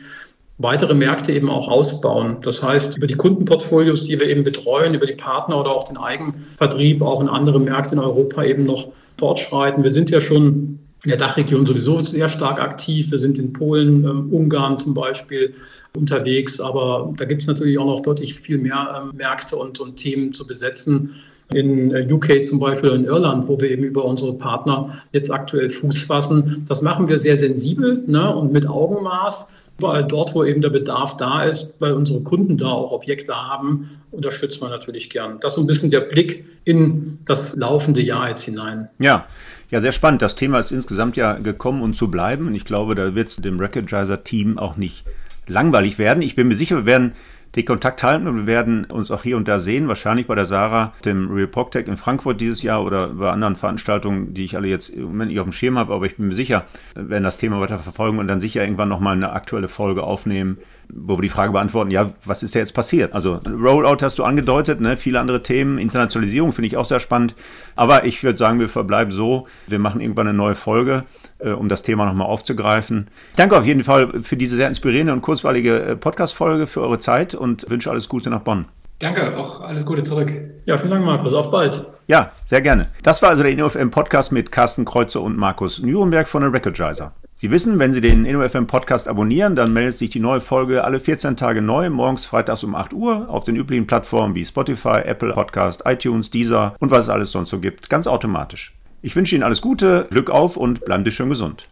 weitere 0.59 0.95
Märkte 0.95 1.33
eben 1.33 1.51
auch 1.51 1.67
ausbauen. 1.67 2.37
Das 2.43 2.63
heißt, 2.63 2.97
über 2.97 3.09
die 3.09 3.15
Kundenportfolios, 3.15 4.05
die 4.05 4.19
wir 4.21 4.29
eben 4.29 4.45
betreuen, 4.45 4.95
über 4.95 5.07
die 5.07 5.15
Partner 5.15 5.59
oder 5.59 5.71
auch 5.71 5.89
den 5.89 5.97
Eigenvertrieb 5.97 7.03
auch 7.03 7.21
in 7.21 7.29
andere 7.29 7.59
Märkte 7.59 7.97
in 7.97 8.01
Europa 8.01 8.45
eben 8.45 8.65
noch 8.65 8.89
fortschreiten. 9.19 9.83
Wir 9.83 9.91
sind 9.91 10.11
ja 10.11 10.21
schon 10.21 10.79
in 11.05 11.11
der 11.11 11.19
Dachregion 11.19 11.67
sowieso 11.67 12.01
sehr 12.01 12.29
stark 12.29 12.61
aktiv. 12.61 13.11
Wir 13.11 13.19
sind 13.19 13.39
in 13.39 13.53
Polen, 13.53 14.05
ähm, 14.05 14.33
Ungarn 14.33 14.79
zum 14.79 14.95
Beispiel 14.95 15.55
unterwegs, 15.97 16.61
aber 16.61 17.13
da 17.17 17.25
gibt 17.25 17.43
es 17.43 17.49
natürlich 17.49 17.79
auch 17.79 17.87
noch 17.87 18.01
deutlich 18.01 18.35
viel 18.35 18.59
mehr 18.59 19.03
ähm, 19.03 19.17
Märkte 19.17 19.57
und, 19.57 19.79
und 19.81 19.97
Themen 19.97 20.33
zu 20.33 20.47
besetzen 20.47 21.15
in 21.53 21.95
äh, 21.95 22.11
UK 22.11 22.45
zum 22.45 22.59
Beispiel 22.59 22.91
in 22.91 23.05
Irland, 23.05 23.47
wo 23.49 23.61
wir 23.61 23.71
eben 23.71 23.85
über 23.85 24.05
unsere 24.05 24.35
Partner 24.35 25.03
jetzt 25.13 25.31
aktuell 25.31 25.69
Fuß 25.69 26.03
fassen. 26.03 26.65
Das 26.67 26.81
machen 26.81 27.09
wir 27.09 27.19
sehr 27.19 27.37
sensibel 27.37 28.03
ne, 28.07 28.35
und 28.35 28.53
mit 28.53 28.67
Augenmaß. 28.67 29.49
Überall 29.79 30.05
dort, 30.05 30.35
wo 30.35 30.45
eben 30.45 30.63
der 30.63 30.71
Bedarf 30.71 31.17
da 31.17 31.45
ist, 31.45 31.75
weil 31.81 31.93
unsere 31.95 32.21
Kunden 32.21 32.57
da 32.57 32.69
auch 32.69 32.93
Objekte 32.93 33.35
haben, 33.35 33.91
unterstützt 34.13 34.61
man 34.61 34.71
natürlich 34.71 35.11
gern. 35.11 35.39
Das 35.41 35.53
ist 35.53 35.57
so 35.57 35.63
ein 35.63 35.67
bisschen 35.67 35.91
der 35.91 36.01
Blick 36.01 36.45
in 36.65 37.19
das 37.25 37.57
laufende 37.57 38.01
Jahr 38.01 38.29
jetzt 38.29 38.45
hinein. 38.45 38.89
Ja, 38.99 39.27
ja, 39.71 39.81
sehr 39.81 39.93
spannend. 39.93 40.23
Das 40.23 40.37
Thema 40.37 40.61
ist 40.61 40.71
insgesamt 40.71 41.17
ja 41.17 41.35
gekommen, 41.35 41.83
um 41.83 41.95
zu 41.95 42.09
bleiben. 42.09 42.47
Und 42.47 42.55
ich 42.55 42.65
glaube, 42.65 42.95
da 42.95 43.15
wird 43.17 43.29
es 43.29 43.37
dem 43.37 43.59
Recognizer-Team 43.59 44.59
auch 44.59 44.77
nicht 44.77 45.05
langweilig 45.49 45.99
werden. 45.99 46.23
Ich 46.23 46.37
bin 46.37 46.49
mir 46.49 46.55
sicher, 46.55 46.77
wir 46.77 46.87
werden 46.87 47.15
den 47.57 47.65
Kontakt 47.65 48.03
halten 48.03 48.27
und 48.27 48.37
wir 48.37 48.47
werden 48.47 48.85
uns 48.87 49.11
auch 49.11 49.23
hier 49.23 49.37
und 49.37 49.47
da 49.47 49.61
sehen. 49.61 49.89
Wahrscheinlich 49.89 50.27
bei 50.27 50.35
der 50.35 50.45
Sarah, 50.45 50.93
dem 51.05 51.31
Real 51.31 51.47
PogTech 51.47 51.87
in 51.87 51.97
Frankfurt 51.97 52.41
dieses 52.41 52.63
Jahr 52.63 52.85
oder 52.85 53.09
bei 53.09 53.31
anderen 53.31 53.57
Veranstaltungen, 53.57 54.35
die 54.35 54.45
ich 54.45 54.57
alle 54.57 54.69
jetzt 54.69 54.89
im 54.89 55.05
Moment 55.05 55.31
nicht 55.31 55.41
auf 55.41 55.47
dem 55.47 55.53
Schirm 55.53 55.79
habe. 55.79 55.95
Aber 55.95 56.07
ich 56.07 56.17
bin 56.17 56.29
mir 56.29 56.35
sicher, 56.35 56.65
wir 56.95 57.09
werden 57.09 57.25
das 57.25 57.37
Thema 57.37 57.61
weiter 57.61 57.79
verfolgen 57.79 58.19
und 58.19 58.27
dann 58.27 58.41
sicher 58.41 58.63
irgendwann 58.63 58.89
nochmal 58.89 59.15
eine 59.15 59.33
aktuelle 59.33 59.69
Folge 59.69 60.03
aufnehmen 60.03 60.59
wo 60.89 61.17
wir 61.19 61.23
die 61.23 61.29
Frage 61.29 61.53
beantworten, 61.53 61.91
ja, 61.91 62.13
was 62.25 62.43
ist 62.43 62.55
da 62.55 62.59
jetzt 62.59 62.75
passiert? 62.75 63.13
Also 63.13 63.41
Rollout 63.47 64.03
hast 64.03 64.19
du 64.19 64.25
angedeutet, 64.25 64.81
ne? 64.81 64.97
viele 64.97 65.21
andere 65.21 65.43
Themen, 65.43 65.79
Internationalisierung 65.79 66.53
finde 66.53 66.67
ich 66.67 66.77
auch 66.77 66.85
sehr 66.85 67.01
spannend. 67.01 67.35
Aber 67.77 68.05
ich 68.05 68.23
würde 68.23 68.39
sagen, 68.39 68.61
wir 68.61 68.69
verbleiben 68.69 69.13
so, 69.13 69.47
wir 69.67 69.79
machen 69.79 70.01
irgendwann 70.01 70.29
eine 70.29 70.37
neue 70.37 70.55
Folge, 70.55 71.03
äh, 71.45 71.51
um 71.51 71.69
das 71.69 71.83
Thema 71.83 72.07
nochmal 72.07 72.27
aufzugreifen. 72.27 73.09
Danke 73.37 73.57
auf 73.57 73.67
jeden 73.67 73.85
Fall 73.85 74.23
für 74.23 74.37
diese 74.37 74.57
sehr 74.57 74.69
inspirierende 74.69 75.13
und 75.13 75.23
kurzweilige 75.23 75.81
äh, 75.81 75.97
Podcast-Folge, 75.97 76.67
für 76.67 76.81
eure 76.81 76.99
Zeit 76.99 77.35
und 77.35 77.69
wünsche 77.69 77.91
alles 77.91 78.09
Gute 78.09 78.31
nach 78.31 78.41
Bonn. 78.41 78.67
Danke, 79.01 79.37
auch 79.37 79.61
alles 79.61 79.85
Gute 79.85 80.03
zurück. 80.03 80.33
Ja, 80.67 80.79
vielen 80.79 80.91
Dank, 80.91 81.05
Markus. 81.05 81.35
Auf 81.35 81.51
bald. 81.51 81.87
Ja, 82.07 82.33
sehr 82.45 82.61
gerne. 82.61 82.89
Das 83.03 83.23
war 83.23 83.31
also 83.31 83.43
der 83.43 83.53
InnoFM 83.53 83.91
Podcast 83.91 84.31
mit 84.31 84.53
Carsten 84.53 84.85
Kreuzer 84.85 85.21
und 85.21 85.37
Markus 85.37 85.81
Nürnberg 85.81 86.29
von 86.29 86.43
der 86.43 86.53
Recordizer. 86.53 87.13
Sie 87.35 87.51
wissen, 87.51 87.79
wenn 87.79 87.93
Sie 87.93 88.01
den 88.01 88.25
InnoFM 88.25 88.67
Podcast 88.67 89.09
abonnieren, 89.09 89.57
dann 89.57 89.73
meldet 89.73 89.97
sich 89.97 90.11
die 90.11 90.21
neue 90.21 90.41
Folge 90.41 90.85
alle 90.85 91.01
14 91.01 91.37
Tage 91.37 91.61
neu, 91.61 91.91
morgens 91.91 92.27
freitags 92.27 92.63
um 92.63 92.75
8 92.75 92.93
Uhr 92.93 93.29
auf 93.29 93.45
den 93.45 93.57
üblichen 93.57 93.87
Plattformen 93.87 94.35
wie 94.35 94.45
Spotify, 94.45 95.01
Apple 95.05 95.33
Podcast, 95.33 95.83
iTunes, 95.85 96.31
Deezer 96.31 96.77
und 96.79 96.91
was 96.91 97.05
es 97.05 97.11
alles 97.11 97.33
sonst 97.33 97.51
so 97.51 97.59
gibt, 97.59 97.91
ganz 97.91 98.07
automatisch. 98.07 98.73
Ich 99.05 99.15
wünsche 99.15 99.35
Ihnen 99.35 99.45
alles 99.45 99.61
Gute, 99.61 100.07
Glück 100.09 100.31
auf 100.31 100.57
und 100.57 100.83
bleiben 100.87 101.05
Sie 101.05 101.11
schön 101.11 101.29
gesund. 101.29 101.69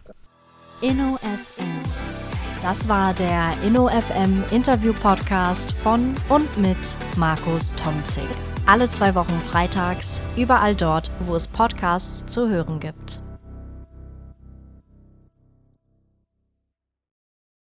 InnoFM. 0.83 1.81
Das 2.61 2.91
war 2.91 3.15
der 3.15 3.55
InnoFM 3.67 4.45
Interview 4.51 4.93
Podcast 4.93 5.73
von 5.83 6.15
und 6.29 6.59
mit 6.59 6.77
Markus 7.17 7.75
Tomzig. 7.75 8.29
Alle 8.67 8.87
zwei 8.91 9.15
Wochen 9.15 9.41
freitags, 9.51 10.21
überall 10.37 10.75
dort, 10.75 11.11
wo 11.21 11.35
es 11.35 11.47
Podcasts 11.47 12.27
zu 12.27 12.51
hören 12.51 12.81
gibt. 12.81 13.22